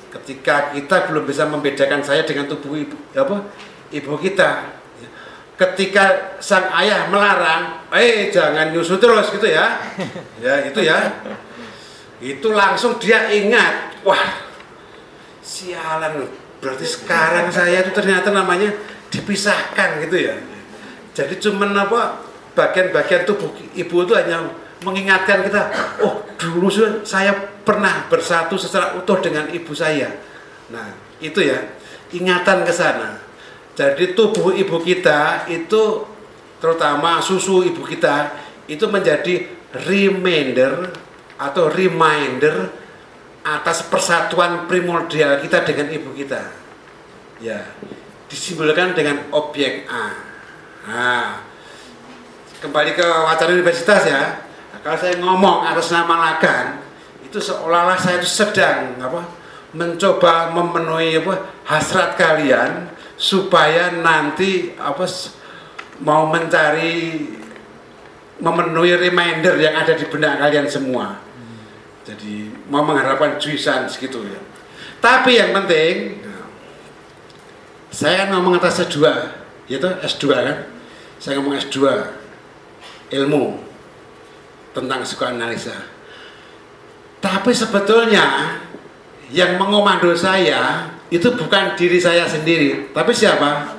ketika 0.10 0.74
kita 0.74 1.10
belum 1.10 1.24
bisa 1.26 1.46
membedakan 1.46 2.02
saya 2.02 2.26
dengan 2.26 2.50
tubuh 2.50 2.78
ibu 2.78 2.98
apa 3.14 3.46
ibu 3.94 4.18
kita. 4.18 4.78
Ketika 5.60 6.40
sang 6.40 6.72
ayah 6.72 7.12
melarang 7.12 7.84
eh 7.92 8.32
jangan 8.32 8.72
nyusu 8.72 8.96
terus 8.96 9.28
gitu 9.32 9.48
ya. 9.48 9.76
Ya 10.46 10.66
itu 10.66 10.80
ya. 10.80 11.20
Itu 12.20 12.56
langsung 12.56 12.96
dia 13.00 13.28
ingat 13.28 14.00
wah 14.08 14.48
sialan 15.44 16.32
berarti 16.64 16.88
sekarang 16.88 17.52
saya 17.52 17.84
itu 17.84 17.92
ternyata 17.92 18.32
namanya 18.32 18.72
dipisahkan 19.12 20.00
gitu 20.08 20.32
ya. 20.32 20.36
Jadi 21.12 21.36
cuman 21.44 21.76
apa 21.76 22.24
bagian-bagian 22.56 23.28
tubuh 23.28 23.52
ibu 23.76 23.96
itu 24.04 24.14
hanya 24.16 24.48
mengingatkan 24.84 25.44
kita 25.44 25.68
oh 26.00 26.24
dulu 26.40 26.72
saya 27.04 27.36
pernah 27.70 28.10
bersatu 28.10 28.58
secara 28.58 28.98
utuh 28.98 29.22
dengan 29.22 29.46
ibu 29.54 29.78
saya 29.78 30.10
nah 30.74 30.98
itu 31.22 31.46
ya 31.46 31.62
ingatan 32.10 32.66
ke 32.66 32.74
sana 32.74 33.22
jadi 33.78 34.18
tubuh 34.18 34.58
ibu 34.58 34.82
kita 34.82 35.46
itu 35.46 36.04
terutama 36.58 37.22
susu 37.22 37.62
ibu 37.64 37.86
kita 37.86 38.34
itu 38.68 38.86
menjadi 38.90 39.48
reminder 39.88 40.92
atau 41.40 41.72
reminder 41.72 42.68
atas 43.42 43.88
persatuan 43.88 44.68
primordial 44.68 45.40
kita 45.40 45.64
dengan 45.64 45.88
ibu 45.96 46.12
kita. 46.12 46.44
Ya, 47.40 47.72
disimbolkan 48.28 48.92
dengan 48.92 49.32
objek 49.32 49.88
A. 49.88 50.12
Nah, 50.84 51.28
kembali 52.60 52.92
ke 53.00 53.08
wacana 53.08 53.56
universitas 53.56 54.04
ya. 54.04 54.44
Kalau 54.84 55.00
saya 55.00 55.16
ngomong 55.20 55.64
atas 55.64 55.92
nama 55.92 56.16
Lagan, 56.20 56.84
itu 57.30 57.38
seolah-olah 57.38 57.98
saya 58.02 58.18
itu 58.18 58.30
sedang 58.30 58.98
apa? 58.98 59.38
mencoba 59.70 60.50
memenuhi 60.50 61.22
apa 61.22 61.62
hasrat 61.70 62.18
kalian 62.18 62.90
supaya 63.14 63.94
nanti 63.94 64.74
apa 64.82 65.06
mau 66.02 66.26
mencari 66.26 67.22
memenuhi 68.42 68.98
reminder 68.98 69.54
yang 69.62 69.78
ada 69.78 69.94
di 69.94 70.10
benak 70.10 70.42
kalian 70.42 70.66
semua. 70.66 71.22
Jadi 72.08 72.50
mau 72.66 72.82
mengharapkan 72.82 73.38
juisan 73.38 73.86
segitu 73.86 74.26
ya. 74.26 74.42
Tapi 74.98 75.38
yang 75.38 75.54
penting 75.54 76.26
saya 77.94 78.26
kan 78.26 78.34
ngomong 78.34 78.58
atas 78.58 78.82
S2, 78.90 79.06
yaitu 79.70 79.90
S2 80.02 80.26
kan. 80.34 80.58
Saya 81.20 81.38
ngomong 81.38 81.60
S2 81.62 81.78
ilmu 83.12 83.60
tentang 84.72 85.04
psikoanalisa. 85.04 85.99
Tapi 87.20 87.52
sebetulnya 87.52 88.56
yang 89.30 89.60
mengomando 89.60 90.16
saya 90.16 90.88
itu 91.12 91.28
bukan 91.36 91.76
diri 91.76 92.00
saya 92.00 92.24
sendiri, 92.26 92.96
tapi 92.96 93.12
siapa? 93.12 93.76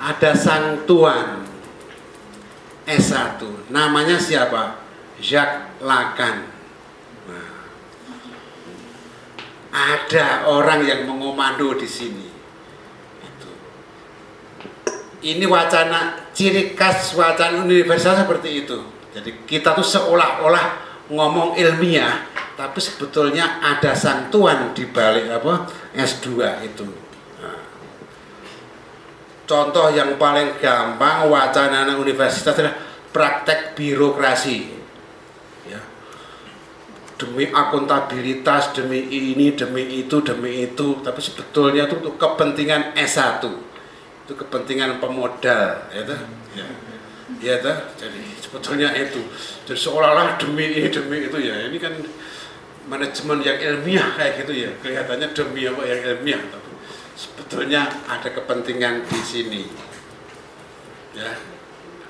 Ada 0.00 0.32
sang 0.34 0.82
tuan 0.88 1.46
S1, 2.88 3.70
namanya 3.70 4.18
siapa? 4.18 4.82
Jacques 5.20 5.84
Lacan. 5.84 6.48
Nah, 7.28 7.48
ada 9.70 10.48
orang 10.48 10.82
yang 10.82 11.04
mengomando 11.06 11.76
di 11.76 11.84
sini. 11.84 12.26
Itu. 13.20 13.50
Ini 15.22 15.44
wacana 15.44 16.32
ciri 16.32 16.72
khas 16.72 17.12
wacana 17.14 17.62
universal 17.62 18.24
seperti 18.24 18.64
itu. 18.64 18.80
Jadi 19.12 19.44
kita 19.44 19.76
tuh 19.76 19.84
seolah-olah 19.84 20.89
ngomong 21.10 21.58
ilmiah, 21.58 22.22
tapi 22.54 22.78
sebetulnya 22.78 23.58
ada 23.58 23.92
sang 23.98 24.30
tuan 24.30 24.70
di 24.70 24.86
balik 24.86 25.26
apa 25.26 25.66
S2 25.92 26.28
itu. 26.62 26.86
Nah. 27.42 27.60
contoh 29.50 29.90
yang 29.90 30.14
paling 30.14 30.54
gampang 30.62 31.26
wacana 31.26 31.82
anak 31.82 31.98
universitas 31.98 32.54
adalah 32.54 32.78
praktek 33.10 33.74
birokrasi. 33.74 34.70
Ya. 35.66 35.82
Demi 37.18 37.50
akuntabilitas 37.50 38.70
demi 38.72 39.10
ini 39.10 39.52
demi 39.58 40.00
itu 40.00 40.22
demi 40.22 40.70
itu 40.70 41.02
tapi 41.02 41.18
sebetulnya 41.18 41.90
itu 41.90 41.98
untuk 41.98 42.16
kepentingan 42.16 42.94
S1 42.94 43.42
itu 44.30 44.32
kepentingan 44.46 45.02
pemodal 45.02 45.90
ya 45.90 46.06
ya. 46.54 46.66
Ya 47.42 47.56
jadi 47.98 48.22
sebetulnya 48.38 48.94
itu 48.94 49.22
jadi 49.70 49.86
seolah-olah 49.86 50.34
demi 50.34 50.66
ini 50.66 50.90
demi 50.90 51.30
itu 51.30 51.38
ya. 51.38 51.70
Ini 51.70 51.78
kan 51.78 51.94
manajemen 52.90 53.38
yang 53.38 53.54
ilmiah 53.54 54.18
kayak 54.18 54.42
gitu 54.42 54.66
ya. 54.66 54.70
Kelihatannya 54.82 55.30
demi 55.30 55.62
apa 55.62 55.86
yang 55.86 56.00
ilmiah 56.10 56.42
tapi 56.50 56.74
sebetulnya 57.14 57.86
ada 58.10 58.34
kepentingan 58.34 59.06
di 59.06 59.20
sini. 59.22 59.62
Ya 61.14 61.38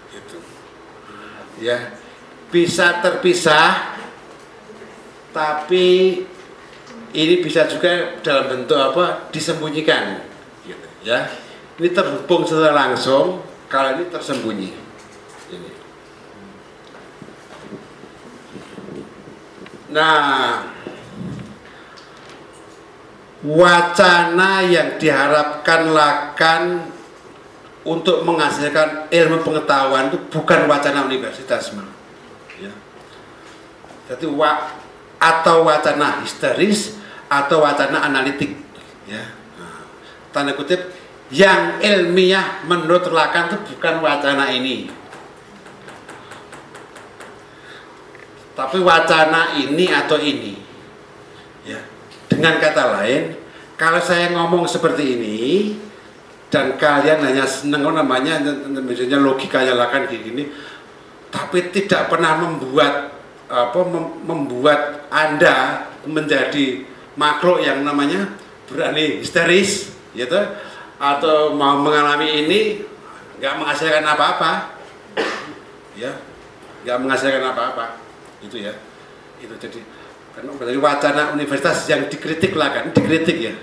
gitu. 0.09 0.41
Ya 1.61 2.01
bisa 2.49 3.05
terpisah 3.05 4.01
tapi 5.37 6.25
ini 7.13 7.35
bisa 7.45 7.69
juga 7.69 8.17
dalam 8.25 8.57
bentuk 8.57 8.81
apa 8.81 9.29
disembunyikan 9.29 10.25
gitu 10.65 10.89
ya. 11.05 11.29
Ini 11.77 11.93
terhubung 11.93 12.49
secara 12.49 12.73
langsung 12.73 13.45
kalau 13.69 14.01
ini 14.01 14.09
tersembunyi 14.09 14.73
ini. 15.53 15.71
Nah 19.91 20.71
wacana 23.41 24.65
yang 24.69 25.01
diharapkan 25.01 25.91
lakan 25.97 26.63
untuk 27.81 28.21
menghasilkan 28.29 29.09
ilmu 29.09 29.41
pengetahuan 29.41 30.13
itu 30.13 30.19
bukan 30.29 30.69
wacana 30.69 31.09
universitas 31.09 31.73
Mas. 31.73 31.89
ya. 32.61 32.73
jadi 34.13 34.29
wa, 34.29 34.69
atau 35.17 35.65
wacana 35.65 36.21
histeris 36.21 37.01
atau 37.33 37.65
wacana 37.65 38.05
analitik 38.05 38.53
ya 39.09 39.25
nah, 39.57 39.89
tanda 40.37 40.53
kutip 40.53 40.93
yang 41.33 41.81
ilmiah 41.81 42.61
menurut 42.69 43.09
lakan 43.09 43.49
itu 43.49 43.57
bukan 43.73 44.05
wacana 44.05 44.53
ini 44.53 45.00
tapi 48.61 48.77
wacana 48.85 49.57
ini 49.57 49.89
atau 49.89 50.21
ini 50.21 50.53
ya 51.65 51.81
dengan 52.29 52.61
kata 52.61 53.01
lain 53.01 53.41
kalau 53.81 53.97
saya 54.05 54.29
ngomong 54.37 54.69
seperti 54.69 55.17
ini 55.17 55.39
dan 56.53 56.77
kalian 56.77 57.25
hanya 57.25 57.49
seneng 57.49 57.89
namanya 57.89 58.37
misalnya 58.85 59.17
logikanya 59.17 59.73
lakan 59.73 60.05
kayak 60.05 60.29
gini 60.29 60.45
tapi 61.33 61.73
tidak 61.73 62.13
pernah 62.13 62.37
membuat 62.37 63.17
apa 63.49 63.81
mem- 63.89 64.29
membuat 64.29 65.09
anda 65.09 65.89
menjadi 66.05 66.85
makhluk 67.17 67.65
yang 67.65 67.81
namanya 67.81 68.29
berani 68.69 69.25
histeris 69.25 69.97
gitu 70.13 70.37
atau 71.01 71.57
mau 71.57 71.81
mengalami 71.81 72.45
ini 72.45 72.61
nggak 73.41 73.57
menghasilkan 73.57 74.05
apa-apa 74.05 74.77
ya 75.97 76.13
nggak 76.85 76.99
menghasilkan 77.01 77.41
apa-apa 77.57 78.10
itu 78.45 78.57
ya. 78.61 78.73
Itu 79.41 79.55
jadi 79.57 79.81
karena 80.31 80.55
dari 80.57 80.79
wacana 80.79 81.35
universitas 81.35 81.85
yang 81.91 82.07
dikritik 82.07 82.55
lah 82.55 82.71
kan 82.71 82.85
dikritik 82.95 83.37
ya. 83.41 83.55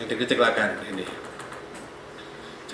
Yang 0.00 0.06
dikritik 0.16 0.38
lah 0.40 0.52
kan 0.54 0.80
ini. 0.88 1.04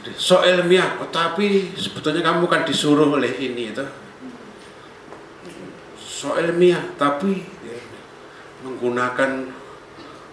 Jadi 0.00 0.10
so 0.16 0.40
ilmiah 0.40 0.96
oh, 1.00 1.10
tapi 1.12 1.76
sebetulnya 1.76 2.24
kamu 2.24 2.44
kan 2.48 2.62
disuruh 2.64 3.08
oleh 3.08 3.36
ini 3.40 3.72
itu. 3.72 3.84
So 6.00 6.36
ilmiah 6.36 6.96
tapi 7.00 7.40
ya, 7.64 7.78
menggunakan 8.64 9.48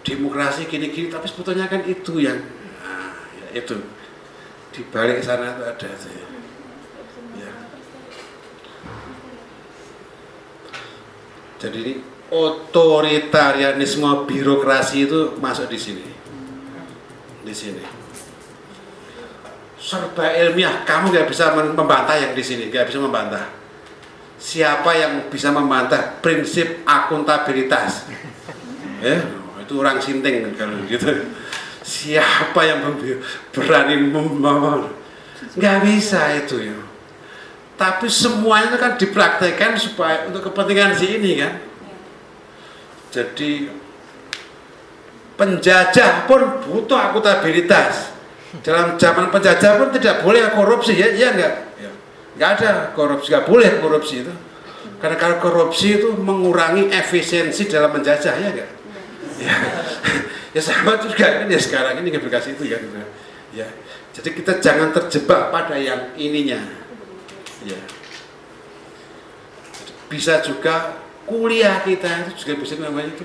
demokrasi 0.04 0.68
gini-gini 0.68 1.12
tapi 1.12 1.28
sebetulnya 1.28 1.68
kan 1.68 1.84
itu 1.84 2.20
yang 2.20 2.40
nah, 2.80 3.16
ya, 3.36 3.64
itu. 3.64 3.76
Di 4.72 4.84
balik 4.92 5.24
sana 5.24 5.56
itu 5.56 5.62
ada 5.64 5.86
itu 5.88 6.08
ya. 6.12 6.27
Jadi 11.58 11.98
otoritarianisme 12.30 14.24
birokrasi 14.24 15.10
itu 15.10 15.36
masuk 15.42 15.66
di 15.68 15.78
sini. 15.78 16.06
Di 17.42 17.54
sini. 17.54 17.82
Serba 19.78 20.30
ilmiah. 20.34 20.86
Kamu 20.86 21.10
nggak 21.10 21.26
bisa 21.30 21.54
membantah 21.54 22.16
yang 22.18 22.32
di 22.34 22.44
sini. 22.46 22.70
Nggak 22.70 22.94
bisa 22.94 22.98
membantah. 23.02 23.44
Siapa 24.38 24.90
yang 24.94 25.12
bisa 25.26 25.50
membantah 25.50 26.22
prinsip 26.22 26.86
akuntabilitas? 26.86 27.92
Ya 28.98 29.22
itu 29.62 29.78
orang 29.78 30.02
sinting 30.02 30.42
kalau 30.58 30.74
gitu. 30.90 31.06
Siapa 31.86 32.66
yang 32.66 32.82
berani 33.54 34.10
membangun 34.10 34.90
nggak 35.54 35.78
bisa 35.86 36.34
itu 36.34 36.70
ya 36.70 36.78
tapi 37.78 38.10
semuanya 38.10 38.74
itu 38.74 38.78
kan 38.82 38.92
dipraktekkan 38.98 39.78
supaya 39.78 40.26
untuk 40.26 40.50
kepentingan 40.50 40.98
si 40.98 41.14
ini 41.14 41.38
kan. 41.38 41.62
Jadi 43.14 43.70
penjajah 45.38 46.26
pun 46.26 46.58
butuh 46.66 46.98
akuntabilitas. 46.98 48.18
Dalam 48.66 48.98
zaman 48.98 49.30
penjajah 49.30 49.78
pun 49.78 49.94
tidak 49.94 50.26
boleh 50.26 50.50
korupsi 50.50 50.98
ya 50.98 51.14
iya 51.14 51.30
enggak 51.30 51.54
ya. 51.78 51.90
nggak 52.34 52.50
ada 52.58 52.70
korupsi 52.98 53.30
nggak 53.30 53.46
boleh 53.46 53.70
korupsi 53.78 54.26
itu. 54.26 54.34
Karena 54.98 55.14
kalau 55.14 55.38
korupsi 55.38 56.02
itu 56.02 56.18
mengurangi 56.18 56.90
efisiensi 56.90 57.70
dalam 57.70 57.94
menjajah 57.94 58.34
ya 58.42 58.48
enggak 58.50 58.70
ya, 59.46 59.54
ya 60.50 60.60
sama 60.60 60.98
juga 60.98 61.38
kan 61.38 61.46
ya 61.46 61.60
sekarang 61.62 62.02
ini 62.02 62.10
aplikasi 62.10 62.58
itu 62.58 62.74
ya. 62.74 62.82
Ya. 63.54 63.70
Jadi 64.18 64.34
kita 64.34 64.58
jangan 64.58 64.90
terjebak 64.90 65.54
pada 65.54 65.78
yang 65.78 66.10
ininya 66.18 66.87
ya 67.66 67.78
bisa 70.08 70.40
juga 70.40 71.04
kuliah 71.28 71.84
kita 71.84 72.24
itu 72.24 72.32
juga 72.44 72.52
bisa 72.64 72.74
namanya 72.80 73.12
itu 73.12 73.24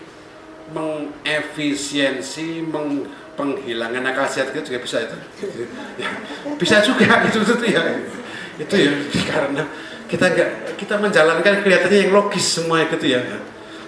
mengefisiensi 0.75 2.63
meng, 2.67 3.07
penghilangan 3.39 4.03
akal 4.11 4.27
sehat 4.27 4.51
kita 4.51 4.63
juga 4.67 4.79
bisa 4.83 4.97
itu. 5.03 5.17
Ya, 5.99 6.09
bisa 6.59 6.83
juga 6.83 7.07
itu 7.27 7.39
itu 7.39 7.67
ya. 7.71 7.81
Itu 8.59 8.75
ya 8.75 8.91
karena 9.31 9.63
kita 10.11 10.25
enggak 10.35 10.49
kita 10.77 10.95
menjalankan 10.99 11.63
kelihatannya 11.63 11.99
yang 12.07 12.11
logis 12.11 12.45
semua 12.45 12.83
gitu 12.91 13.07
ya. 13.07 13.23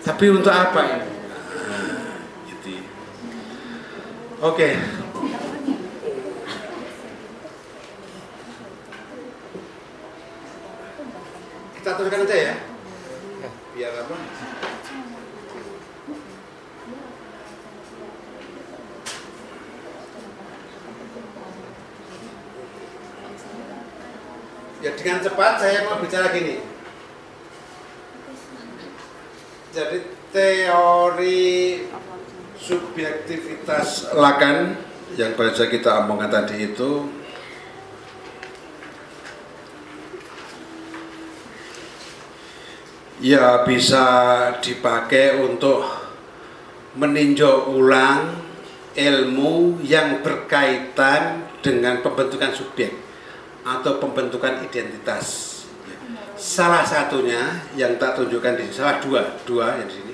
Tapi 0.01 0.26
untuk 0.31 0.53
apa? 0.53 0.81
Ini 0.85 0.95
nah, 0.95 2.15
gitu. 2.47 2.72
Oke 4.39 5.03
kita 11.86 12.02
teruskan 12.02 12.26
aja 12.26 12.38
ya. 12.49 12.56
Biar 13.78 13.94
apa? 13.94 14.18
Ya 24.82 24.98
dengan 24.98 25.22
cepat 25.22 25.62
saya 25.62 25.86
mau 25.86 26.02
bicara 26.02 26.34
gini. 26.34 26.66
Jadi 29.70 29.98
teori 30.34 31.86
subjektivitas 32.57 34.10
lakan 34.18 34.74
yang 35.22 35.38
saja 35.38 35.70
kita 35.70 36.02
omongkan 36.02 36.34
tadi 36.34 36.66
itu 36.66 37.06
ya 43.23 43.63
bisa 43.63 44.05
dipakai 44.59 45.39
untuk 45.39 45.83
meninjau 46.95 47.75
ulang 47.75 48.35
ilmu 48.95 49.83
yang 49.83 50.23
berkaitan 50.23 51.43
dengan 51.59 51.99
pembentukan 51.99 52.51
subjek 52.55 52.95
atau 53.63 53.99
pembentukan 53.99 54.63
identitas. 54.63 55.51
Salah 56.35 56.83
satunya 56.83 57.63
yang 57.79 57.95
tak 57.95 58.19
tunjukkan 58.19 58.59
di 58.59 58.67
sini, 58.67 58.75
salah 58.75 58.99
dua, 58.99 59.23
dua 59.47 59.79
yang 59.79 59.87
di 59.87 59.95
sini, 59.95 60.13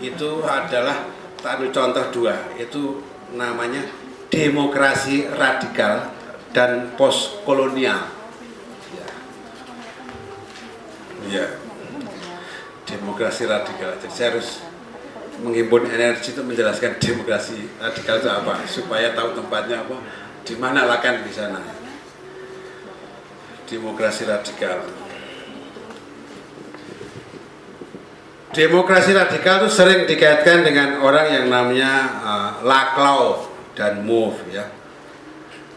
itu 0.00 0.40
adalah 0.44 1.04
tak 1.40 1.60
ambil 1.60 1.70
contoh 1.72 2.04
dua, 2.12 2.34
itu 2.56 3.04
namanya 3.36 3.84
demokrasi 4.32 5.28
radikal 5.36 6.12
dan 6.56 6.96
postkolonial. 6.96 8.08
Ya. 8.96 9.06
ya 11.28 11.46
demokrasi 12.90 13.46
radikal. 13.46 13.94
Jadi 14.02 14.10
saya 14.10 14.28
harus 14.34 14.58
menghimpun 15.40 15.86
energi 15.88 16.34
untuk 16.34 16.50
menjelaskan 16.50 16.98
demokrasi 16.98 17.70
radikal 17.78 18.18
itu 18.18 18.28
apa 18.28 18.52
supaya 18.66 19.14
tahu 19.14 19.38
tempatnya 19.38 19.86
apa 19.86 19.96
di 20.42 20.54
mana 20.58 20.84
lakan 20.84 21.22
di 21.22 21.32
sana. 21.32 21.62
demokrasi 23.70 24.26
radikal. 24.26 24.82
Demokrasi 28.50 29.14
radikal 29.14 29.62
itu 29.62 29.70
sering 29.70 30.10
dikaitkan 30.10 30.66
dengan 30.66 30.98
orang 30.98 31.30
yang 31.30 31.46
namanya 31.46 31.92
uh, 32.18 32.50
Laclau 32.66 33.46
dan 33.78 34.02
Move 34.02 34.42
ya. 34.50 34.66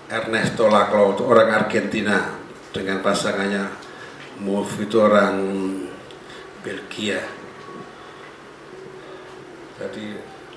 Ernesto 0.10 0.66
Laclau 0.74 1.14
itu 1.14 1.22
orang 1.22 1.54
Argentina 1.54 2.34
dengan 2.74 3.06
pasangannya 3.06 3.70
Move 4.42 4.74
itu 4.90 4.98
orang 4.98 5.38
Belgia. 6.64 7.20
Jadi 9.78 10.06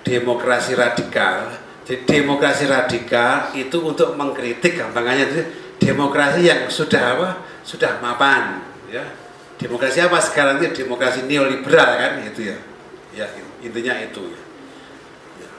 demokrasi 0.07 0.79
radikal, 0.79 1.51
jadi 1.83 2.07
demokrasi 2.07 2.65
radikal 2.71 3.51
itu 3.59 3.83
untuk 3.83 4.15
mengkritik 4.15 4.79
gampangannya 4.79 5.51
demokrasi 5.83 6.47
yang 6.47 6.71
sudah 6.71 7.03
apa? 7.19 7.31
Sudah 7.67 7.99
mapan 7.99 8.63
ya 8.91 9.03
demokrasi 9.57 9.99
apa 10.05 10.19
sekarang 10.23 10.63
ini 10.63 10.71
demokrasi 10.71 11.27
neoliberal 11.27 11.91
kan 11.99 12.13
itu 12.23 12.53
ya 12.53 12.59
ya 13.17 13.27
intinya 13.65 13.95
itu 13.99 14.23
ya, 14.31 14.43
ya. 15.43 15.51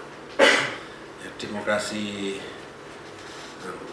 ya 1.25 1.29
demokrasi 1.41 2.37
hmm. 3.65 3.87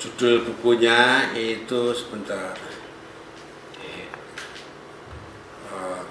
judul 0.00 0.34
bukunya 0.50 1.30
itu 1.36 1.94
sebentar 1.94 2.56
Uh, 5.72 6.04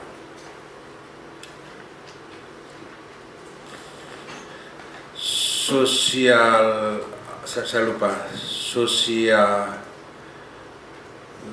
sosial 5.72 6.66
saya, 7.46 7.64
saya 7.64 7.82
lupa 7.86 8.10
sosial 8.36 9.80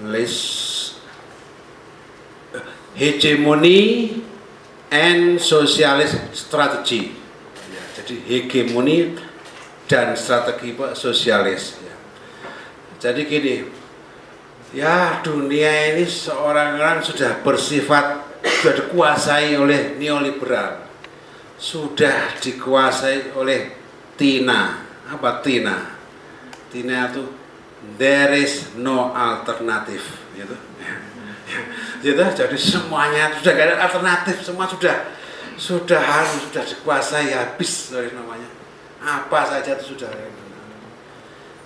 list 0.08 0.98
hegemony 2.98 4.20
and 4.90 5.38
socialist 5.38 6.18
strategy 6.34 7.14
ya, 7.70 7.82
jadi 8.00 8.14
hegemoni 8.26 9.14
dan 9.86 10.18
strategi 10.18 10.74
sosialis 10.98 11.78
ya. 11.78 11.94
jadi 12.98 13.20
gini 13.22 13.54
ya 14.72 15.24
dunia 15.24 15.96
ini 15.96 16.04
seorang 16.04 16.76
orang 16.76 17.00
sudah 17.00 17.40
bersifat 17.40 18.28
sudah 18.44 18.74
dikuasai 18.84 19.54
oleh 19.58 19.96
neoliberal. 19.98 20.86
Sudah 21.58 22.38
dikuasai 22.38 23.34
oleh 23.34 23.74
Tina. 24.14 24.86
Apa 25.08 25.42
Tina? 25.42 25.98
Tina 26.70 27.10
itu 27.10 27.24
there 27.98 28.34
is 28.38 28.74
no 28.78 29.10
alternative. 29.10 30.04
Gitu. 30.36 30.56
Gitu 32.04 32.22
jadi 32.22 32.54
semuanya 32.54 33.34
sudah 33.40 33.52
gak 33.56 33.66
ada 33.74 33.76
alternatif. 33.90 34.36
Semua 34.46 34.70
sudah 34.70 35.10
sudah 35.58 35.98
harus 35.98 36.46
sudah 36.46 36.62
dikuasai 36.62 37.34
habis 37.34 37.90
dari 37.90 38.14
namanya. 38.14 38.46
Apa 39.02 39.50
saja 39.50 39.74
itu 39.74 39.98
sudah. 39.98 40.10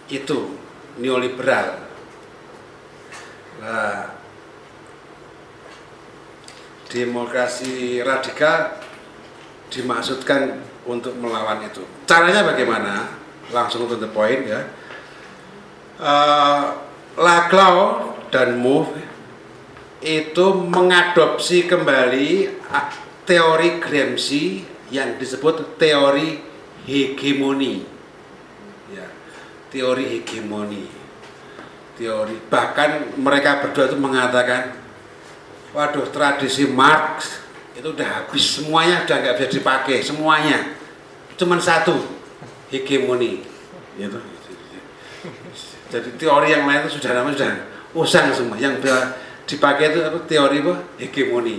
Itu 0.09 0.57
neoliberal 0.97 1.92
nah, 3.63 4.11
demokrasi 6.91 8.03
radikal 8.03 8.83
dimaksudkan 9.71 10.61
untuk 10.85 11.15
melawan 11.17 11.63
itu. 11.65 11.87
Caranya 12.05 12.43
bagaimana? 12.45 13.09
Langsung 13.55 13.87
to 13.87 13.97
the 13.97 14.11
point 14.11 14.45
ya. 14.45 14.67
Uh, 16.03 16.83
Laclau 17.15 18.11
dan 18.35 18.59
Mouffe 18.59 18.99
itu 20.03 20.47
mengadopsi 20.67 21.71
kembali 21.71 22.59
teori 23.23 23.79
Gramsci 23.79 24.67
yang 24.91 25.15
disebut 25.17 25.79
teori 25.79 26.43
hegemoni. 26.85 27.87
Ya, 28.91 29.07
teori 29.71 30.05
hegemoni 30.19 31.02
teori. 31.97 32.37
Bahkan 32.49 33.19
mereka 33.21 33.65
berdua 33.65 33.89
itu 33.89 33.99
mengatakan 33.99 34.77
waduh 35.73 36.09
tradisi 36.13 36.69
Marx 36.69 37.41
itu 37.73 37.89
udah 37.89 38.09
habis. 38.23 38.45
Semuanya 38.61 39.05
udah 39.05 39.17
nggak 39.17 39.35
bisa 39.41 39.49
dipakai. 39.61 39.97
Semuanya. 40.05 40.77
Cuman 41.37 41.59
satu 41.61 41.97
hegemoni. 42.69 43.45
Gitu. 43.97 44.19
Jadi 45.93 46.09
teori 46.17 46.49
yang 46.53 46.65
lain 46.65 46.89
itu 46.89 46.97
sudah 46.97 47.11
namanya 47.13 47.37
sudah 47.37 47.53
usang 47.93 48.33
semua. 48.33 48.57
Yang 48.57 48.81
bisa 48.85 48.99
dipakai 49.45 49.93
itu 49.93 50.01
apa? 50.05 50.19
Teori 50.25 50.57
apa? 50.65 50.75
Hegemoni. 50.97 51.57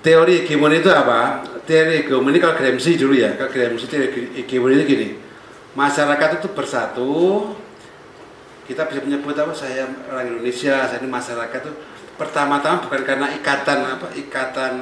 Teori 0.00 0.32
hegemoni 0.42 0.80
itu 0.80 0.90
apa? 0.90 1.44
Teori 1.68 2.02
hegemoni 2.02 2.38
kalau 2.42 2.58
Gramsci 2.58 2.98
dulu 2.98 3.14
ya. 3.14 3.38
Kalau 3.38 3.50
Gramsci 3.52 3.86
teori 3.86 4.06
hegemoni 4.34 4.74
itu 4.80 4.84
gini. 4.86 5.08
Masyarakat 5.70 6.42
itu 6.42 6.48
bersatu 6.50 7.10
kita 8.70 8.86
bisa 8.86 9.02
menyebut 9.02 9.34
apa 9.34 9.50
saya 9.50 9.90
orang 10.06 10.38
Indonesia 10.38 10.86
saya 10.86 11.02
ini 11.02 11.10
masyarakat 11.10 11.58
itu 11.66 11.72
pertama-tama 12.14 12.86
bukan 12.86 13.02
karena 13.02 13.26
ikatan 13.34 13.82
apa 13.98 14.14
ikatan 14.14 14.74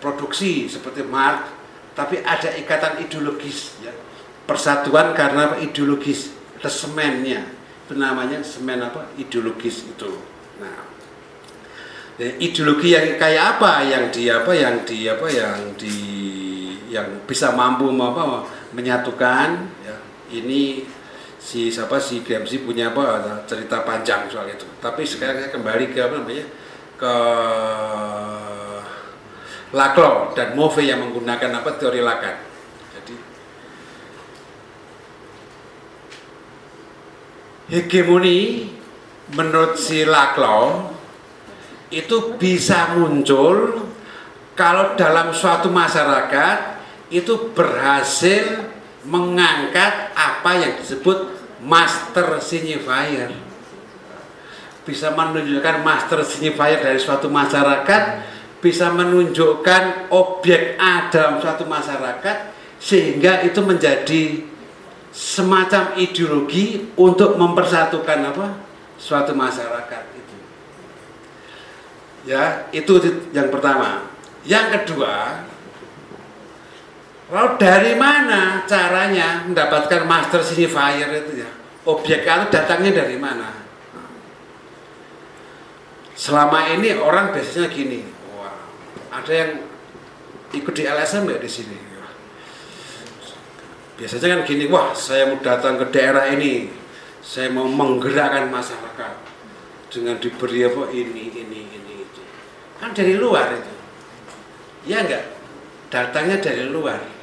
produksi 0.00 0.64
seperti 0.64 1.04
Marx 1.04 1.52
tapi 1.96 2.20
ada 2.20 2.52
ikatan 2.56 3.00
ideologis 3.00 3.80
ya. 3.80 3.92
Persatuan 4.44 5.16
karena 5.16 5.50
apa? 5.50 5.56
ideologis 5.64 6.32
ada 6.60 6.68
semennya. 6.68 7.48
Itu 7.88 7.96
namanya 7.96 8.44
semen 8.44 8.84
apa 8.84 9.12
ideologis 9.16 9.88
itu. 9.88 10.12
Nah 10.60 10.84
ya, 12.20 12.36
ideologi 12.36 12.92
yang 12.92 13.16
kayak 13.16 13.60
apa 13.60 13.84
yang 13.84 14.12
di 14.12 14.28
apa 14.28 14.52
yang 14.52 14.84
di 14.84 14.98
apa 15.08 15.26
yang 15.32 15.58
di 15.80 15.96
yang 16.92 17.24
bisa 17.24 17.56
mampu 17.56 17.88
apa 17.96 18.44
menyatukan 18.76 19.48
ya. 19.84 19.96
Ini 20.26 20.84
si 21.46 21.70
siapa 21.70 22.02
si 22.02 22.26
Gramsci 22.26 22.66
punya 22.66 22.90
apa 22.90 23.22
cerita 23.46 23.86
panjang 23.86 24.26
soal 24.26 24.50
itu. 24.50 24.66
Tapi 24.82 25.06
sekarang 25.06 25.38
saya 25.38 25.54
kembali 25.54 25.94
ke 25.94 25.98
apa 26.02 26.14
namanya 26.18 26.46
ke 26.98 27.14
Laclau 29.70 30.34
dan 30.34 30.58
Move 30.58 30.82
yang 30.82 31.06
menggunakan 31.06 31.62
apa 31.62 31.70
teori 31.78 32.02
Lacan. 32.02 32.36
Hegemoni 37.66 38.70
menurut 39.34 39.78
si 39.78 40.02
Laclau 40.06 40.94
itu 41.90 42.38
bisa 42.38 42.94
muncul 42.98 43.86
kalau 44.58 44.98
dalam 44.98 45.34
suatu 45.34 45.70
masyarakat 45.70 46.58
itu 47.10 47.54
berhasil 47.54 48.66
mengangkat 49.06 50.10
apa 50.14 50.50
yang 50.58 50.72
disebut 50.78 51.35
master 51.62 52.40
signifier. 52.42 53.32
Bisa 54.86 55.10
menunjukkan 55.14 55.82
master 55.82 56.22
signifier 56.22 56.78
dari 56.78 57.00
suatu 57.00 57.26
masyarakat 57.26 58.36
bisa 58.66 58.88
menunjukkan 58.90 60.10
objek 60.10 60.80
A 60.80 61.06
suatu 61.12 61.68
masyarakat 61.68 62.36
sehingga 62.80 63.44
itu 63.46 63.60
menjadi 63.62 64.42
semacam 65.14 65.96
ideologi 65.96 66.92
untuk 66.98 67.38
mempersatukan 67.38 68.18
apa? 68.34 68.46
Suatu 68.96 69.36
masyarakat 69.36 70.02
itu. 70.18 70.36
Ya 72.26 72.66
itu 72.72 72.96
yang 73.32 73.52
pertama. 73.52 74.08
Yang 74.42 74.66
kedua 74.82 75.46
lalu 77.26 77.50
dari 77.58 77.92
mana 77.98 78.62
caranya 78.70 79.42
mendapatkan 79.46 80.06
master 80.06 80.40
signifier 80.46 81.10
itu 81.10 81.42
ya? 81.42 81.50
Objek 81.86 82.22
itu 82.22 82.46
datangnya 82.50 83.02
dari 83.02 83.18
mana? 83.18 83.50
Selama 86.16 86.70
ini 86.72 86.96
orang 86.96 87.34
biasanya 87.34 87.68
gini 87.70 88.02
wah 88.34 88.54
ada 89.10 89.32
yang 89.32 89.50
ikut 90.54 90.74
di 90.74 90.82
LSM 90.86 91.26
ya 91.30 91.38
di 91.38 91.50
sini? 91.50 91.78
Biasanya 93.96 94.38
kan 94.38 94.40
gini 94.44 94.64
wah 94.68 94.94
saya 94.94 95.30
mau 95.30 95.38
datang 95.40 95.80
ke 95.82 95.86
daerah 95.90 96.30
ini 96.30 96.68
saya 97.24 97.50
mau 97.50 97.66
menggerakkan 97.66 98.52
masyarakat 98.52 99.12
dengan 99.90 100.18
diberi 100.22 100.62
apa 100.62 100.90
ini 100.94 101.32
ini 101.32 101.60
ini 101.74 101.94
itu. 102.06 102.22
Kan 102.78 102.94
dari 102.94 103.18
luar 103.18 103.50
itu. 103.50 103.72
Ya 104.86 105.02
enggak 105.02 105.36
datangnya 105.90 106.38
dari 106.42 106.66
luar 106.66 107.15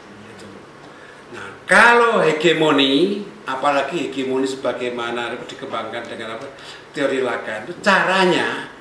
kalau 1.69 2.23
hegemoni 2.23 3.23
apalagi 3.43 4.09
hegemoni 4.09 4.47
sebagaimana 4.47 5.35
dikembangkan 5.43 6.03
dengan 6.07 6.39
apa 6.39 6.47
teori 6.95 7.19
Lacan 7.19 7.67
itu 7.67 7.73
caranya 7.83 8.71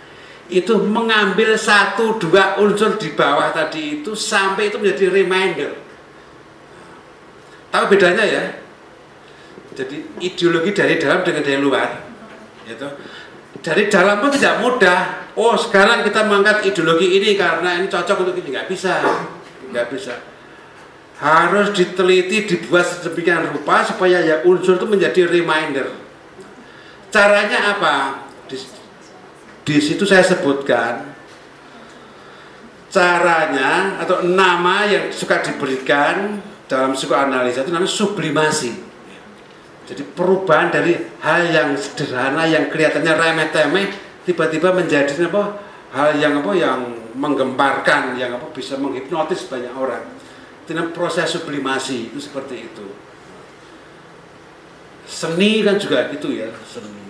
itu 0.52 0.74
mengambil 0.84 1.56
satu 1.56 2.18
dua 2.20 2.60
unsur 2.60 2.98
di 3.00 3.14
bawah 3.16 3.54
tadi 3.54 4.02
itu 4.02 4.12
sampai 4.12 4.68
itu 4.68 4.76
menjadi 4.76 5.08
reminder 5.08 5.72
Tahu 7.72 7.84
bedanya 7.88 8.24
ya? 8.28 8.44
Jadi 9.72 10.20
ideologi 10.20 10.76
dari 10.76 11.00
dalam 11.00 11.24
dengan 11.24 11.40
dari 11.40 11.56
luar, 11.56 11.88
gitu. 12.68 12.84
Dari 13.64 13.88
dalam 13.88 14.20
pun 14.20 14.28
tidak 14.28 14.60
mudah. 14.60 15.32
Oh 15.32 15.56
sekarang 15.56 16.04
kita 16.04 16.28
mengangkat 16.28 16.68
ideologi 16.68 17.16
ini 17.16 17.32
karena 17.40 17.80
ini 17.80 17.88
cocok 17.88 18.28
untuk 18.28 18.36
ini 18.36 18.52
nggak 18.52 18.68
bisa, 18.68 19.00
nggak 19.72 19.88
bisa. 19.88 20.20
Harus 21.22 21.70
diteliti, 21.70 22.50
dibuat 22.50 22.82
sedemikian 22.82 23.46
rupa 23.54 23.86
supaya 23.86 24.18
ya 24.18 24.42
unsur 24.42 24.74
itu 24.74 24.86
menjadi 24.90 25.30
reminder. 25.30 25.94
Caranya 27.14 27.78
apa? 27.78 28.26
Di, 28.50 28.58
di 29.62 29.76
situ 29.78 30.02
saya 30.02 30.26
sebutkan 30.26 31.14
caranya 32.92 33.96
atau 34.04 34.20
nama 34.26 34.84
yang 34.84 35.08
suka 35.08 35.40
diberikan 35.40 36.42
dalam 36.68 36.92
psikoanalisa 36.92 37.64
itu 37.64 37.72
namanya 37.72 37.88
sublimasi. 37.88 38.72
Jadi 39.88 40.02
perubahan 40.12 40.68
dari 40.70 40.94
hal 41.24 41.48
yang 41.48 41.68
sederhana 41.74 42.46
yang 42.46 42.68
kelihatannya 42.68 43.12
remeh-temeh 43.16 43.86
tiba-tiba 44.28 44.70
menjadi 44.76 45.10
apa? 45.26 45.58
Hal 45.92 46.16
yang 46.16 46.40
apa 46.40 46.52
yang 46.56 46.78
menggemparkan, 47.12 48.16
yang 48.16 48.36
apa 48.36 48.48
bisa 48.52 48.80
menghipnotis 48.80 49.44
banyak 49.48 49.72
orang. 49.76 50.04
Dengan 50.62 50.94
proses 50.94 51.26
sublimasi 51.32 52.14
itu 52.14 52.18
seperti 52.22 52.70
itu. 52.70 52.86
Seni 55.04 55.60
kan 55.66 55.76
juga 55.76 56.08
gitu 56.14 56.32
ya, 56.32 56.48
seni. 56.64 57.02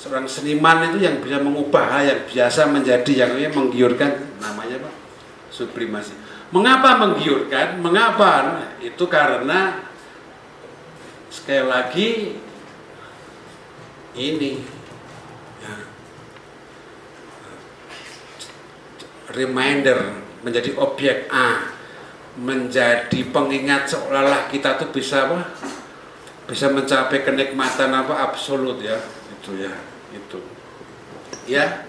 Seorang 0.00 0.24
seniman 0.24 0.96
itu 0.96 1.04
yang 1.04 1.20
bisa 1.20 1.36
mengubah 1.44 2.00
yang 2.00 2.24
biasa 2.24 2.72
menjadi 2.72 3.28
yang 3.28 3.36
menggiurkan 3.52 4.40
namanya 4.40 4.80
apa? 4.80 4.90
Sublimasi. 5.52 6.16
Mengapa 6.56 6.96
menggiurkan? 6.96 7.84
Mengapa? 7.84 8.64
Itu 8.80 9.04
karena 9.12 9.84
sekali 11.28 11.64
lagi 11.68 12.08
ini. 14.16 14.64
Ya, 15.60 15.74
reminder 19.36 20.16
menjadi 20.40 20.74
objek 20.80 21.28
A 21.28 21.76
menjadi 22.40 23.20
pengingat 23.28 23.92
seolah-olah 23.92 24.48
kita 24.48 24.80
tuh 24.80 24.88
bisa 24.88 25.28
apa? 25.28 25.52
Bisa 26.48 26.72
mencapai 26.72 27.20
kenikmatan 27.20 27.92
apa? 27.92 28.32
Absolut 28.32 28.80
ya. 28.80 28.96
Itu 29.36 29.60
ya 29.60 29.72
itu. 30.16 30.40
Ya 31.44 31.84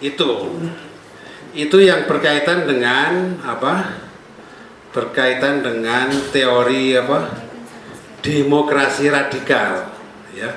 itu. 0.00 0.56
Itu 1.52 1.76
yang 1.84 2.08
berkaitan 2.08 2.64
dengan 2.64 3.36
apa? 3.44 4.00
Berkaitan 4.96 5.60
dengan 5.60 6.08
teori 6.32 6.96
apa? 6.96 7.44
Demokrasi 8.24 9.12
radikal 9.12 9.92
ya. 10.32 10.50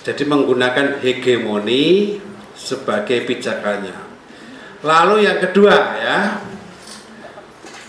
Jadi 0.00 0.26
menggunakan 0.26 0.98
hegemoni 0.98 2.18
sebagai 2.56 3.22
pijakannya. 3.28 4.10
Lalu 4.80 5.28
yang 5.28 5.38
kedua 5.38 5.76
ya 6.00 6.18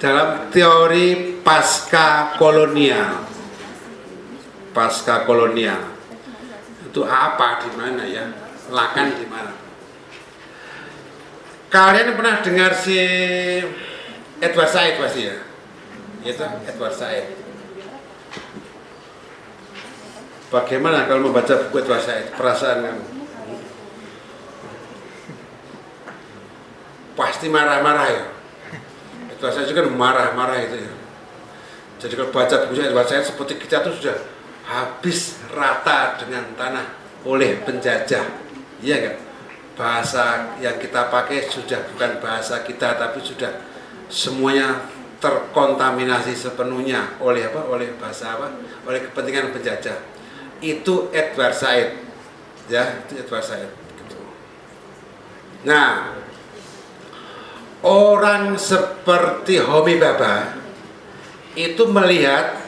dalam 0.01 0.49
teori 0.49 1.37
pasca 1.45 2.33
kolonial. 2.41 3.21
Pasca 4.73 5.29
kolonial. 5.29 5.93
Itu 6.89 7.05
apa 7.05 7.61
di 7.61 7.69
mana 7.77 8.03
ya? 8.09 8.25
Lakan 8.73 9.07
di 9.13 9.25
mana? 9.29 9.53
Kalian 11.69 12.17
pernah 12.17 12.41
dengar 12.41 12.73
si 12.73 12.97
Edward 14.41 14.71
Said 14.73 14.97
pasti 14.97 15.21
ya? 15.29 15.37
Itu 16.25 16.43
Edward 16.65 16.97
Said. 16.97 17.37
Bagaimana 20.51 21.07
kalau 21.07 21.29
membaca 21.29 21.69
buku 21.69 21.85
Edward 21.85 22.03
Said? 22.03 22.33
Perasaan 22.33 22.89
kamu? 22.89 23.05
Pasti 27.15 27.47
marah-marah 27.53 28.07
ya 28.09 28.40
Edward 29.41 29.57
Said 29.57 29.73
juga 29.73 29.89
marah-marah 29.89 30.61
itu 30.61 30.77
ya. 30.85 30.93
Jadi 31.97 32.13
kalau 32.13 32.29
baca 32.29 32.55
buku 32.69 32.77
Edward 32.77 33.09
Said 33.09 33.25
seperti 33.25 33.57
kita 33.57 33.81
tuh 33.81 33.97
sudah 33.97 34.21
habis 34.69 35.41
rata 35.49 36.21
dengan 36.21 36.45
tanah 36.53 36.85
oleh 37.25 37.57
penjajah. 37.65 38.21
Iya 38.85 38.95
enggak 39.01 39.17
bahasa 39.73 40.53
yang 40.61 40.77
kita 40.77 41.09
pakai 41.09 41.49
sudah 41.49 41.89
bukan 41.89 42.21
bahasa 42.21 42.61
kita 42.61 43.01
tapi 43.01 43.17
sudah 43.17 43.65
semuanya 44.13 44.85
terkontaminasi 45.17 46.37
sepenuhnya 46.37 47.17
oleh 47.17 47.49
apa? 47.49 47.65
Oleh 47.65 47.97
bahasa 47.97 48.37
apa? 48.37 48.53
Oleh 48.85 49.09
kepentingan 49.09 49.57
penjajah. 49.57 50.05
Itu 50.61 51.09
Edward 51.09 51.57
Said. 51.57 51.97
Ya 52.69 53.01
itu 53.09 53.25
Edward 53.25 53.41
Said. 53.41 53.73
Nah 55.65 56.21
orang 57.81 58.53
seperti 58.57 59.57
Homi 59.57 59.97
Baba 59.97 60.53
itu 61.57 61.89
melihat 61.89 62.61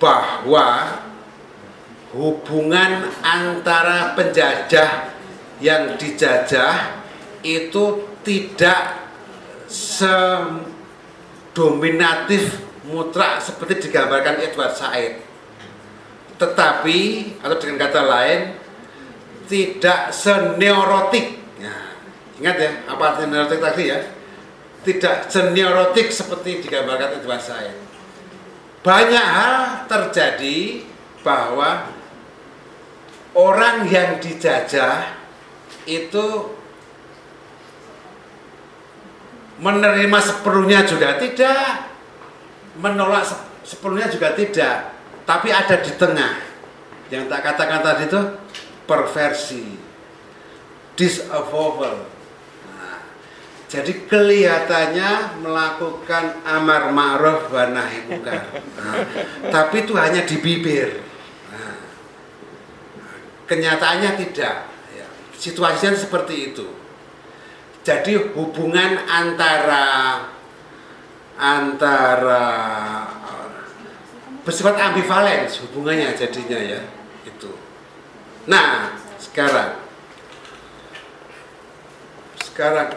bahwa 0.00 0.98
hubungan 2.12 3.08
antara 3.22 4.12
penjajah 4.18 5.12
yang 5.62 5.94
dijajah 5.94 6.98
itu 7.46 8.02
tidak 8.26 9.06
sedominatif 9.70 12.58
mutlak 12.88 13.38
seperti 13.38 13.86
digambarkan 13.88 14.42
Edward 14.42 14.74
Said. 14.74 15.22
Tetapi 16.36 16.98
atau 17.38 17.56
dengan 17.62 17.78
kata 17.86 18.02
lain 18.02 18.58
tidak 19.46 20.10
seneurotik. 20.10 21.38
Ya, 21.62 21.94
ingat 22.42 22.58
ya 22.58 22.70
apa 22.90 23.14
artinya 23.14 23.38
neurotik 23.38 23.62
tadi 23.62 23.86
ya 23.86 24.02
tidak 24.82 25.30
seneurotik 25.30 26.10
seperti 26.10 26.62
digambarkan 26.62 27.22
Edward 27.22 27.42
Said 27.42 27.92
banyak 28.82 29.26
hal 29.26 29.86
terjadi 29.86 30.82
bahwa 31.22 31.86
orang 33.38 33.86
yang 33.86 34.18
dijajah 34.18 35.06
itu 35.86 36.26
menerima 39.62 40.18
sepenuhnya 40.18 40.82
juga 40.82 41.14
tidak, 41.22 41.94
menolak 42.82 43.22
sepenuhnya 43.62 44.10
juga 44.10 44.34
tidak, 44.34 44.98
tapi 45.22 45.54
ada 45.54 45.78
di 45.78 45.92
tengah. 45.94 46.34
Yang 47.06 47.30
tak 47.30 47.40
katakan 47.46 47.80
tadi 47.86 48.10
itu 48.10 48.20
perversi, 48.90 49.78
disapproval. 50.98 52.11
Jadi 53.72 54.04
kelihatannya 54.04 55.40
melakukan 55.40 56.44
amar 56.44 56.92
ma'ruf 56.92 57.48
wa 57.48 57.72
nahi 57.72 58.04
munkar. 58.04 58.52
Nah, 58.76 59.00
tapi 59.48 59.88
itu 59.88 59.96
hanya 59.96 60.28
di 60.28 60.36
bibir. 60.44 61.00
Nah, 61.48 61.80
kenyataannya 63.48 64.20
tidak. 64.20 64.68
Ya, 64.92 65.08
situasinya 65.40 65.96
seperti 65.96 66.52
itu. 66.52 66.68
Jadi 67.80 68.36
hubungan 68.36 69.08
antara 69.08 70.20
antara 71.40 72.44
bersifat 74.44 74.76
ambivalen 74.76 75.48
hubungannya 75.48 76.12
jadinya 76.12 76.60
ya 76.60 76.80
itu. 77.24 77.50
Nah 78.46 79.00
sekarang 79.16 79.80
sekarang 82.42 82.94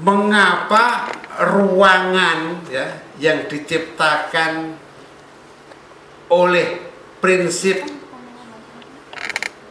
mengapa 0.00 1.12
ruangan 1.52 2.64
ya 2.72 3.02
yang 3.20 3.44
diciptakan 3.48 4.76
oleh 6.32 6.80
prinsip 7.20 7.84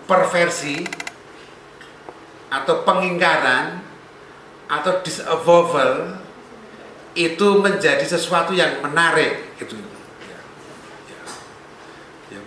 perversi 0.06 0.86
atau 2.52 2.84
pengingkaran 2.86 3.82
atau 4.68 5.00
disavoval 5.02 6.20
itu 7.16 7.48
menjadi 7.60 8.04
sesuatu 8.08 8.56
yang 8.56 8.80
menarik 8.80 9.56
gitu. 9.60 9.76
Ya. 9.76 10.40
Ya. 12.32 12.42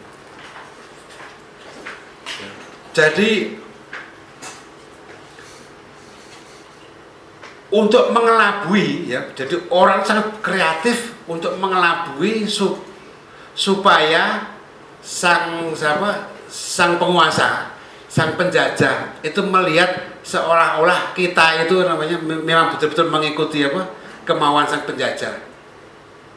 Ya. 2.41 2.51
Jadi 2.97 3.64
untuk 7.75 8.15
mengelabui 8.15 9.11
ya, 9.11 9.35
jadi 9.35 9.67
orang 9.67 10.07
sangat 10.07 10.39
kreatif 10.39 11.19
untuk 11.27 11.59
mengelabui 11.59 12.47
su, 12.47 12.79
supaya 13.51 14.55
sang 15.03 15.75
siapa 15.75 16.31
sang 16.47 17.03
penguasa 17.03 17.75
sang 18.07 18.39
penjajah 18.39 19.19
itu 19.27 19.43
melihat 19.43 20.23
seolah-olah 20.23 21.19
kita 21.19 21.67
itu 21.67 21.83
namanya 21.83 22.15
memang 22.23 22.79
betul-betul 22.79 23.11
mengikuti 23.11 23.67
apa 23.67 23.91
kemauan 24.23 24.71
sang 24.71 24.87
penjajah. 24.87 25.43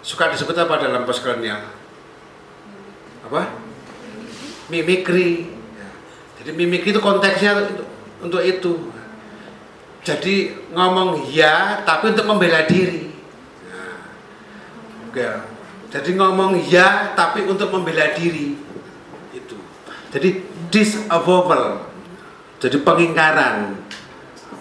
Suka 0.02 0.34
disebut 0.34 0.58
apa 0.58 0.82
dalam 0.82 1.06
postkolonial? 1.06 1.78
apa 3.28 3.52
mimikri 4.72 5.54
Ya. 5.78 5.90
jadi 6.42 6.52
mimikri 6.58 6.90
itu 6.96 7.04
konteksnya 7.04 7.54
untuk 8.24 8.42
itu 8.42 8.90
jadi 10.08 10.56
ngomong 10.72 11.28
ya 11.28 11.84
tapi 11.84 12.16
untuk 12.16 12.24
membela 12.32 12.64
diri. 12.64 13.12
Oke. 15.12 15.28
Jadi 15.92 16.16
ngomong 16.16 16.64
ya 16.72 17.12
tapi 17.12 17.44
untuk 17.44 17.68
membela 17.76 18.16
diri. 18.16 18.56
Itu. 19.36 19.60
Jadi 20.16 20.48
disavowal 20.72 21.88
jadi 22.58 22.78
pengingkaran. 22.82 23.78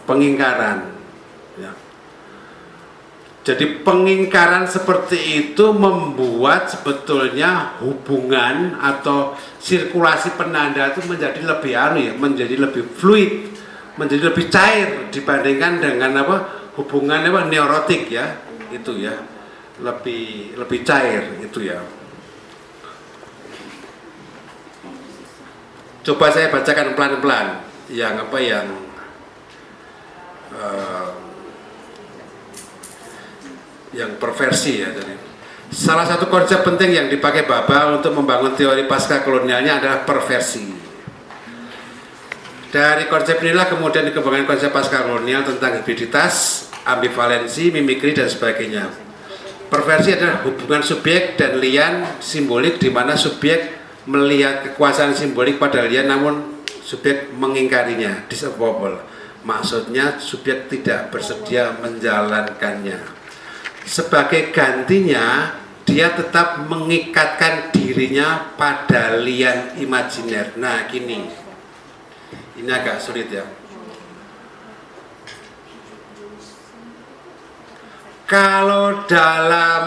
Pengingkaran. 0.04 0.78
Ya. 1.56 1.72
Jadi 3.46 3.86
pengingkaran 3.86 4.66
seperti 4.66 5.46
itu 5.46 5.70
membuat 5.72 6.68
sebetulnya 6.68 7.78
hubungan 7.80 8.76
atau 8.82 9.38
sirkulasi 9.62 10.34
penanda 10.34 10.90
itu 10.90 11.06
menjadi 11.06 11.40
lebih 11.46 11.72
anu 11.72 11.98
ya, 12.02 12.12
menjadi 12.18 12.54
lebih 12.58 12.84
fluid, 12.98 13.55
menjadi 13.96 14.32
lebih 14.32 14.46
cair 14.52 15.08
dibandingkan 15.08 15.80
dengan 15.80 16.12
apa 16.24 16.36
hubungan 16.76 17.24
apa 17.24 17.48
neurotik 17.48 18.12
ya, 18.12 18.40
itu 18.72 18.92
ya, 19.00 19.16
lebih 19.80 20.56
lebih 20.56 20.80
cair 20.84 21.40
itu 21.40 21.64
ya. 21.64 21.80
Coba 26.06 26.30
saya 26.30 26.52
bacakan 26.54 26.94
pelan-pelan 26.94 27.66
yang 27.90 28.14
apa 28.20 28.38
yang 28.38 28.66
eh, 30.54 31.10
yang 33.96 34.20
perversi 34.20 34.84
ya 34.84 34.92
jadi 34.92 35.16
salah 35.72 36.04
satu 36.04 36.28
konsep 36.28 36.62
penting 36.62 36.92
yang 36.94 37.06
dipakai 37.08 37.48
Baba 37.48 37.96
untuk 37.96 38.12
membangun 38.12 38.52
teori 38.54 38.84
pasca 38.84 39.24
kolonialnya 39.24 39.80
adalah 39.82 39.98
perversi 40.04 40.75
dari 42.70 43.06
konsep 43.06 43.38
inilah 43.42 43.70
kemudian 43.70 44.06
dikembangkan 44.10 44.46
konsep 44.46 44.70
pasca 44.74 45.06
kolonial 45.06 45.46
tentang 45.46 45.82
hibriditas 45.82 46.66
ambivalensi 46.86 47.70
mimikri 47.70 48.14
dan 48.14 48.26
sebagainya 48.26 48.90
perversi 49.70 50.14
adalah 50.14 50.42
hubungan 50.46 50.82
subjek 50.82 51.38
dan 51.38 51.58
lian 51.58 52.18
simbolik 52.18 52.78
di 52.78 52.90
mana 52.90 53.14
subjek 53.14 53.74
melihat 54.06 54.62
kekuasaan 54.70 55.14
simbolik 55.14 55.58
pada 55.58 55.86
lian 55.86 56.06
namun 56.06 56.62
subjek 56.82 57.34
mengingkarinya 57.34 58.26
disavowal 58.30 59.02
maksudnya 59.42 60.18
subjek 60.18 60.70
tidak 60.70 61.10
bersedia 61.10 61.74
menjalankannya 61.82 62.98
sebagai 63.86 64.50
gantinya 64.50 65.54
dia 65.86 66.10
tetap 66.10 66.66
mengikatkan 66.66 67.70
dirinya 67.70 68.50
pada 68.58 69.22
lian 69.22 69.78
imajiner. 69.78 70.58
Nah, 70.58 70.90
gini. 70.90 71.45
Ini 72.56 72.70
agak 72.72 72.96
sulit 73.00 73.28
ya. 73.28 73.44
Kalau 78.26 79.06
dalam 79.06 79.86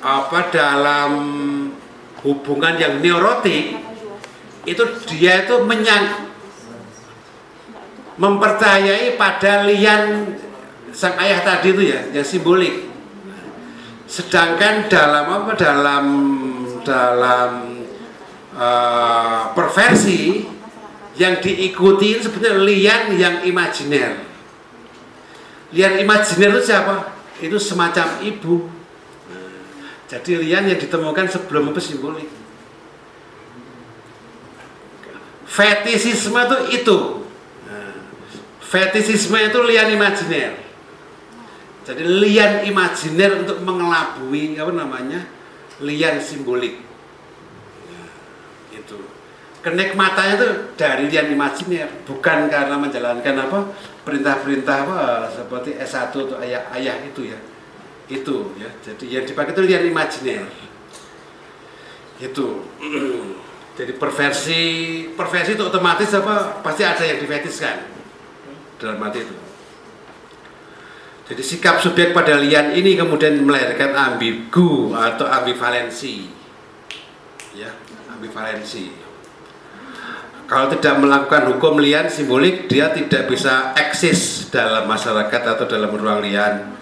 apa 0.00 0.48
dalam 0.48 1.12
hubungan 2.24 2.74
yang 2.80 3.04
neurotik 3.04 3.76
itu 4.64 4.82
dia 5.08 5.44
itu 5.44 5.60
menyang 5.64 6.32
mempercayai 8.20 9.16
pada 9.16 9.64
lian 9.64 10.36
sang 10.92 11.16
ayah 11.20 11.40
tadi 11.40 11.72
itu 11.72 11.82
ya 11.88 12.00
yang 12.12 12.24
simbolik 12.24 12.88
sedangkan 14.04 14.90
dalam 14.90 15.24
apa 15.28 15.52
dalam 15.56 16.06
dalam 16.84 17.50
uh, 18.58 19.54
perversi 19.54 20.49
yang 21.20 21.36
diikuti 21.44 22.16
sebetulnya 22.16 22.56
lian 22.64 23.02
yang 23.20 23.44
imajiner. 23.44 24.24
Lian 25.76 26.00
imajiner 26.00 26.56
itu 26.56 26.62
siapa? 26.64 27.12
Itu 27.44 27.60
semacam 27.60 28.24
ibu. 28.24 28.66
Jadi 30.08 30.40
lian 30.40 30.64
yang 30.66 30.80
ditemukan 30.80 31.28
sebelum 31.28 31.70
apa 31.70 31.78
simbolik 31.78 32.40
fetisisme 35.50 36.38
itu 36.38 36.58
itu. 36.78 36.98
Fetisisme 38.62 39.34
itu 39.34 39.58
lian 39.66 39.90
imajiner. 39.90 40.54
Jadi 41.82 42.02
lian 42.06 42.62
imajiner 42.70 43.42
untuk 43.42 43.58
mengelabui 43.66 44.54
apa 44.54 44.70
namanya? 44.70 45.26
Lian 45.82 46.22
simbolik. 46.22 46.78
itu 46.78 46.89
kenikmatannya 49.60 50.34
itu 50.40 50.48
dari 50.74 51.04
lian 51.12 51.28
imajiner 51.32 51.88
bukan 52.08 52.48
karena 52.48 52.76
menjalankan 52.80 53.36
apa 53.36 53.58
perintah-perintah 54.08 54.76
apa 54.88 54.98
seperti 55.28 55.76
S1 55.76 56.12
atau 56.16 56.36
ayah-ayah 56.40 56.96
itu 57.04 57.28
ya 57.28 57.38
itu 58.08 58.36
ya 58.56 58.68
jadi 58.80 59.20
yang 59.20 59.24
dipakai 59.28 59.52
itu 59.52 59.62
lian 59.68 59.84
imajiner 59.84 60.48
itu 62.20 62.46
jadi 63.78 63.92
perversi 64.00 64.62
perversi 65.12 65.56
itu 65.56 65.64
otomatis 65.64 66.08
apa 66.16 66.64
pasti 66.64 66.82
ada 66.82 67.04
yang 67.04 67.20
difetiskan 67.20 67.84
dalam 68.80 68.96
arti 69.04 69.20
itu 69.28 69.36
jadi 71.30 71.46
sikap 71.46 71.78
subjek 71.78 72.10
pada 72.10 72.42
lian 72.42 72.74
ini 72.74 72.98
kemudian 72.98 73.38
melahirkan 73.46 73.94
ambigu 73.94 74.90
atau 74.90 75.30
ambivalensi. 75.30 76.26
Ya, 77.54 77.70
ambivalensi. 78.10 79.09
Kalau 80.50 80.66
tidak 80.66 80.98
melakukan 80.98 81.46
hukum 81.54 81.78
lian 81.78 82.10
simbolik, 82.10 82.66
dia 82.66 82.90
tidak 82.90 83.30
bisa 83.30 83.70
eksis 83.78 84.50
dalam 84.50 84.82
masyarakat 84.90 85.42
atau 85.46 85.62
dalam 85.62 85.94
ruang 85.94 86.26
lian. 86.26 86.74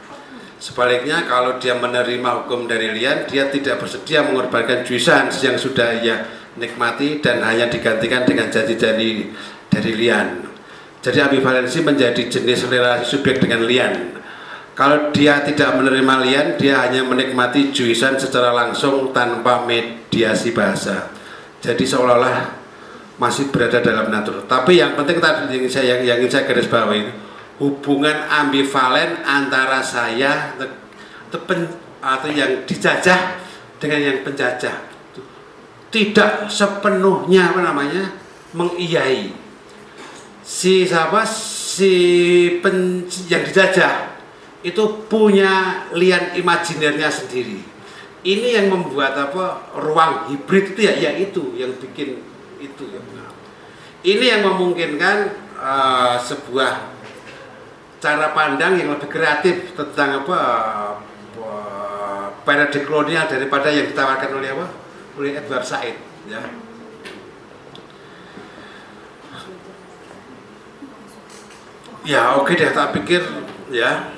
Sebaliknya, 0.56 1.28
kalau 1.28 1.60
dia 1.60 1.76
menerima 1.76 2.42
hukum 2.42 2.64
dari 2.64 2.96
lian, 2.96 3.28
dia 3.28 3.52
tidak 3.52 3.84
bersedia 3.84 4.24
mengorbankan 4.24 4.88
juisan 4.88 5.28
yang 5.44 5.60
sudah 5.60 6.00
ia 6.00 6.24
nikmati 6.56 7.20
dan 7.20 7.44
hanya 7.44 7.68
digantikan 7.68 8.24
dengan 8.24 8.48
janji-janji 8.48 9.36
dari 9.68 9.92
lian. 9.92 10.48
Jadi 11.04 11.28
ambivalensi 11.28 11.84
menjadi 11.84 12.24
jenis 12.24 12.72
relasi 12.72 13.04
subjek 13.04 13.36
dengan 13.36 13.68
lian. 13.68 14.16
Kalau 14.72 15.12
dia 15.12 15.44
tidak 15.44 15.76
menerima 15.76 16.14
lian, 16.24 16.46
dia 16.56 16.88
hanya 16.88 17.04
menikmati 17.04 17.68
juisan 17.68 18.16
secara 18.16 18.48
langsung 18.48 19.12
tanpa 19.12 19.68
mediasi 19.68 20.56
bahasa. 20.56 21.12
Jadi 21.60 21.84
seolah-olah 21.84 22.57
masih 23.18 23.50
berada 23.50 23.82
dalam 23.82 24.08
natur. 24.08 24.46
Tapi 24.46 24.78
yang 24.78 24.94
penting 24.94 25.18
tadi 25.18 25.58
yang 25.58 25.66
saya 25.66 25.98
yang, 26.00 26.22
ingin 26.22 26.30
saya 26.30 26.46
garis 26.46 26.70
bawahi 26.70 27.10
hubungan 27.58 28.14
ambivalen 28.30 29.26
antara 29.26 29.82
saya 29.82 30.54
atau, 30.54 31.42
atau 31.98 32.28
yang 32.30 32.62
dijajah 32.62 33.42
dengan 33.82 33.98
yang 33.98 34.18
penjajah 34.22 34.86
tidak 35.90 36.46
sepenuhnya 36.46 37.50
apa 37.50 37.60
namanya 37.64 38.14
mengiyai 38.54 39.34
si 40.44 40.86
siapa 40.88 41.26
si 41.26 41.92
pen, 42.64 43.04
yang 43.28 43.42
dijajah 43.44 44.16
itu 44.64 44.84
punya 45.06 45.86
lian 45.94 46.34
imajinernya 46.34 47.06
sendiri. 47.12 47.62
Ini 48.26 48.58
yang 48.58 48.66
membuat 48.74 49.14
apa 49.14 49.70
ruang 49.78 50.34
hibrid 50.34 50.74
itu 50.74 50.90
ya, 50.90 50.94
ya 50.98 51.14
itu 51.14 51.54
yang 51.54 51.78
bikin 51.78 52.18
itu 52.58 52.84
ya. 52.90 53.00
Ini 54.06 54.24
yang 54.38 54.42
memungkinkan 54.46 55.16
uh, 55.58 56.16
sebuah 56.22 56.94
cara 57.98 58.30
pandang 58.30 58.78
yang 58.78 58.94
lebih 58.94 59.10
kreatif 59.10 59.74
tentang 59.74 60.22
apa 60.22 60.40
uh, 61.42 62.26
paradigma 62.46 62.86
kolonial 62.86 63.26
daripada 63.26 63.74
yang 63.74 63.90
ditawarkan 63.90 64.30
oleh 64.38 64.54
apa 64.54 64.66
oleh 65.18 65.30
Edward 65.34 65.66
Said 65.66 65.98
ya. 66.30 66.42
Ya 72.06 72.38
oke 72.40 72.54
deh 72.54 72.72
tak 72.72 72.94
pikir 72.96 73.20
ya 73.68 74.14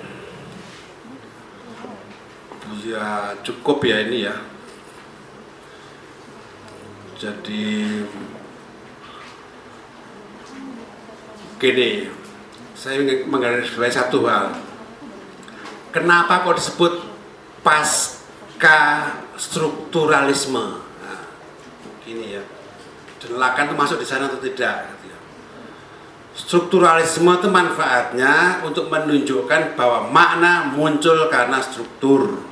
ya 2.87 3.35
cukup 3.43 3.83
ya 3.83 4.07
ini 4.07 4.31
ya 4.31 4.37
jadi 7.19 7.67
gini 11.61 12.09
saya 12.73 12.97
menggarisbawahi 13.29 13.93
satu 13.93 14.25
hal. 14.25 14.57
Kenapa 15.93 16.49
kok 16.49 16.57
disebut 16.57 17.05
pasca 17.61 18.81
strukturalisme? 19.37 20.81
Nah, 20.81 21.23
gini 22.01 22.41
ya. 22.41 22.43
Dan 23.21 23.37
lakan 23.37 23.69
itu 23.69 23.77
masuk 23.77 24.01
di 24.01 24.09
sana 24.09 24.33
atau 24.33 24.41
tidak 24.41 24.97
gitu 24.97 25.13
ya. 25.13 25.19
strukturalisme 26.33 27.29
itu 27.37 27.53
manfaatnya 27.53 28.65
untuk 28.65 28.89
menunjukkan 28.89 29.77
bahwa 29.77 30.09
makna 30.09 30.73
muncul 30.73 31.29
karena 31.29 31.61
struktur. 31.61 32.49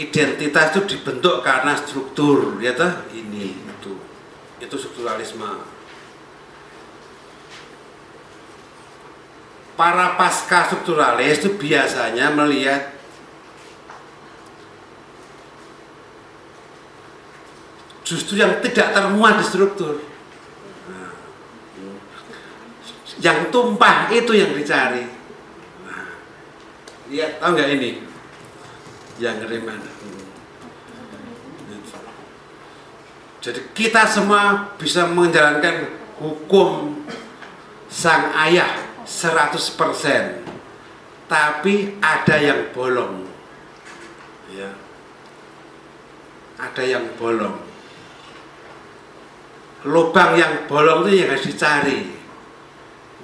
Identitas 0.00 0.72
itu 0.72 0.96
dibentuk 0.96 1.44
karena 1.44 1.76
struktur 1.76 2.56
ya 2.64 2.72
toh? 2.72 3.04
Ini 3.12 3.52
itu. 3.52 3.92
Itu 4.64 4.80
strukturalisme 4.80 5.75
para 9.76 10.16
pasca 10.16 10.72
strukturalis 10.72 11.44
itu 11.44 11.54
biasanya 11.54 12.32
melihat 12.32 12.96
justru 18.02 18.40
yang 18.40 18.58
tidak 18.64 18.96
termuat 18.96 19.38
di 19.38 19.44
struktur. 19.44 20.00
Nah, 20.88 21.12
yang 23.20 23.52
tumpah 23.52 24.08
itu 24.10 24.32
yang 24.32 24.56
dicari. 24.56 25.04
Nah, 25.84 26.08
lihat 27.12 27.38
tahu 27.38 27.50
nggak 27.52 27.70
ini? 27.76 27.90
Yang 29.16 29.60
mana 29.64 29.96
jadi 33.46 33.62
kita 33.78 34.10
semua 34.10 34.74
bisa 34.74 35.06
menjalankan 35.06 35.86
hukum 36.18 36.98
sang 37.86 38.34
ayah 38.42 38.85
100% 39.06 40.42
tapi 41.30 41.94
ada 42.02 42.36
yang 42.38 42.70
bolong. 42.74 43.26
Ya. 44.50 44.70
Ada 46.58 46.82
yang 46.82 47.14
bolong. 47.18 47.58
Lubang 49.86 50.34
yang 50.34 50.66
bolong 50.66 51.06
itu 51.06 51.22
yang 51.22 51.30
harus 51.30 51.46
dicari. 51.46 52.18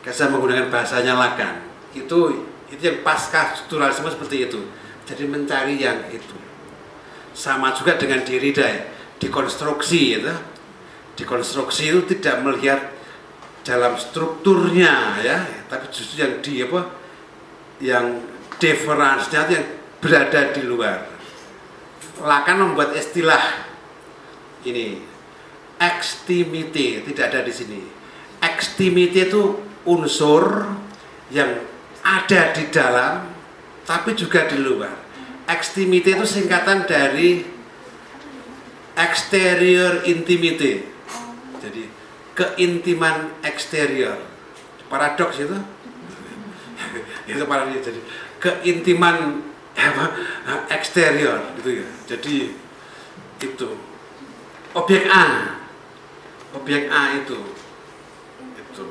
Saya 0.02 0.34
menggunakan 0.34 0.66
bahasanya 0.66 1.14
Lakan 1.14 1.62
itu 1.94 2.42
itu 2.72 2.82
yang 2.82 3.04
pasca 3.04 3.54
strukturalisme 3.54 4.08
seperti 4.08 4.50
itu. 4.50 4.60
Jadi 5.06 5.28
mencari 5.28 5.78
yang 5.78 6.08
itu. 6.10 6.36
Sama 7.32 7.72
juga 7.72 7.96
dengan 7.96 8.22
diri 8.26 8.52
daya 8.52 8.92
dikonstruksi 9.22 10.18
itu 10.18 10.34
dikonstruksi 11.14 11.94
itu 11.94 12.00
tidak 12.18 12.42
melihat 12.42 12.80
dalam 13.62 13.98
strukturnya 13.98 15.22
ya. 15.22 15.38
Tapi 15.70 15.86
justru 15.90 16.22
yang 16.22 16.38
di 16.42 16.62
apa 16.62 16.80
yang 17.82 18.06
difference-nya 18.62 19.40
itu 19.48 19.52
yang 19.58 19.66
berada 19.98 20.40
di 20.54 20.62
luar. 20.62 20.98
Lakan 22.22 22.56
membuat 22.62 22.94
istilah 22.94 23.66
ini 24.62 25.02
extimity 25.82 27.02
tidak 27.02 27.34
ada 27.34 27.40
di 27.42 27.52
sini. 27.54 27.80
Extimity 28.42 29.30
itu 29.30 29.58
unsur 29.86 30.70
yang 31.34 31.62
ada 32.02 32.54
di 32.54 32.70
dalam 32.70 33.30
tapi 33.82 34.14
juga 34.14 34.46
di 34.46 34.58
luar. 34.62 34.94
Extimity 35.50 36.14
itu 36.14 36.26
singkatan 36.26 36.86
dari 36.86 37.42
exterior 38.94 40.06
intimity. 40.06 40.86
Jadi 41.58 42.01
keintiman 42.42 43.38
eksterior. 43.46 44.18
Paradoks 44.90 45.38
itu. 45.38 45.56
Itu 47.30 47.46
paradoks 47.46 47.86
jadi 47.86 48.00
keintiman 48.42 49.46
apa 49.78 50.06
eksterior 50.74 51.54
gitu 51.62 51.86
ya. 51.86 51.88
Jadi 52.10 52.58
itu. 53.38 53.68
Objek 54.74 55.06
A. 55.06 55.56
Objek 56.58 56.90
A 56.90 57.22
itu. 57.22 57.38
Itu. 58.58 58.84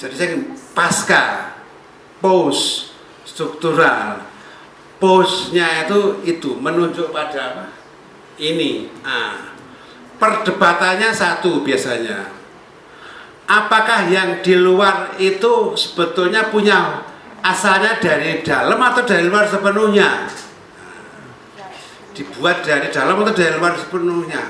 Jadi 0.00 0.14
saya 0.16 0.36
pasca 0.72 1.22
post 2.24 2.96
struktural. 3.28 4.24
Postnya 4.98 5.86
itu 5.86 6.26
itu 6.26 6.58
menunjuk 6.58 7.14
pada 7.14 7.54
apa? 7.54 7.64
Ini 8.34 8.90
A 9.06 9.54
perdebatannya 10.18 11.14
satu 11.14 11.62
biasanya. 11.62 12.36
Apakah 13.48 14.12
yang 14.12 14.44
di 14.44 14.52
luar 14.58 15.16
itu 15.16 15.72
sebetulnya 15.72 16.52
punya 16.52 17.00
asalnya 17.40 17.96
dari 17.96 18.44
dalam 18.44 18.76
atau 18.76 19.02
dari 19.08 19.24
luar 19.24 19.48
sepenuhnya? 19.48 20.28
Dibuat 22.12 22.60
dari 22.66 22.92
dalam 22.92 23.24
atau 23.24 23.32
dari 23.32 23.56
luar 23.56 23.74
sepenuhnya? 23.78 24.42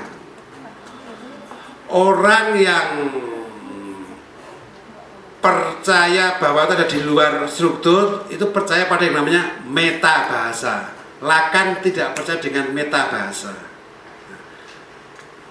Orang 1.89 2.59
yang 2.59 3.07
percaya 5.39 6.35
bahwa 6.35 6.67
itu 6.67 6.73
ada 6.75 6.87
di 6.91 6.99
luar 6.99 7.31
struktur 7.47 8.27
itu 8.27 8.43
percaya 8.51 8.91
pada 8.91 9.07
yang 9.07 9.23
namanya 9.23 9.63
meta 9.63 10.27
bahasa 10.27 10.91
Lakan 11.23 11.79
tidak 11.79 12.15
percaya 12.15 12.39
dengan 12.43 12.75
meta 12.75 13.07
bahasa 13.07 13.68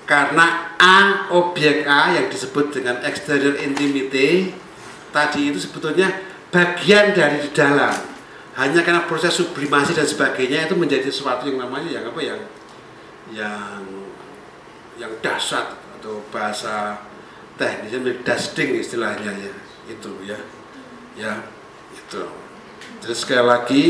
karena 0.09 0.73
A 0.81 1.29
objek 1.37 1.85
A 1.85 2.17
yang 2.17 2.33
disebut 2.33 2.73
dengan 2.73 3.05
exterior 3.05 3.61
intimity 3.61 4.57
tadi 5.13 5.53
itu 5.53 5.61
sebetulnya 5.61 6.09
bagian 6.49 7.13
dari 7.13 7.45
di 7.45 7.53
dalam. 7.53 7.93
Hanya 8.57 8.81
karena 8.83 9.05
proses 9.05 9.37
sublimasi 9.37 9.93
dan 9.93 10.09
sebagainya 10.09 10.67
itu 10.67 10.75
menjadi 10.75 11.13
sesuatu 11.13 11.47
yang 11.47 11.61
namanya 11.61 11.93
yang 11.93 12.05
apa 12.09 12.21
yang 12.25 12.41
yang 13.31 13.85
yang 14.97 15.13
dasar 15.21 15.77
atau 16.01 16.25
bahasa 16.33 17.05
teknisnya 17.61 18.19
dusting 18.25 18.81
istilahnya 18.81 19.31
ya 19.37 19.53
itu 19.93 20.13
ya. 20.25 20.39
Ya 21.21 21.33
itu. 21.93 22.25
Jadi 23.05 23.15
sekali 23.15 23.45
lagi 23.45 23.85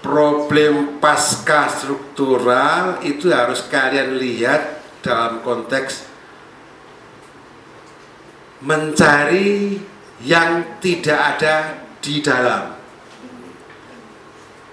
problem 0.00 0.96
pasca 0.96 1.68
struktural 1.68 3.04
itu 3.04 3.28
harus 3.28 3.60
kalian 3.68 4.16
lihat 4.16 4.83
dalam 5.04 5.44
konteks 5.44 6.08
mencari 8.64 9.76
yang 10.24 10.80
tidak 10.80 11.20
ada 11.36 11.84
di 12.00 12.24
dalam. 12.24 12.72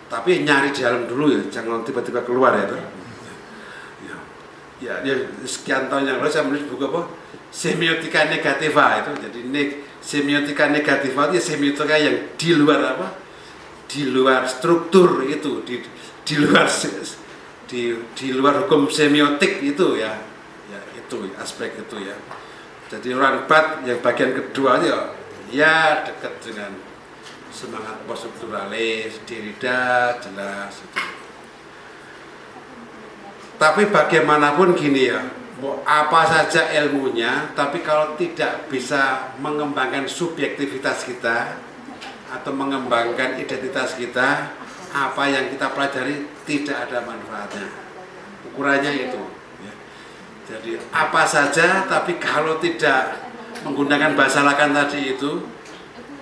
Tapi 0.08 0.44
nyari 0.48 0.72
di 0.72 0.80
dalam 0.80 1.04
dulu 1.08 1.36
ya 1.36 1.42
jangan 1.52 1.84
tiba-tiba 1.84 2.24
keluar 2.24 2.56
ya 2.56 2.66
toh. 2.72 2.80
ya. 2.80 4.16
Ya, 4.80 4.94
ya 5.04 5.14
sekian 5.44 5.92
tahun 5.92 6.08
yang 6.08 6.18
lalu 6.24 6.32
saya 6.32 6.48
menulis 6.48 6.68
buku 6.72 6.88
apa? 6.88 7.12
Semiotika 7.52 8.32
negativa 8.32 9.04
itu 9.04 9.12
jadi 9.28 9.40
neg, 9.52 9.70
semiotika 10.00 10.72
negativa 10.72 11.28
itu 11.28 11.36
ya 11.36 11.44
semiotika 11.44 11.96
yang 12.00 12.18
di 12.40 12.50
luar 12.56 12.96
apa? 12.96 13.08
Di 13.92 14.08
luar 14.08 14.48
struktur 14.48 15.28
itu 15.28 15.64
di 15.68 15.84
di 16.24 16.36
luar 16.40 16.72
di 17.72 17.96
di 18.12 18.36
luar 18.36 18.68
hukum 18.68 18.92
semiotik 18.92 19.64
itu 19.64 19.96
ya. 19.96 20.20
Ya 20.68 20.80
itu 21.00 21.32
aspek 21.40 21.80
itu 21.80 22.04
ya. 22.04 22.20
Jadi 22.92 23.16
orang 23.16 23.48
bat 23.48 23.88
yang 23.88 24.04
bagian 24.04 24.36
kedua 24.36 24.84
ya 24.84 25.16
ya 25.48 26.04
dekat 26.04 26.44
dengan 26.44 26.76
semangat 27.56 28.04
poststrukturalis 28.04 29.24
Derrida 29.24 30.20
jelas 30.20 30.76
itu. 30.84 31.00
Tapi 33.56 33.88
bagaimanapun 33.88 34.76
gini 34.76 35.08
ya 35.08 35.22
apa 35.86 36.22
saja 36.26 36.74
ilmunya 36.82 37.54
tapi 37.54 37.86
kalau 37.86 38.18
tidak 38.18 38.66
bisa 38.66 39.30
mengembangkan 39.38 40.10
subjektivitas 40.10 41.06
kita 41.06 41.62
atau 42.34 42.52
mengembangkan 42.56 43.38
identitas 43.38 43.94
kita 43.94 44.58
apa 44.92 45.24
yang 45.32 45.48
kita 45.52 45.72
pelajari 45.72 46.28
tidak 46.44 46.88
ada 46.88 47.04
manfaatnya 47.08 47.68
ukurannya 48.52 48.92
itu 49.08 49.24
ya. 49.64 49.74
jadi 50.52 50.72
apa 50.92 51.24
saja 51.24 51.88
tapi 51.88 52.20
kalau 52.20 52.60
tidak 52.60 53.32
menggunakan 53.64 54.14
bahasa 54.20 54.44
lakan 54.44 54.76
tadi 54.76 55.16
itu 55.16 55.48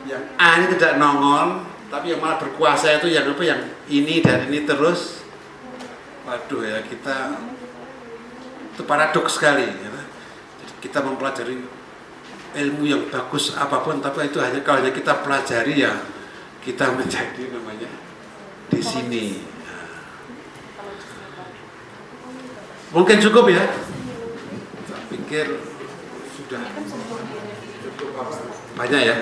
yang 0.05 0.23
A 0.37 0.61
ini 0.61 0.77
tidak 0.77 1.01
nongol 1.01 1.65
tapi 1.89 2.13
yang 2.13 2.21
malah 2.21 2.37
berkuasa 2.37 3.01
itu 3.01 3.09
yang 3.09 3.25
apa 3.25 3.43
yang 3.43 3.61
ini 3.89 4.21
dan 4.21 4.45
ini 4.45 4.63
terus 4.63 5.25
waduh 6.29 6.61
ya 6.61 6.85
kita 6.85 7.41
itu 8.69 8.87
paradoks 8.87 9.35
sekali 9.35 9.65
ya. 9.65 9.89
Jadi 10.63 10.73
kita 10.79 11.03
mempelajari 11.03 11.59
ilmu 12.63 12.83
yang 12.85 13.03
bagus 13.09 13.57
apa 13.57 13.81
pun 13.81 13.99
tapi 13.99 14.29
itu 14.29 14.39
hanya 14.39 14.61
kalau 14.61 14.85
kita 14.85 15.25
pelajari 15.25 15.83
ya 15.83 15.93
kita 16.63 16.93
menjadi 16.93 17.49
namanya 17.53 18.08
di 18.69 18.81
sini. 18.81 19.25
Mungkin 22.89 23.17
cukup 23.21 23.45
ya. 23.53 23.65
Saya 24.89 25.01
pikir 25.13 25.45
sudah 26.37 26.63
banyak 28.79 29.01
ya 29.03 29.15